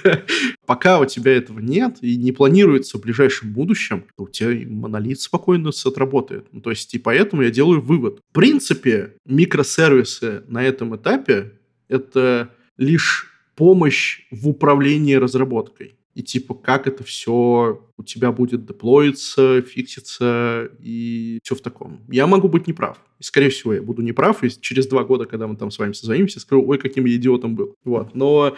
Пока 0.67 1.01
у 1.01 1.07
тебя 1.07 1.33
этого 1.33 1.61
нет 1.61 1.97
и 2.03 2.15
не 2.19 2.33
планируется 2.33 2.99
в 2.99 3.01
ближайшем 3.01 3.55
будущем, 3.55 4.05
то 4.15 4.25
у 4.25 4.29
тебя 4.29 4.51
монолит 4.69 5.19
спокойно 5.19 5.71
отработает. 5.71 6.47
Ну, 6.53 6.61
то 6.61 6.69
есть, 6.69 6.93
и 6.93 6.99
поэтому 6.99 7.41
я 7.41 7.51
делаю 7.51 7.81
вывод. 7.81 8.21
В 8.29 8.35
принципе, 8.35 9.15
микросервисы 9.25 10.43
на 10.47 10.63
этом 10.63 10.95
этапе— 10.95 11.55
это 11.89 12.51
лишь 12.77 13.33
помощь 13.55 14.27
в 14.31 14.47
управлении 14.47 15.15
разработкой. 15.15 15.97
И 16.17 16.23
типа 16.23 16.55
как 16.55 16.87
это 16.87 17.05
все 17.05 17.87
у 17.99 18.03
тебя 18.03 18.33
будет 18.33 18.65
деплоиться, 18.65 19.61
фикситься 19.61 20.71
и 20.81 21.41
все 21.43 21.55
в 21.55 21.61
таком. 21.61 22.01
Я 22.09 22.27
могу 22.27 22.49
быть 22.49 22.67
неправ. 22.67 22.99
И, 23.19 23.23
скорее 23.23 23.51
всего, 23.51 23.75
я 23.75 23.83
буду 23.83 24.01
неправ, 24.01 24.43
и 24.43 24.49
через 24.63 24.87
два 24.87 25.05
года, 25.05 25.27
когда 25.27 25.47
мы 25.47 25.57
там 25.57 25.71
с 25.71 25.79
вами 25.79 25.93
созвонимся, 25.93 26.41
скажу, 26.41 26.67
ой, 26.67 26.79
каким 26.79 27.05
я 27.05 27.17
идиотом 27.17 27.55
был. 27.55 27.75
Вот. 27.85 28.15
Но 28.15 28.57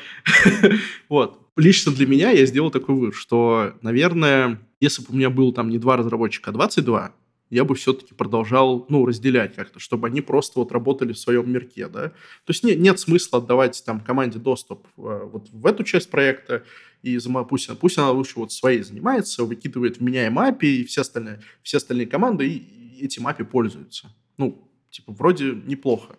вот. 1.08 1.40
Лично 1.56 1.90
для 1.90 2.06
меня 2.06 2.30
я 2.30 2.46
сделал 2.46 2.70
такой 2.70 2.94
вывод, 2.94 3.16
что, 3.16 3.72
наверное, 3.82 4.60
если 4.78 5.02
бы 5.02 5.08
у 5.10 5.16
меня 5.16 5.28
был 5.28 5.52
там 5.52 5.68
не 5.68 5.78
два 5.78 5.96
разработчика, 5.96 6.50
а 6.50 6.52
22, 6.52 7.12
я 7.50 7.64
бы 7.64 7.74
все-таки 7.74 8.14
продолжал, 8.14 8.86
ну, 8.88 9.06
разделять 9.06 9.54
как-то, 9.54 9.80
чтобы 9.80 10.06
они 10.08 10.20
просто 10.20 10.58
вот 10.58 10.72
работали 10.72 11.12
в 11.12 11.18
своем 11.18 11.50
мирке, 11.50 11.88
да. 11.88 12.08
То 12.08 12.50
есть 12.50 12.64
нет, 12.64 12.78
нет 12.78 13.00
смысла 13.00 13.38
отдавать 13.38 13.82
там 13.84 14.00
команде 14.00 14.38
доступ 14.38 14.86
э, 14.96 15.28
вот 15.32 15.48
в 15.50 15.66
эту 15.66 15.84
часть 15.84 16.10
проекта, 16.10 16.64
и 17.02 17.18
пусть, 17.48 17.70
пусть 17.78 17.98
она 17.98 18.10
лучше 18.10 18.38
вот 18.38 18.52
своей 18.52 18.82
занимается, 18.82 19.44
выкидывает 19.44 19.98
в 19.98 20.00
меня 20.02 20.26
и 20.26 20.30
API, 20.30 20.66
и 20.66 20.84
все 20.84 21.02
остальные, 21.02 21.40
все 21.62 21.78
остальные 21.78 22.06
команды 22.06 22.48
и, 22.48 22.56
и 22.56 23.04
этим 23.04 23.26
API 23.26 23.44
пользуются. 23.44 24.08
Ну, 24.36 24.68
типа, 24.90 25.12
вроде 25.12 25.52
неплохо. 25.52 26.16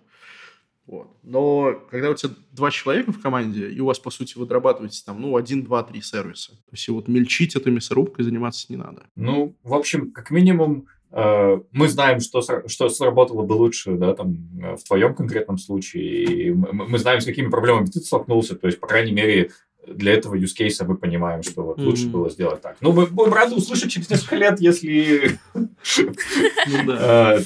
Вот. 0.89 1.15
Но 1.21 1.85
когда 1.91 2.09
у 2.09 2.15
тебя 2.15 2.33
два 2.51 2.71
человека 2.71 3.11
в 3.11 3.21
команде, 3.21 3.69
и 3.69 3.79
у 3.79 3.85
вас, 3.85 3.99
по 3.99 4.09
сути, 4.09 4.35
вы 4.39 4.47
дорабатываете 4.47 5.03
там, 5.05 5.21
ну, 5.21 5.35
один, 5.35 5.63
два, 5.63 5.83
три 5.83 6.01
сервиса. 6.01 6.53
То 6.53 6.71
есть 6.71 6.89
вот 6.89 7.07
мельчить 7.07 7.55
этой 7.55 7.71
мясорубкой 7.71 8.25
заниматься 8.25 8.65
не 8.69 8.75
надо. 8.75 9.05
Ну, 9.15 9.55
в 9.61 9.75
общем, 9.75 10.11
как 10.11 10.31
минимум, 10.31 10.87
мы 11.11 11.87
знаем, 11.87 12.19
что, 12.19 12.41
что 12.67 12.89
сработало 12.89 13.43
бы 13.43 13.53
лучше, 13.53 13.93
да, 13.93 14.13
там, 14.13 14.37
э, 14.61 14.75
в 14.75 14.83
твоем 14.83 15.15
конкретном 15.15 15.57
случае, 15.57 16.23
и 16.23 16.51
мы 16.51 16.97
знаем, 16.99 17.19
с 17.19 17.25
какими 17.25 17.49
проблемами 17.49 17.87
ты 17.87 17.99
столкнулся, 17.99 18.55
то 18.55 18.67
есть, 18.67 18.79
по 18.79 18.85
крайней 18.87 19.11
мере, 19.11 19.49
для 19.87 20.13
этого 20.13 20.35
use 20.35 20.55
case 20.57 20.85
мы 20.85 20.97
понимаем, 20.97 21.41
что 21.41 21.63
вот 21.63 21.79
mm-hmm. 21.79 21.83
лучше 21.83 22.07
было 22.07 22.29
сделать 22.29 22.61
так. 22.61 22.77
Ну, 22.81 22.91
мы 22.91 23.07
будем 23.07 23.33
рады 23.33 23.55
услышать 23.55 23.91
через 23.91 24.09
несколько 24.09 24.35
лет, 24.35 24.59
если... 24.59 25.39
Ну 25.55 25.69
э, 26.91 27.39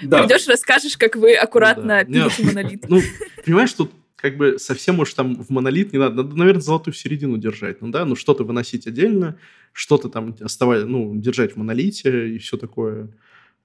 Придешь, 0.00 0.46
расскажешь, 0.48 0.96
как 0.96 1.16
вы 1.16 1.34
аккуратно 1.34 2.04
пишете 2.04 2.44
монолит. 2.44 2.84
Ну, 2.88 3.00
понимаешь, 3.44 3.72
тут 3.72 3.90
как 4.20 4.36
бы 4.36 4.58
совсем 4.58 4.98
уж 4.98 5.14
там 5.14 5.36
в 5.36 5.48
монолит 5.50 5.92
не 5.92 5.98
надо. 5.98 6.22
Надо, 6.22 6.36
наверное, 6.36 6.60
золотую 6.60 6.92
середину 6.92 7.38
держать. 7.38 7.80
Ну 7.80 7.88
да, 7.88 8.04
ну 8.04 8.16
что-то 8.16 8.42
выносить 8.42 8.86
отдельно, 8.86 9.38
что-то 9.72 10.08
там 10.08 10.34
оставать, 10.40 10.86
ну, 10.86 11.14
держать 11.14 11.52
в 11.52 11.56
монолите 11.56 12.28
и 12.34 12.38
все 12.38 12.56
такое. 12.56 13.10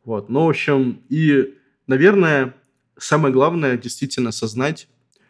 Вот. 0.06 0.30
Но, 0.30 0.46
в 0.46 0.50
общем, 0.50 1.02
и, 1.10 1.56
наверное, 1.88 2.54
самое 2.98 3.34
главное 3.34 3.78
действительно 3.78 4.30
осознать, 4.30 4.88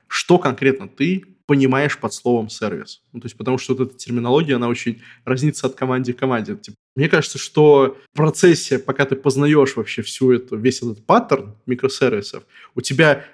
что 0.07 0.37
конкретно 0.37 0.89
ты 0.89 1.23
понимаешь 1.45 1.97
под 1.97 2.13
словом 2.13 2.49
сервис. 2.49 3.01
Ну, 3.13 3.19
то 3.19 3.25
есть, 3.25 3.37
потому 3.37 3.57
что 3.57 3.75
вот 3.75 3.87
эта 3.87 3.97
терминология, 3.97 4.55
она 4.55 4.67
очень 4.67 5.01
разнится 5.23 5.67
от 5.67 5.75
команды 5.75 6.13
к 6.13 6.19
команде. 6.19 6.55
Типа, 6.55 6.75
мне 6.95 7.09
кажется, 7.09 7.37
что 7.37 7.97
в 8.13 8.17
процессе, 8.17 8.77
пока 8.79 9.05
ты 9.05 9.15
познаешь 9.15 9.75
вообще 9.75 10.01
всю 10.01 10.31
эту, 10.31 10.57
весь 10.57 10.77
этот 10.77 11.05
паттерн 11.05 11.55
микросервисов, 11.65 12.43
у 12.75 12.81
тебя 12.81 13.25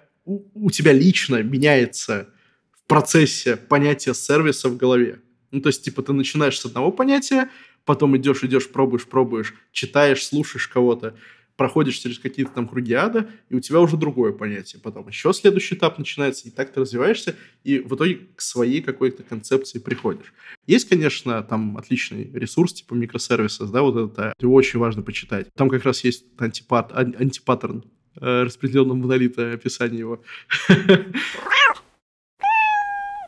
у, 0.53 0.69
тебя 0.71 0.93
лично 0.93 1.41
меняется 1.41 2.29
в 2.71 2.87
процессе 2.87 3.57
понятие 3.57 4.13
сервиса 4.13 4.69
в 4.69 4.77
голове. 4.77 5.21
Ну, 5.51 5.61
то 5.61 5.69
есть, 5.69 5.83
типа, 5.83 6.03
ты 6.03 6.13
начинаешь 6.13 6.59
с 6.59 6.65
одного 6.65 6.91
понятия, 6.91 7.49
потом 7.85 8.15
идешь, 8.15 8.43
идешь, 8.43 8.69
пробуешь, 8.69 9.07
пробуешь, 9.07 9.55
читаешь, 9.71 10.23
слушаешь 10.23 10.67
кого-то, 10.67 11.15
проходишь 11.55 11.97
через 11.97 12.19
какие-то 12.19 12.51
там 12.53 12.67
круги 12.67 12.93
ада, 12.93 13.29
и 13.49 13.55
у 13.55 13.59
тебя 13.59 13.79
уже 13.79 13.97
другое 13.97 14.31
понятие. 14.31 14.81
Потом 14.81 15.07
еще 15.07 15.33
следующий 15.33 15.75
этап 15.75 15.97
начинается, 15.97 16.47
и 16.47 16.51
так 16.51 16.71
ты 16.71 16.79
развиваешься, 16.79 17.35
и 17.63 17.79
в 17.79 17.95
итоге 17.95 18.19
к 18.35 18.41
своей 18.41 18.81
какой-то 18.81 19.23
концепции 19.23 19.79
приходишь. 19.79 20.33
Есть, 20.67 20.87
конечно, 20.87 21.41
там 21.41 21.77
отличный 21.77 22.31
ресурс 22.31 22.73
типа 22.73 22.93
микросервиса, 22.93 23.65
да, 23.65 23.81
вот 23.81 24.11
это, 24.11 24.33
его 24.39 24.53
очень 24.53 24.79
важно 24.79 25.01
почитать. 25.01 25.47
Там 25.55 25.69
как 25.69 25.83
раз 25.83 26.03
есть 26.03 26.25
антипат, 26.37 26.91
антипаттерн 26.93 27.83
распределенного 28.15 28.97
монолита 28.97 29.53
описание 29.53 29.99
его. 29.99 30.21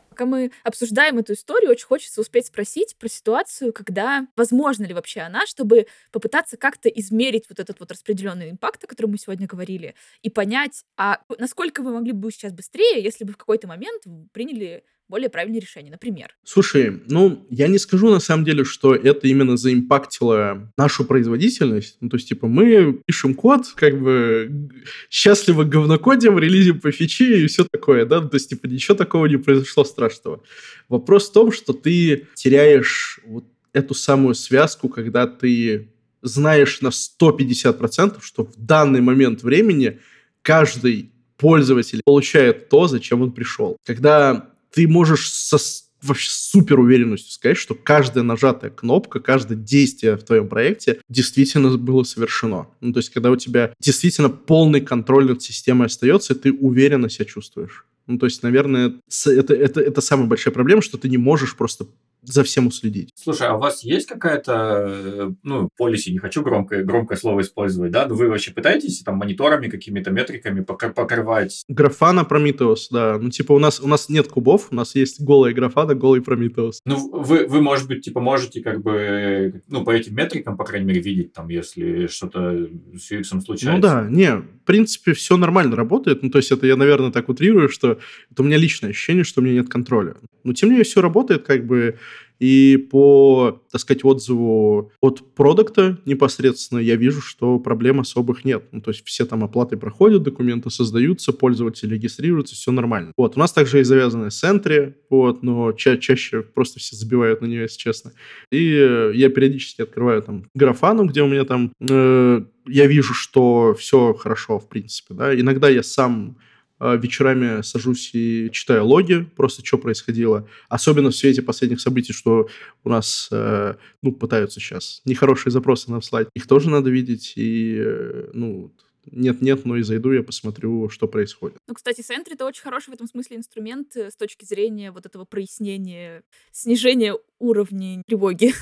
Пока 0.09 0.25
мы 0.25 0.51
обсуждаем 0.63 1.17
эту 1.17 1.33
историю, 1.33 1.71
очень 1.71 1.85
хочется 1.85 2.21
успеть 2.21 2.45
спросить 2.45 2.95
про 2.97 3.07
ситуацию, 3.07 3.73
когда 3.73 4.27
возможно 4.35 4.85
ли 4.85 4.93
вообще 4.93 5.21
она, 5.21 5.47
чтобы 5.47 5.87
попытаться 6.11 6.57
как-то 6.57 6.89
измерить 6.89 7.45
вот 7.49 7.59
этот 7.59 7.79
вот 7.79 7.91
распределенный 7.91 8.51
импакт, 8.51 8.83
о 8.83 8.87
котором 8.87 9.11
мы 9.11 9.17
сегодня 9.17 9.47
говорили, 9.47 9.95
и 10.21 10.29
понять, 10.29 10.83
а 10.97 11.21
насколько 11.39 11.81
вы 11.81 11.93
могли 11.93 12.11
бы 12.11 12.29
сейчас 12.29 12.51
быстрее, 12.51 13.01
если 13.01 13.23
бы 13.23 13.33
в 13.33 13.37
какой-то 13.37 13.67
момент 13.67 14.03
приняли 14.33 14.83
более 15.11 15.29
правильное 15.29 15.61
решение, 15.61 15.91
например? 15.91 16.35
Слушай, 16.43 17.03
ну, 17.07 17.45
я 17.49 17.67
не 17.67 17.77
скажу 17.77 18.09
на 18.09 18.19
самом 18.19 18.45
деле, 18.45 18.63
что 18.63 18.95
это 18.95 19.27
именно 19.27 19.57
заимпактило 19.57 20.71
нашу 20.77 21.05
производительность. 21.05 21.97
Ну, 22.01 22.09
то 22.09 22.17
есть, 22.17 22.29
типа, 22.29 22.47
мы 22.47 22.99
пишем 23.05 23.35
код, 23.35 23.67
как 23.75 24.01
бы 24.01 24.69
счастливо 25.09 25.63
говнокодим, 25.65 26.39
релизим 26.39 26.79
по 26.79 26.91
фичи 26.91 27.43
и 27.43 27.47
все 27.47 27.67
такое, 27.69 28.05
да? 28.05 28.21
Ну, 28.21 28.29
то 28.29 28.35
есть, 28.35 28.49
типа, 28.49 28.65
ничего 28.65 28.95
такого 28.95 29.27
не 29.27 29.37
произошло 29.37 29.83
страшного. 29.83 30.41
Вопрос 30.89 31.29
в 31.29 31.33
том, 31.33 31.51
что 31.51 31.73
ты 31.73 32.27
теряешь 32.33 33.19
вот 33.25 33.45
эту 33.73 33.93
самую 33.93 34.33
связку, 34.35 34.89
когда 34.89 35.27
ты 35.27 35.91
знаешь 36.21 36.81
на 36.81 36.89
150%, 36.89 38.19
что 38.21 38.45
в 38.45 38.55
данный 38.57 39.01
момент 39.01 39.43
времени 39.43 39.99
каждый 40.41 41.11
пользователь 41.37 42.01
получает 42.05 42.69
то, 42.69 42.87
зачем 42.87 43.21
он 43.21 43.31
пришел. 43.31 43.77
Когда 43.83 44.50
ты 44.71 44.87
можешь 44.87 45.29
со 45.31 45.57
вообще 46.01 46.29
супер 46.31 46.79
уверенностью 46.79 47.31
сказать, 47.31 47.57
что 47.57 47.75
каждая 47.75 48.23
нажатая 48.23 48.71
кнопка, 48.71 49.19
каждое 49.19 49.55
действие 49.55 50.17
в 50.17 50.23
твоем 50.23 50.47
проекте 50.47 50.99
действительно 51.09 51.77
было 51.77 52.03
совершено. 52.03 52.67
Ну, 52.79 52.91
то 52.93 52.97
есть, 52.97 53.11
когда 53.11 53.29
у 53.29 53.35
тебя 53.35 53.73
действительно 53.79 54.29
полный 54.29 54.81
контроль 54.81 55.27
над 55.27 55.41
системой 55.41 55.87
остается, 55.87 56.33
ты 56.33 56.51
уверенно 56.51 57.09
себя 57.09 57.25
чувствуешь. 57.25 57.85
Ну, 58.07 58.17
то 58.17 58.25
есть, 58.25 58.41
наверное, 58.41 58.95
это, 59.25 59.53
это, 59.53 59.79
это 59.79 60.01
самая 60.01 60.27
большая 60.27 60.53
проблема, 60.53 60.81
что 60.81 60.97
ты 60.97 61.07
не 61.07 61.17
можешь 61.17 61.55
просто 61.55 61.85
за 62.21 62.43
всем 62.43 62.67
уследить. 62.67 63.09
Слушай, 63.15 63.47
а 63.47 63.55
у 63.55 63.59
вас 63.59 63.83
есть 63.83 64.07
какая-то, 64.07 64.85
э, 64.87 65.31
ну, 65.43 65.69
полиси, 65.77 66.09
не 66.09 66.19
хочу 66.19 66.43
громкое, 66.43 66.83
громкое 66.83 67.17
слово 67.17 67.41
использовать, 67.41 67.91
да, 67.91 68.05
но 68.07 68.15
вы 68.15 68.27
вообще 68.27 68.51
пытаетесь 68.51 69.01
там 69.01 69.17
мониторами, 69.17 69.69
какими-то 69.69 70.11
метриками 70.11 70.61
покрывать? 70.61 71.63
Графана 71.67 72.25
Prometheus, 72.29 72.87
да. 72.91 73.17
Ну, 73.19 73.29
типа, 73.29 73.53
у 73.53 73.59
нас, 73.59 73.79
у 73.79 73.87
нас 73.87 74.09
нет 74.09 74.27
кубов, 74.27 74.67
у 74.71 74.75
нас 74.75 74.95
есть 74.95 75.21
голая 75.21 75.53
графана, 75.53 75.95
голый 75.95 76.21
Prometheus. 76.21 76.73
Ну, 76.85 77.09
вы, 77.11 77.47
вы, 77.47 77.61
может 77.61 77.87
быть, 77.87 78.03
типа, 78.03 78.19
можете 78.19 78.61
как 78.61 78.81
бы, 78.81 79.61
ну, 79.67 79.83
по 79.83 79.91
этим 79.91 80.15
метрикам, 80.15 80.57
по 80.57 80.63
крайней 80.63 80.85
мере, 80.87 81.01
видеть 81.01 81.33
там, 81.33 81.49
если 81.49 82.07
что-то 82.07 82.67
с 82.95 83.11
UX 83.11 83.23
случается. 83.23 83.71
Ну 83.71 83.79
да, 83.79 84.07
не, 84.09 84.35
в 84.37 84.65
принципе, 84.65 85.13
все 85.13 85.37
нормально 85.37 85.75
работает. 85.75 86.23
Ну, 86.23 86.29
то 86.29 86.37
есть 86.37 86.51
это 86.51 86.67
я, 86.67 86.75
наверное, 86.75 87.11
так 87.11 87.29
утрирую, 87.29 87.69
что 87.69 87.99
это 88.31 88.41
у 88.41 88.45
меня 88.45 88.57
личное 88.57 88.91
ощущение, 88.91 89.23
что 89.23 89.41
у 89.41 89.43
меня 89.43 89.55
нет 89.55 89.69
контроля. 89.69 90.15
Но 90.43 90.53
тем 90.53 90.69
не 90.69 90.73
менее 90.73 90.85
все 90.85 91.01
работает 91.01 91.43
как 91.43 91.65
бы 91.65 91.97
и 92.41 92.87
по, 92.89 93.61
так 93.71 93.79
сказать, 93.79 94.03
отзыву 94.03 94.91
от 94.99 95.35
продукта 95.35 95.99
непосредственно 96.05 96.79
я 96.79 96.95
вижу, 96.95 97.21
что 97.21 97.59
проблем 97.59 97.99
особых 97.99 98.45
нет. 98.45 98.63
Ну, 98.71 98.81
то 98.81 98.89
есть 98.89 99.05
все 99.05 99.27
там 99.27 99.43
оплаты 99.43 99.77
проходят, 99.77 100.23
документы 100.23 100.71
создаются, 100.71 101.33
пользователи 101.33 101.93
регистрируются, 101.93 102.55
все 102.55 102.71
нормально. 102.71 103.11
Вот, 103.15 103.37
у 103.37 103.39
нас 103.39 103.53
также 103.53 103.83
завязанная 103.83 104.31
с 104.31 104.43
Entry, 104.43 104.95
вот, 105.11 105.43
но 105.43 105.71
ча- 105.73 105.97
чаще 105.97 106.41
просто 106.41 106.79
все 106.79 106.95
забивают 106.95 107.41
на 107.41 107.45
нее, 107.45 107.61
если 107.61 107.77
честно. 107.77 108.11
И 108.51 109.11
я 109.13 109.29
периодически 109.29 109.83
открываю 109.83 110.23
там 110.23 110.45
графану, 110.55 111.05
где 111.05 111.21
у 111.21 111.27
меня 111.27 111.45
там 111.45 111.71
э, 111.79 112.41
я 112.67 112.87
вижу, 112.87 113.13
что 113.13 113.75
все 113.77 114.15
хорошо, 114.15 114.57
в 114.57 114.67
принципе, 114.67 115.13
да. 115.13 115.39
Иногда 115.39 115.69
я 115.69 115.83
сам 115.83 116.37
вечерами 116.81 117.61
сажусь 117.61 118.11
и 118.13 118.49
читаю 118.51 118.85
логи, 118.85 119.25
просто 119.35 119.63
что 119.65 119.77
происходило. 119.77 120.47
Особенно 120.69 121.11
в 121.11 121.15
свете 121.15 121.41
последних 121.41 121.79
событий, 121.81 122.13
что 122.13 122.49
у 122.83 122.89
нас, 122.89 123.29
э, 123.31 123.75
ну, 124.01 124.11
пытаются 124.11 124.59
сейчас 124.59 125.01
нехорошие 125.05 125.51
запросы 125.51 125.91
нам 125.91 126.01
слать. 126.01 126.27
Их 126.35 126.47
тоже 126.47 126.69
надо 126.69 126.89
видеть, 126.89 127.33
и, 127.35 127.77
э, 127.77 128.29
ну, 128.33 128.71
нет-нет, 129.05 129.65
но 129.65 129.77
и 129.77 129.81
зайду, 129.81 130.11
я 130.11 130.23
посмотрю, 130.23 130.89
что 130.89 131.07
происходит. 131.07 131.57
Ну, 131.67 131.73
кстати, 131.73 132.01
Sentry— 132.01 132.31
это 132.33 132.45
очень 132.45 132.61
хороший 132.61 132.91
в 132.91 132.93
этом 132.93 133.07
смысле 133.07 133.37
инструмент 133.37 133.95
э, 133.95 134.09
с 134.09 134.15
точки 134.15 134.45
зрения 134.45 134.91
вот 134.91 135.05
этого 135.05 135.25
прояснения, 135.25 136.23
снижения 136.51 137.15
уровней 137.39 138.03
тревоги. 138.07 138.53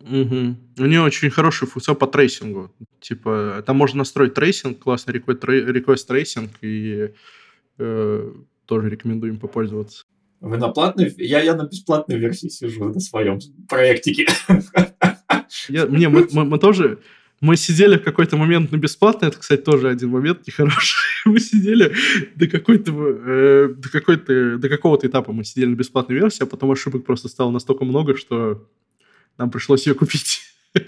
Угу. 0.00 0.56
У 0.78 0.86
нее 0.86 1.00
очень 1.00 1.30
хороший 1.30 1.66
функционал 1.66 1.98
по 1.98 2.06
трейсингу. 2.06 2.70
Типа, 3.00 3.62
там 3.66 3.76
можно 3.76 3.98
настроить 3.98 4.34
tracing, 4.34 4.78
классный 4.78 5.14
request 5.14 6.06
tracing, 6.06 6.50
и 6.60 7.14
э, 7.78 8.32
тоже 8.66 8.90
рекомендуем 8.90 9.38
попользоваться. 9.38 10.04
Вы 10.40 10.58
на 10.58 10.68
платной? 10.68 11.12
Я, 11.16 11.40
я 11.42 11.54
на 11.54 11.66
бесплатной 11.66 12.18
версии 12.18 12.48
сижу 12.48 12.84
на 12.84 13.00
своем 13.00 13.38
проектике. 13.68 14.26
Я, 15.68 15.86
не, 15.86 16.08
мы, 16.08 16.28
мы, 16.32 16.44
мы 16.44 16.58
тоже 16.58 16.98
Мы 17.40 17.56
сидели 17.56 17.98
в 17.98 18.02
какой-то 18.02 18.36
момент 18.36 18.72
на 18.72 18.76
бесплатно, 18.76 19.26
это, 19.26 19.38
кстати, 19.38 19.60
тоже 19.60 19.88
один 19.88 20.10
момент 20.10 20.46
нехороший. 20.46 20.96
Мы 21.26 21.40
сидели 21.40 21.94
до 22.36 22.46
какой-то, 22.46 22.92
э, 22.92 23.68
до 23.76 23.90
какой-то, 23.90 24.58
до 24.58 24.68
какого-то 24.68 25.06
этапа 25.06 25.32
мы 25.32 25.44
сидели 25.44 25.70
на 25.70 25.74
бесплатной 25.74 26.16
версии, 26.16 26.42
а 26.42 26.46
потом 26.46 26.70
ошибок 26.70 27.04
просто 27.04 27.28
стало 27.28 27.50
настолько 27.50 27.84
много, 27.84 28.16
что 28.16 28.68
нам 29.38 29.50
пришлось 29.50 29.86
ее 29.86 29.94
купить. 29.94 30.42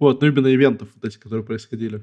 Вот, 0.00 0.20
ну 0.20 0.28
именно 0.28 0.54
ивентов 0.54 0.88
вот 0.94 1.04
эти, 1.04 1.18
которые 1.18 1.44
происходили. 1.44 2.02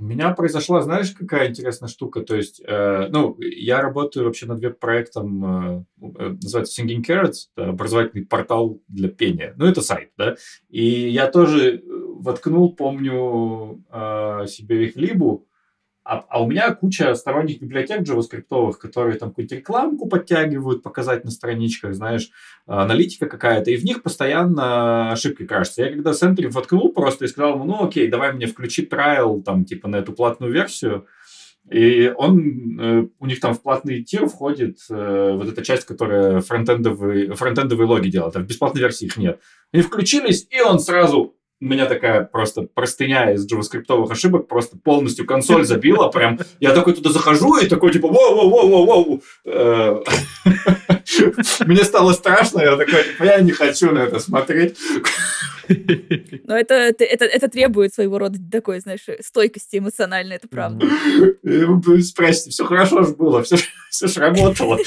У 0.00 0.04
меня 0.04 0.30
произошла, 0.30 0.80
знаешь, 0.80 1.10
какая 1.10 1.50
интересная 1.50 1.90
штука? 1.90 2.22
То 2.22 2.34
есть, 2.34 2.62
э, 2.66 3.08
ну, 3.10 3.36
я 3.38 3.82
работаю 3.82 4.24
вообще 4.24 4.46
над 4.46 4.58
веб-проектом, 4.60 5.44
э, 5.44 5.84
э 6.00 6.28
называется 6.42 6.82
Singing 6.82 7.04
Carrots, 7.06 7.48
образовательный 7.54 8.24
портал 8.24 8.80
для 8.88 9.10
пения. 9.10 9.52
Ну, 9.58 9.66
это 9.66 9.82
сайт, 9.82 10.12
да. 10.16 10.36
И 10.70 11.10
я 11.10 11.30
тоже 11.30 11.76
э, 11.76 11.80
воткнул, 11.84 12.74
помню, 12.74 13.84
э, 13.92 14.46
себе 14.46 14.86
их 14.86 14.96
либу, 14.96 15.46
а, 16.10 16.24
а 16.28 16.42
у 16.42 16.48
меня 16.48 16.74
куча 16.74 17.14
сторонних 17.14 17.60
библиотек 17.60 18.00
JavaScript, 18.00 18.72
которые 18.72 19.16
там 19.16 19.28
какую-то 19.28 19.54
рекламку 19.54 20.08
подтягивают, 20.08 20.82
показать 20.82 21.24
на 21.24 21.30
страничках, 21.30 21.94
знаешь, 21.94 22.30
аналитика 22.66 23.26
какая-то, 23.26 23.70
и 23.70 23.76
в 23.76 23.84
них 23.84 24.02
постоянно 24.02 25.12
ошибки 25.12 25.46
кажется. 25.46 25.84
Я 25.84 25.92
когда 25.92 26.10
Sentry 26.10 26.48
воткнул 26.48 26.92
просто 26.92 27.26
и 27.26 27.28
сказал 27.28 27.54
ему, 27.54 27.64
ну 27.64 27.84
окей, 27.86 28.08
давай 28.08 28.32
мне 28.32 28.46
включи 28.46 28.84
трайл 28.84 29.40
там 29.40 29.64
типа 29.64 29.86
на 29.86 29.96
эту 29.96 30.12
платную 30.12 30.52
версию, 30.52 31.06
и 31.70 32.12
он, 32.16 32.80
э, 32.80 33.06
у 33.20 33.26
них 33.26 33.38
там 33.38 33.54
в 33.54 33.62
платный 33.62 34.02
тир 34.02 34.26
входит 34.26 34.78
э, 34.90 35.32
вот 35.36 35.48
эта 35.48 35.62
часть, 35.62 35.84
которая 35.84 36.40
фронтендовые, 36.40 37.34
фронтендовые 37.34 37.86
логи 37.86 38.08
делает, 38.08 38.34
а 38.34 38.40
в 38.40 38.46
бесплатной 38.46 38.80
версии 38.80 39.04
их 39.04 39.16
нет. 39.16 39.38
Они 39.72 39.84
включились, 39.84 40.48
и 40.50 40.60
он 40.60 40.80
сразу 40.80 41.36
у 41.60 41.64
меня 41.66 41.86
такая 41.86 42.24
просто 42.24 42.62
простыня 42.62 43.32
из 43.32 43.46
джаваскриптовых 43.46 44.10
ошибок 44.10 44.48
просто 44.48 44.78
полностью 44.78 45.26
консоль 45.26 45.66
забила. 45.66 46.08
Прям 46.08 46.38
я 46.58 46.72
такой 46.72 46.94
туда 46.94 47.10
захожу 47.10 47.58
и 47.58 47.68
такой 47.68 47.92
типа 47.92 48.08
воу-воу-воу-воу-воу. 48.08 49.22
Э, 49.44 50.00
мне 51.66 51.84
стало 51.84 52.12
страшно, 52.12 52.60
я 52.60 52.76
такой, 52.76 53.04
типа, 53.04 53.24
я 53.24 53.40
не 53.40 53.52
хочу 53.52 53.92
на 53.92 53.98
это 53.98 54.18
смотреть. 54.20 54.78
Но 56.44 56.56
это, 56.56 56.74
это, 56.74 57.04
это, 57.04 57.26
это 57.26 57.48
требует 57.48 57.94
своего 57.94 58.18
рода 58.18 58.38
такой, 58.50 58.80
знаешь, 58.80 59.06
стойкости 59.20 59.78
эмоциональной, 59.78 60.36
это 60.36 60.48
правда. 60.48 60.86
Спросите, 62.02 62.50
все 62.50 62.64
хорошо 62.64 63.02
же 63.02 63.14
было, 63.14 63.42
все, 63.42 63.56
все 63.90 64.08
же 64.08 64.20
работало. 64.20 64.78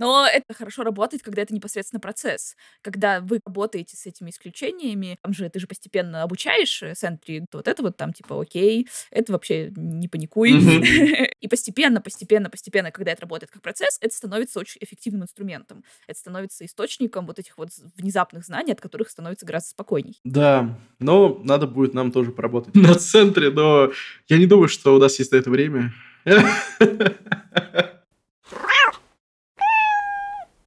Но 0.00 0.26
это 0.26 0.54
хорошо 0.54 0.82
работает, 0.82 1.22
когда 1.22 1.42
это 1.42 1.54
непосредственно 1.54 2.00
процесс. 2.00 2.56
Когда 2.80 3.20
вы 3.20 3.38
работаете 3.44 3.98
с 3.98 4.06
этими 4.06 4.30
исключениями, 4.30 5.18
там 5.22 5.34
же 5.34 5.48
ты 5.50 5.60
же 5.60 5.66
постепенно 5.66 6.22
обучаешь 6.22 6.82
Sentry, 6.82 7.44
вот 7.52 7.68
это 7.68 7.82
вот 7.82 7.98
там 7.98 8.14
типа 8.14 8.40
окей, 8.40 8.88
это 9.10 9.32
вообще 9.32 9.70
не 9.76 10.08
паникуй. 10.08 10.52
И 11.40 11.48
постепенно, 11.48 12.00
постепенно, 12.00 12.48
постепенно, 12.48 12.90
когда 12.90 13.12
это 13.12 13.22
работает 13.22 13.50
как 13.52 13.60
процесс, 13.60 13.98
это 14.00 14.14
становится 14.14 14.58
очень 14.58 14.78
эффективным 14.80 15.24
инструментом. 15.24 15.84
Это 16.06 16.18
становится 16.18 16.64
источником 16.64 17.26
вот 17.26 17.38
этих 17.38 17.58
вот 17.58 17.68
внезапных 17.96 18.46
знаний, 18.46 18.72
от 18.72 18.80
которых 18.80 19.10
становится 19.10 19.44
гораздо 19.44 19.68
спокойней. 19.68 20.18
Да, 20.24 20.78
но 20.98 21.42
надо 21.44 21.66
будет 21.66 21.92
нам 21.92 22.10
тоже 22.10 22.32
поработать 22.32 22.74
на 22.74 22.94
центре, 22.94 23.50
но 23.50 23.92
я 24.28 24.38
не 24.38 24.46
думаю, 24.46 24.68
что 24.68 24.96
у 24.96 24.98
нас 24.98 25.18
есть 25.18 25.32
на 25.32 25.36
это 25.36 25.50
время. 25.50 25.92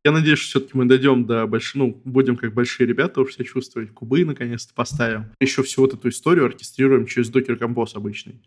Я 0.03 0.11
надеюсь, 0.11 0.39
что 0.39 0.59
все-таки 0.59 0.77
мы 0.77 0.85
дойдем 0.85 1.25
до 1.25 1.47
больших, 1.47 1.75
ну, 1.75 2.01
будем 2.03 2.35
как 2.35 2.53
большие 2.53 2.85
ребята 2.85 3.21
уж 3.21 3.35
себя 3.35 3.45
чувствовать. 3.45 3.91
Кубы 3.91 4.25
наконец-то 4.25 4.73
поставим. 4.73 5.31
Еще 5.39 5.63
всю 5.63 5.81
вот 5.81 5.93
эту 5.93 6.09
историю 6.09 6.45
оркестрируем 6.45 7.05
через 7.05 7.29
докер 7.29 7.57
композ 7.57 7.95
обычный. 7.95 8.41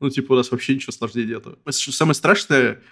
Ну, 0.00 0.10
типа, 0.10 0.32
у 0.32 0.36
нас 0.36 0.50
вообще 0.50 0.74
ничего 0.74 0.92
сложнее 0.92 1.26
нету. 1.26 1.58
Самое 1.70 2.14
страшное, 2.14 2.82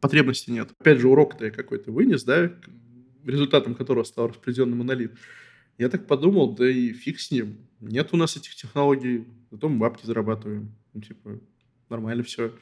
потребности 0.00 0.50
нет. 0.50 0.68
Опять 0.78 0.98
же, 0.98 1.08
урок-то 1.08 1.46
я 1.46 1.50
какой-то 1.50 1.90
вынес, 1.90 2.24
да, 2.24 2.52
результатом 3.24 3.74
которого 3.74 4.04
стал 4.04 4.28
распределенный 4.28 4.76
монолит. 4.76 5.12
Я 5.78 5.88
так 5.88 6.06
подумал, 6.06 6.54
да 6.54 6.68
и 6.68 6.92
фиг 6.92 7.20
с 7.20 7.30
ним. 7.30 7.56
Нет 7.80 8.10
у 8.12 8.16
нас 8.16 8.36
этих 8.36 8.54
технологий, 8.54 9.24
зато 9.50 9.68
мы 9.68 9.78
бабки 9.78 10.04
зарабатываем. 10.04 10.74
Ну, 10.92 11.00
типа, 11.00 11.40
нормально 11.88 12.22
все. 12.22 12.52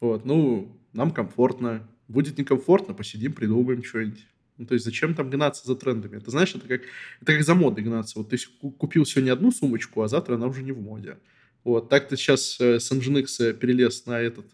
Вот, 0.00 0.24
ну, 0.24 0.78
нам 0.92 1.10
комфортно, 1.10 1.88
Будет 2.08 2.38
некомфортно, 2.38 2.94
посидим, 2.94 3.32
придумаем 3.32 3.82
что-нибудь. 3.82 4.26
Ну, 4.58 4.66
то 4.66 4.74
есть 4.74 4.84
зачем 4.84 5.14
там 5.14 5.28
гнаться 5.28 5.66
за 5.66 5.76
трендами? 5.76 6.16
Это 6.16 6.30
знаешь, 6.30 6.54
это 6.54 6.66
как, 6.66 6.82
это 7.20 7.32
как 7.32 7.42
за 7.42 7.54
модой 7.54 7.84
гнаться. 7.84 8.18
Вот 8.18 8.30
ты 8.30 8.38
купил 8.78 9.04
сегодня 9.04 9.32
одну 9.32 9.50
сумочку, 9.50 10.02
а 10.02 10.08
завтра 10.08 10.36
она 10.36 10.46
уже 10.46 10.62
не 10.62 10.72
в 10.72 10.80
моде. 10.80 11.18
Вот, 11.64 11.88
так 11.88 12.08
ты 12.08 12.16
сейчас 12.16 12.60
э, 12.60 12.78
с 12.78 12.92
Nginx 12.92 13.26
э, 13.40 13.52
перелез 13.52 14.06
на 14.06 14.20
этот, 14.20 14.46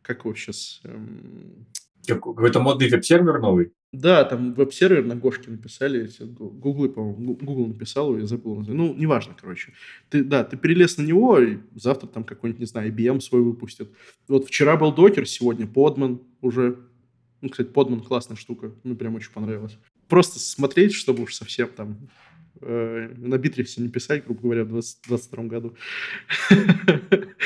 как 0.00 0.20
его 0.20 0.34
сейчас... 0.34 0.80
Эм... 0.84 1.66
Какой-то 2.06 2.60
модный 2.60 2.88
веб-сервер 2.88 3.40
новый? 3.40 3.72
Да, 3.92 4.24
там 4.24 4.54
веб-сервер 4.54 5.04
на 5.04 5.16
Гошке 5.16 5.50
написали, 5.50 6.08
Гуглы, 6.20 6.88
по-моему, 6.88 7.34
Google 7.34 7.66
написал, 7.66 8.16
я 8.16 8.26
забыл. 8.26 8.64
Ну, 8.66 8.94
неважно, 8.94 9.36
короче. 9.38 9.72
Ты, 10.08 10.24
да, 10.24 10.44
ты 10.44 10.56
перелез 10.56 10.96
на 10.98 11.02
него, 11.02 11.38
и 11.38 11.58
завтра 11.74 12.06
там 12.06 12.24
какой-нибудь, 12.24 12.60
не 12.60 12.66
знаю, 12.66 12.92
IBM 12.92 13.20
свой 13.20 13.42
выпустит. 13.42 13.90
Вот 14.28 14.46
вчера 14.46 14.76
был 14.76 14.94
Docker, 14.94 15.26
сегодня 15.26 15.66
Podman 15.66 16.22
уже 16.40 16.78
ну, 17.42 17.48
кстати, 17.48 17.68
Podman 17.68 18.00
классная 18.00 18.36
штука. 18.36 18.72
Мне 18.84 18.94
прям 18.94 19.14
очень 19.14 19.32
понравилось. 19.32 19.76
Просто 20.08 20.38
смотреть, 20.38 20.94
чтобы 20.94 21.24
уж 21.24 21.34
совсем 21.34 21.68
там 21.68 22.08
э, 22.60 23.12
на 23.16 23.36
Битриксе 23.36 23.82
не 23.82 23.88
писать, 23.88 24.24
грубо 24.24 24.40
говоря, 24.42 24.64
в 24.64 24.68
2022 24.68 25.44
году. 25.44 25.76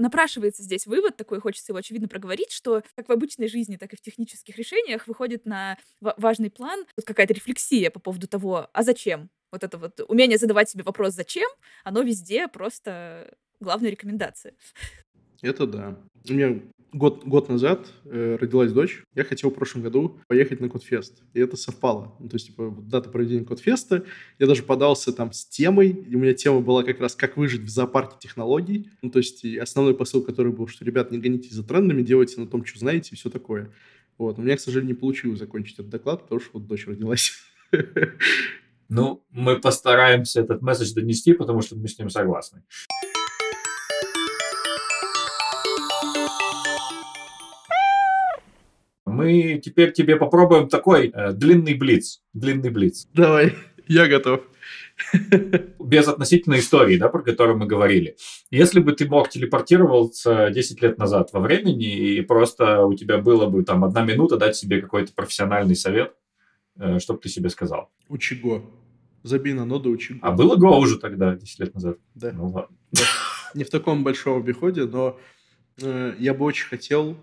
напрашивается 0.00 0.62
здесь 0.62 0.86
вывод 0.86 1.16
такой, 1.16 1.40
хочется 1.40 1.72
его 1.72 1.78
очевидно 1.78 2.08
проговорить, 2.08 2.50
что 2.50 2.82
как 2.94 3.08
в 3.08 3.12
обычной 3.12 3.48
жизни, 3.48 3.76
так 3.76 3.92
и 3.92 3.96
в 3.96 4.00
технических 4.00 4.56
решениях 4.56 5.06
выходит 5.06 5.46
на 5.46 5.78
важный 6.00 6.50
план 6.50 6.84
вот 6.96 7.04
какая-то 7.04 7.34
рефлексия 7.34 7.90
по 7.90 8.00
поводу 8.00 8.26
того, 8.26 8.68
а 8.72 8.82
зачем? 8.82 9.30
Вот 9.52 9.62
это 9.62 9.78
вот 9.78 10.00
умение 10.08 10.36
задавать 10.36 10.68
себе 10.68 10.82
вопрос 10.82 11.14
«зачем?» 11.14 11.48
оно 11.84 12.02
везде 12.02 12.48
просто 12.48 13.36
главная 13.60 13.90
рекомендация. 13.90 14.54
Это 15.42 15.66
да. 15.66 15.98
У 16.28 16.32
меня 16.32 16.60
год, 16.94 17.24
год 17.24 17.48
назад 17.48 17.92
э, 18.04 18.38
родилась 18.40 18.72
дочь. 18.72 19.02
Я 19.14 19.24
хотел 19.24 19.50
в 19.50 19.54
прошлом 19.54 19.82
году 19.82 20.20
поехать 20.28 20.60
на 20.60 20.68
Кодфест. 20.68 21.22
И 21.34 21.40
это 21.40 21.56
совпало. 21.56 22.14
Ну, 22.20 22.28
то 22.28 22.36
есть, 22.36 22.46
типа, 22.46 22.74
дата 22.82 23.10
проведения 23.10 23.44
Кодфеста. 23.44 24.04
Я 24.38 24.46
даже 24.46 24.62
подался 24.62 25.12
там 25.12 25.32
с 25.32 25.44
темой. 25.44 25.90
И 25.90 26.14
у 26.14 26.18
меня 26.18 26.32
тема 26.32 26.60
была 26.60 26.84
как 26.84 27.00
раз 27.00 27.14
«Как 27.14 27.36
выжить 27.36 27.62
в 27.62 27.68
зоопарке 27.68 28.16
технологий». 28.20 28.90
Ну, 29.02 29.10
то 29.10 29.18
есть, 29.18 29.44
и 29.44 29.58
основной 29.58 29.94
посыл, 29.94 30.22
который 30.22 30.52
был, 30.52 30.68
что, 30.68 30.84
ребят, 30.84 31.10
не 31.10 31.18
гонитесь 31.18 31.52
за 31.52 31.64
трендами, 31.64 32.02
делайте 32.02 32.40
на 32.40 32.46
том, 32.46 32.64
что 32.64 32.78
знаете, 32.78 33.10
и 33.12 33.16
все 33.16 33.28
такое. 33.28 33.72
Вот. 34.16 34.38
У 34.38 34.42
меня, 34.42 34.56
к 34.56 34.60
сожалению, 34.60 34.94
не 34.94 35.00
получилось 35.00 35.40
закончить 35.40 35.74
этот 35.74 35.90
доклад, 35.90 36.22
потому 36.22 36.40
что 36.40 36.50
вот 36.54 36.66
дочь 36.66 36.86
родилась. 36.86 37.32
Ну, 38.90 39.24
мы 39.30 39.58
постараемся 39.58 40.42
этот 40.42 40.60
месседж 40.60 40.92
донести, 40.92 41.32
потому 41.32 41.62
что 41.62 41.74
мы 41.74 41.88
с 41.88 41.98
ним 41.98 42.10
согласны. 42.10 42.62
Мы 49.14 49.60
теперь 49.64 49.92
тебе 49.92 50.16
попробуем 50.16 50.68
такой 50.68 51.08
э, 51.08 51.32
длинный 51.32 51.74
блиц. 51.74 52.22
Длинный 52.32 52.70
блиц. 52.70 53.06
Давай, 53.14 53.54
я 53.86 54.06
готов. 54.08 54.40
Без 55.80 56.06
относительной 56.08 56.60
истории, 56.60 56.96
да, 56.96 57.08
про 57.08 57.22
которую 57.22 57.58
мы 57.58 57.66
говорили. 57.66 58.16
Если 58.50 58.80
бы 58.80 58.92
ты 58.92 59.08
мог 59.08 59.28
телепортироваться 59.28 60.50
10 60.50 60.82
лет 60.82 60.98
назад 60.98 61.30
во 61.32 61.40
времени, 61.40 62.16
и 62.16 62.20
просто 62.22 62.84
у 62.84 62.94
тебя 62.94 63.18
было 63.18 63.46
бы 63.46 63.64
там 63.64 63.84
одна 63.84 64.04
минута 64.04 64.36
дать 64.36 64.56
себе 64.56 64.80
какой-то 64.80 65.12
профессиональный 65.12 65.76
совет, 65.76 66.14
э, 66.78 66.98
что 66.98 67.14
бы 67.14 67.20
ты 67.20 67.28
себе 67.28 67.50
сказал? 67.50 67.90
Учи 68.08 68.34
Го. 68.36 68.70
Забей 69.22 69.54
на 69.54 69.64
ноду, 69.64 69.90
учи 69.90 70.18
А 70.22 70.32
было 70.32 70.56
Го 70.56 70.78
уже 70.78 70.98
тогда, 70.98 71.34
10 71.34 71.58
лет 71.60 71.74
назад? 71.74 71.98
Да. 72.14 72.32
Ну 72.32 72.48
ладно. 72.48 72.76
Не 73.54 73.64
в 73.64 73.70
таком 73.70 74.04
большом 74.04 74.38
обиходе, 74.38 74.84
но 74.84 75.18
э, 75.80 76.14
я 76.18 76.34
бы 76.34 76.44
очень 76.44 76.66
хотел 76.66 77.16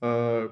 э, 0.00 0.48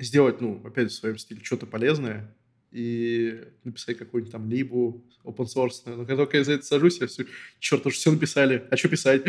сделать, 0.00 0.40
ну, 0.40 0.60
опять 0.64 0.90
в 0.90 0.94
своем 0.94 1.18
стиле, 1.18 1.40
что-то 1.42 1.66
полезное 1.66 2.34
и 2.72 3.40
написать 3.64 3.98
какую-нибудь 3.98 4.32
там 4.32 4.48
либу 4.48 5.04
open 5.24 5.46
source. 5.46 5.82
Но 5.86 6.04
как 6.04 6.16
только 6.16 6.36
я 6.36 6.44
за 6.44 6.52
это 6.52 6.64
сажусь, 6.64 7.00
я 7.00 7.06
все, 7.06 7.26
черт, 7.58 7.84
уже 7.86 7.96
все 7.96 8.12
написали, 8.12 8.64
а 8.70 8.76
что 8.76 8.88
писать? 8.88 9.22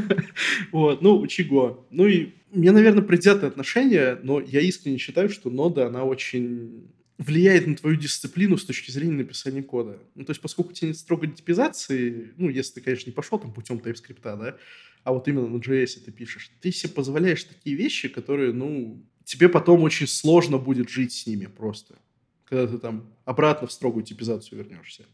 вот, 0.72 1.00
ну, 1.00 1.26
чего? 1.26 1.86
Ну 1.90 2.06
и 2.06 2.34
мне, 2.50 2.72
наверное, 2.72 3.02
предвзятое 3.02 3.48
отношение, 3.48 4.18
но 4.22 4.40
я 4.40 4.60
искренне 4.60 4.98
считаю, 4.98 5.28
что 5.28 5.50
нода, 5.50 5.86
она 5.86 6.04
очень 6.04 6.90
влияет 7.18 7.66
на 7.66 7.76
твою 7.76 7.96
дисциплину 7.96 8.56
с 8.56 8.64
точки 8.64 8.90
зрения 8.90 9.18
написания 9.18 9.62
кода. 9.62 10.02
Ну, 10.14 10.24
то 10.24 10.30
есть, 10.30 10.40
поскольку 10.40 10.72
тебе 10.72 10.88
нет 10.88 10.96
строгой 10.98 11.30
типизации, 11.30 12.32
ну, 12.36 12.48
если 12.48 12.74
ты, 12.74 12.80
конечно, 12.80 13.08
не 13.08 13.14
пошел 13.14 13.38
там 13.38 13.52
путем 13.52 13.76
TypeScript, 13.76 14.20
да, 14.22 14.56
а 15.04 15.12
вот 15.12 15.28
именно 15.28 15.46
на 15.46 15.58
JS 15.58 16.00
ты 16.04 16.10
пишешь, 16.10 16.50
ты 16.60 16.72
себе 16.72 16.92
позволяешь 16.92 17.44
такие 17.44 17.76
вещи, 17.76 18.08
которые, 18.08 18.52
ну, 18.52 19.04
тебе 19.24 19.48
потом 19.48 19.82
очень 19.82 20.06
сложно 20.06 20.58
будет 20.58 20.88
жить 20.88 21.12
с 21.12 21.26
ними 21.26 21.46
просто, 21.46 21.96
когда 22.44 22.66
ты 22.66 22.78
там 22.78 23.12
обратно 23.24 23.66
в 23.66 23.72
строгую 23.72 24.04
типизацию 24.04 24.58
вернешься. 24.58 25.04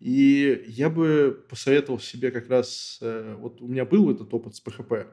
И 0.00 0.64
я 0.66 0.90
бы 0.90 1.44
посоветовал 1.48 2.00
себе 2.00 2.32
как 2.32 2.48
раз... 2.48 2.98
Э, 3.00 3.36
вот 3.38 3.62
у 3.62 3.68
меня 3.68 3.84
был 3.84 4.10
этот 4.10 4.34
опыт 4.34 4.56
с 4.56 4.62
PHP. 4.62 5.06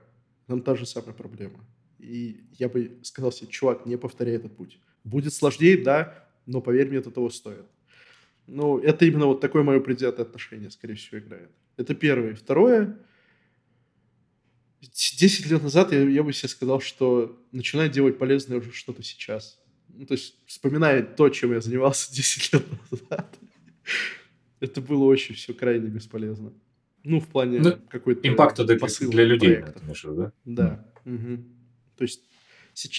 Там 0.47 0.63
та 0.63 0.74
же 0.74 0.88
самая 0.88 1.13
проблема. 1.13 1.63
И 1.99 2.41
я 2.57 2.70
бы 2.70 2.97
сказал 3.03 3.32
себе, 3.32 3.51
чувак, 3.51 3.86
не 3.86 3.97
повторяй 3.97 4.36
этот 4.38 4.57
путь. 4.57 4.80
Будет 5.03 5.34
сложнее, 5.34 5.78
да, 5.78 6.28
но 6.47 6.59
поверь 6.59 6.88
мне, 6.88 6.97
это 6.97 7.11
того 7.11 7.30
стоит. 7.30 7.65
Ну, 8.47 8.80
это 8.80 9.05
именно 9.05 9.28
вот 9.28 9.41
такое 9.41 9.61
мое 9.61 9.80
предвзятое 9.80 10.26
отношение, 10.26 10.72
скорее 10.72 10.95
всего, 10.95 11.20
играет. 11.20 11.51
Это 11.78 11.93
первое. 11.93 12.34
Второе, 12.34 12.97
10 14.82 15.45
лет 15.47 15.61
назад 15.61 15.91
я, 15.91 16.01
я 16.07 16.23
бы 16.23 16.34
себе 16.34 16.49
сказал, 16.49 16.80
что 16.80 17.38
начинаю 17.51 17.89
делать 17.89 18.17
полезное 18.17 18.59
уже 18.59 18.71
что-то 18.71 19.03
сейчас. 19.03 19.59
Ну, 19.89 20.05
то 20.05 20.13
есть, 20.13 20.36
вспоминая 20.45 21.03
то, 21.03 21.30
чем 21.30 21.53
я 21.53 21.61
занимался 21.61 22.13
10 22.15 22.53
лет 22.53 22.65
назад, 22.91 23.38
это 24.59 24.82
было 24.82 25.03
очень 25.05 25.36
все 25.36 25.53
крайне 25.53 25.88
бесполезно. 25.88 26.53
Ну, 27.03 27.19
в 27.19 27.27
плане 27.27 27.59
ну, 27.59 27.77
какой-то 27.89 28.27
импакта 28.27 28.65
для, 28.65 28.77
для 28.77 29.23
людей, 29.23 29.57
проекта. 29.57 30.13
да? 30.13 30.32
Да. 30.45 30.86
Mm. 31.05 31.15
Угу. 31.15 31.43
То 31.97 32.03
есть, 32.03 32.21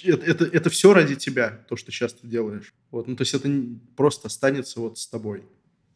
это, 0.05 0.25
это, 0.25 0.45
это 0.45 0.71
все 0.71 0.93
ради 0.93 1.17
тебя, 1.17 1.65
то, 1.69 1.77
что 1.77 1.93
сейчас 1.93 2.15
ты 2.15 2.27
делаешь. 2.27 2.75
Вот. 2.91 3.09
Ну, 3.09 3.17
то 3.17 3.23
есть, 3.23 3.35
это 3.35 3.49
просто 3.97 4.29
останется 4.29 4.81
вот 4.81 4.99
с 4.99 5.07
тобой 5.07 5.45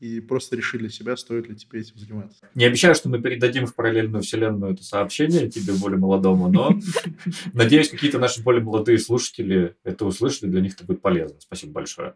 и 0.00 0.20
просто 0.20 0.56
решили 0.56 0.82
для 0.82 0.90
себя, 0.90 1.16
стоит 1.16 1.48
ли 1.48 1.56
тебе 1.56 1.80
этим 1.80 1.98
заниматься. 1.98 2.48
Не 2.54 2.64
обещаю, 2.64 2.94
что 2.94 3.08
мы 3.08 3.20
передадим 3.20 3.66
в 3.66 3.74
параллельную 3.74 4.22
вселенную 4.22 4.74
это 4.74 4.84
сообщение 4.84 5.48
тебе, 5.48 5.72
более 5.74 5.98
молодому, 5.98 6.48
но 6.48 6.78
надеюсь, 7.52 7.90
какие-то 7.90 8.18
наши 8.18 8.42
более 8.42 8.62
молодые 8.62 8.98
слушатели 8.98 9.76
это 9.84 10.04
услышат, 10.04 10.44
и 10.44 10.48
для 10.48 10.60
них 10.60 10.74
это 10.74 10.84
будет 10.84 11.00
полезно. 11.00 11.40
Спасибо 11.40 11.72
большое. 11.72 12.14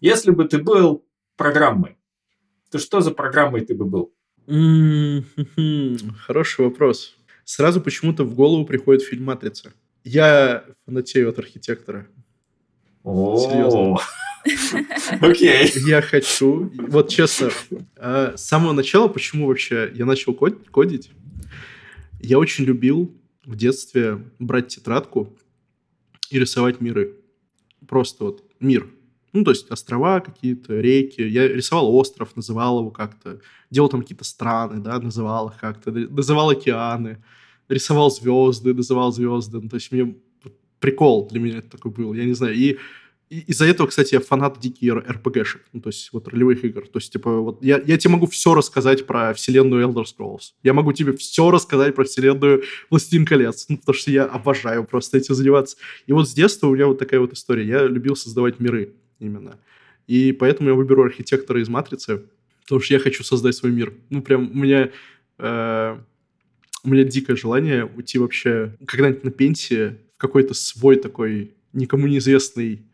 Если 0.00 0.30
бы 0.30 0.44
ты 0.44 0.58
был 0.58 1.04
программой, 1.36 1.96
то 2.70 2.78
что 2.78 3.00
за 3.00 3.10
программой 3.12 3.62
ты 3.62 3.74
бы 3.74 3.84
был? 3.84 4.12
Хороший 6.26 6.64
вопрос. 6.64 7.16
Сразу 7.44 7.80
почему-то 7.80 8.24
в 8.24 8.34
голову 8.34 8.66
приходит 8.66 9.02
фильм 9.02 9.24
«Матрица». 9.24 9.72
Я 10.04 10.64
фанатею 10.84 11.30
от 11.30 11.38
архитектора. 11.38 12.06
Серьезно. 13.06 13.98
Окей. 15.20 15.72
Я 15.86 16.02
хочу, 16.02 16.72
вот 16.88 17.08
честно, 17.08 17.50
а, 17.96 18.34
с 18.36 18.44
самого 18.44 18.72
начала, 18.72 19.06
почему 19.06 19.46
вообще 19.46 19.92
я 19.94 20.04
начал 20.04 20.34
кодить, 20.34 21.10
я 22.20 22.38
очень 22.38 22.64
любил 22.64 23.14
в 23.44 23.54
детстве 23.54 24.24
брать 24.40 24.68
тетрадку 24.68 25.36
и 26.30 26.38
рисовать 26.38 26.80
миры. 26.80 27.14
Просто 27.86 28.24
вот 28.24 28.42
мир. 28.58 28.88
Ну, 29.32 29.44
то 29.44 29.50
есть 29.50 29.70
острова 29.70 30.20
какие-то, 30.20 30.80
реки. 30.80 31.20
Я 31.20 31.46
рисовал 31.46 31.94
остров, 31.94 32.34
называл 32.34 32.80
его 32.80 32.90
как-то. 32.90 33.40
Делал 33.70 33.88
там 33.88 34.02
какие-то 34.02 34.24
страны, 34.24 34.82
да, 34.82 34.98
называл 34.98 35.50
их 35.50 35.58
как-то. 35.60 35.92
Называл 35.92 36.50
океаны. 36.50 37.22
Рисовал 37.68 38.10
звезды, 38.10 38.74
называл 38.74 39.12
звезды. 39.12 39.60
Ну, 39.60 39.68
то 39.68 39.76
есть 39.76 39.92
мне 39.92 40.16
прикол 40.86 41.28
для 41.28 41.40
меня 41.40 41.58
это 41.58 41.70
такой 41.70 41.90
был. 41.90 42.14
Я 42.14 42.24
не 42.24 42.34
знаю. 42.34 42.54
И 42.54 42.78
из-за 43.28 43.64
этого, 43.64 43.88
кстати, 43.88 44.14
я 44.14 44.20
фанат 44.20 44.60
диких 44.60 44.94
РПГшек, 44.94 45.62
ну, 45.72 45.80
то 45.80 45.88
есть 45.88 46.12
вот 46.12 46.28
ролевых 46.28 46.64
игр. 46.64 46.86
То 46.86 47.00
есть, 47.00 47.12
типа, 47.12 47.40
вот 47.40 47.60
я, 47.60 47.82
я 47.84 47.98
тебе 47.98 48.12
могу 48.12 48.26
все 48.26 48.54
рассказать 48.54 49.04
про 49.04 49.34
вселенную 49.34 49.84
Elder 49.88 50.04
Scrolls. 50.04 50.52
Я 50.62 50.74
могу 50.74 50.92
тебе 50.92 51.12
все 51.12 51.50
рассказать 51.50 51.96
про 51.96 52.04
вселенную 52.04 52.62
Властелин 52.88 53.26
колец, 53.26 53.66
ну, 53.68 53.78
потому 53.78 53.96
что 53.96 54.12
я 54.12 54.26
обожаю 54.26 54.84
просто 54.84 55.18
этим 55.18 55.34
заниматься. 55.34 55.76
И 56.06 56.12
вот 56.12 56.28
с 56.28 56.34
детства 56.34 56.68
у 56.68 56.74
меня 56.74 56.86
вот 56.86 56.98
такая 56.98 57.18
вот 57.18 57.32
история. 57.32 57.66
Я 57.66 57.82
любил 57.86 58.14
создавать 58.14 58.60
миры 58.60 58.94
именно. 59.18 59.58
И 60.06 60.30
поэтому 60.30 60.68
я 60.68 60.74
выберу 60.76 61.02
архитектора 61.02 61.60
из 61.60 61.68
«Матрицы», 61.68 62.22
потому 62.62 62.80
что 62.80 62.94
я 62.94 63.00
хочу 63.00 63.24
создать 63.24 63.56
свой 63.56 63.72
мир. 63.72 63.92
Ну, 64.10 64.22
прям 64.22 64.52
у 64.52 64.54
меня... 64.54 64.90
Э, 65.38 65.98
у 66.84 66.88
меня 66.88 67.02
дикое 67.02 67.34
желание 67.34 67.84
уйти 67.84 68.16
вообще 68.16 68.76
когда-нибудь 68.86 69.24
на 69.24 69.30
пенсии 69.32 69.96
в 70.16 70.18
какой-то 70.18 70.54
свой 70.54 70.96
такой 70.96 71.54
никому 71.74 72.06
неизвестный 72.06 72.86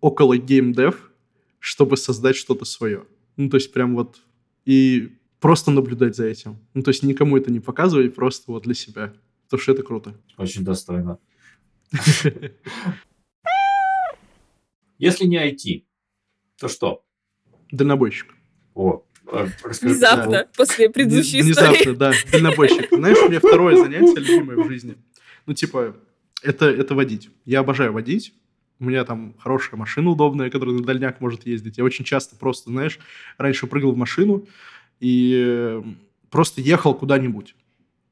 около 0.00 0.36
геймдев, 0.36 1.10
чтобы 1.58 1.96
создать 1.96 2.36
что-то 2.36 2.64
свое. 2.64 3.06
Ну, 3.36 3.50
то 3.50 3.56
есть 3.56 3.72
прям 3.72 3.96
вот 3.96 4.20
и 4.64 5.18
просто 5.40 5.72
наблюдать 5.72 6.14
за 6.14 6.26
этим. 6.26 6.58
Ну, 6.74 6.82
то 6.84 6.90
есть 6.90 7.02
никому 7.02 7.36
это 7.36 7.50
не 7.50 7.58
показывать, 7.58 8.14
просто 8.14 8.52
вот 8.52 8.62
для 8.62 8.74
себя. 8.74 9.12
Потому 9.44 9.60
что 9.60 9.72
это 9.72 9.82
круто. 9.82 10.14
Очень 10.36 10.62
достойно. 10.62 11.18
Если 14.98 15.24
не 15.24 15.38
IT, 15.38 15.86
то 16.56 16.68
что? 16.68 17.04
Дальнобойщик. 17.72 18.32
О, 18.74 19.04
а, 19.26 19.48
расскажи. 19.64 19.94
Внезапно, 19.94 20.48
после 20.56 20.88
предыдущей 20.88 21.42
Внезапно, 21.42 21.74
истории. 21.74 21.96
да, 21.96 22.12
дальнобойщик. 22.30 22.88
Знаешь, 22.92 23.18
у 23.18 23.28
меня 23.28 23.40
второе 23.40 23.76
занятие 23.76 24.20
любимое 24.20 24.56
в 24.56 24.68
жизни. 24.68 24.96
Ну, 25.46 25.54
типа, 25.54 25.96
это, 26.42 26.66
это 26.66 26.94
водить. 26.94 27.30
Я 27.44 27.60
обожаю 27.60 27.92
водить 27.92 28.34
у 28.80 28.84
меня 28.84 29.04
там 29.04 29.34
хорошая 29.38 29.78
машина 29.78 30.10
удобная, 30.10 30.50
которая 30.50 30.74
на 30.74 30.82
дальняк 30.82 31.20
может 31.20 31.46
ездить. 31.46 31.78
Я 31.78 31.84
очень 31.84 32.04
часто 32.04 32.34
просто, 32.34 32.70
знаешь, 32.70 32.98
раньше 33.36 33.66
прыгал 33.66 33.92
в 33.92 33.96
машину 33.96 34.46
и 35.00 35.80
просто 36.30 36.62
ехал 36.62 36.94
куда-нибудь. 36.94 37.54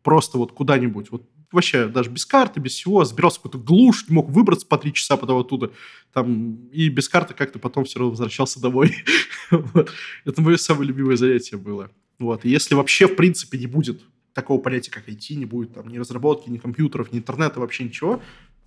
Просто 0.02 0.36
вот 0.36 0.52
куда-нибудь. 0.52 1.10
Вот 1.10 1.28
вообще 1.50 1.88
даже 1.88 2.10
без 2.10 2.26
карты, 2.26 2.60
без 2.60 2.72
всего, 2.72 3.04
забирался 3.04 3.40
в 3.40 3.42
какую-то 3.42 3.66
глушь, 3.66 4.04
не 4.08 4.14
мог 4.14 4.28
выбраться 4.28 4.66
по 4.66 4.76
три 4.76 4.92
часа 4.92 5.16
потом 5.16 5.40
оттуда. 5.40 5.72
Там, 6.12 6.66
и 6.68 6.90
без 6.90 7.08
карты 7.08 7.32
как-то 7.32 7.58
потом 7.58 7.84
все 7.84 7.98
равно 7.98 8.10
возвращался 8.10 8.60
домой. 8.60 8.94
Это 10.24 10.42
мое 10.42 10.58
самое 10.58 10.88
любимое 10.88 11.16
занятие 11.16 11.56
было. 11.56 11.90
Вот. 12.18 12.44
И 12.44 12.50
если 12.50 12.74
вообще, 12.74 13.08
в 13.08 13.16
принципе, 13.16 13.58
не 13.58 13.66
будет 13.66 14.02
такого 14.32 14.60
понятия, 14.60 14.90
как 14.90 15.08
IT, 15.08 15.34
не 15.34 15.44
будет 15.44 15.74
там 15.74 15.88
ни 15.88 15.98
разработки, 15.98 16.48
ни 16.48 16.58
компьютеров, 16.58 17.12
ни 17.12 17.18
интернета, 17.18 17.60
вообще 17.60 17.84
ничего, 17.84 18.22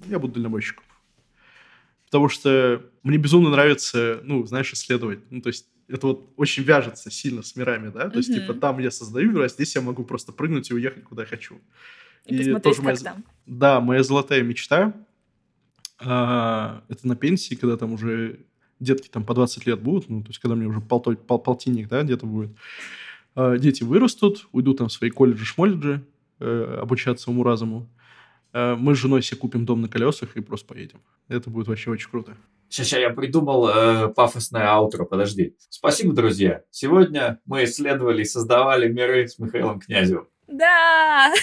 я 0.05 0.19
буду 0.19 0.35
дальнобойщиком 0.35 0.83
потому 2.11 2.27
что 2.27 2.85
мне 3.03 3.17
безумно 3.17 3.49
нравится, 3.51 4.19
ну, 4.23 4.45
знаешь, 4.45 4.73
исследовать. 4.73 5.19
Ну, 5.29 5.41
то 5.41 5.47
есть 5.47 5.67
это 5.87 6.07
вот 6.07 6.33
очень 6.35 6.63
вяжется 6.63 7.09
сильно 7.09 7.41
с 7.41 7.55
мирами, 7.55 7.89
да? 7.89 8.09
То 8.09 8.17
есть, 8.17 8.33
типа, 8.33 8.53
там 8.53 8.79
я 8.79 8.91
создаю 8.91 9.31
мир, 9.31 9.43
а 9.43 9.47
здесь 9.47 9.73
я 9.75 9.81
могу 9.81 10.03
просто 10.03 10.33
прыгнуть 10.33 10.69
и 10.71 10.73
уехать, 10.73 11.05
куда 11.05 11.21
я 11.21 11.27
хочу. 11.27 11.61
И, 12.25 12.35
и 12.35 12.59
тоже 12.59 12.81
моя... 12.81 12.97
там. 12.97 13.23
Да, 13.45 13.79
моя 13.79 14.03
золотая 14.03 14.43
мечта 14.43 14.93
а, 15.99 16.83
это 16.89 17.07
на 17.07 17.15
пенсии, 17.15 17.55
когда 17.55 17.77
там 17.77 17.93
уже 17.93 18.41
детки 18.81 19.07
там 19.07 19.23
по 19.23 19.33
20 19.33 19.65
лет 19.65 19.81
будут, 19.81 20.09
ну, 20.09 20.21
то 20.21 20.29
есть, 20.29 20.39
когда 20.39 20.55
мне 20.55 20.67
уже 20.67 20.81
пол, 20.81 21.01
пол, 21.01 21.39
полтинник, 21.39 21.87
да, 21.87 22.03
где-то 22.03 22.25
будет. 22.25 22.51
А, 23.35 23.57
дети 23.57 23.83
вырастут, 23.83 24.47
уйдут 24.51 24.77
там 24.77 24.87
в 24.87 24.91
свои 24.91 25.09
колледжи, 25.09 25.45
шмолледжи, 25.45 26.05
э, 26.39 26.77
обучаться 26.81 27.29
уму-разуму. 27.29 27.87
Э, 28.53 28.75
мы 28.75 28.95
с 28.95 28.97
женой 28.97 29.21
себе 29.21 29.37
купим 29.37 29.65
дом 29.65 29.81
на 29.81 29.87
колесах 29.87 30.35
и 30.35 30.41
просто 30.41 30.67
поедем. 30.67 31.01
Это 31.27 31.49
будет 31.49 31.67
вообще 31.67 31.91
очень 31.91 32.09
круто. 32.09 32.35
Сейчас 32.69 32.93
я 32.93 33.09
придумал 33.09 33.67
э, 33.69 34.07
пафосное 34.09 34.69
аутро, 34.69 35.05
подожди. 35.05 35.55
Спасибо, 35.69 36.13
друзья. 36.13 36.63
Сегодня 36.71 37.39
мы 37.45 37.65
исследовали 37.65 38.21
и 38.21 38.25
создавали 38.25 38.91
миры 38.91 39.27
с 39.27 39.39
Михаилом 39.39 39.79
Князевым. 39.79 40.27
Да! 40.47 41.33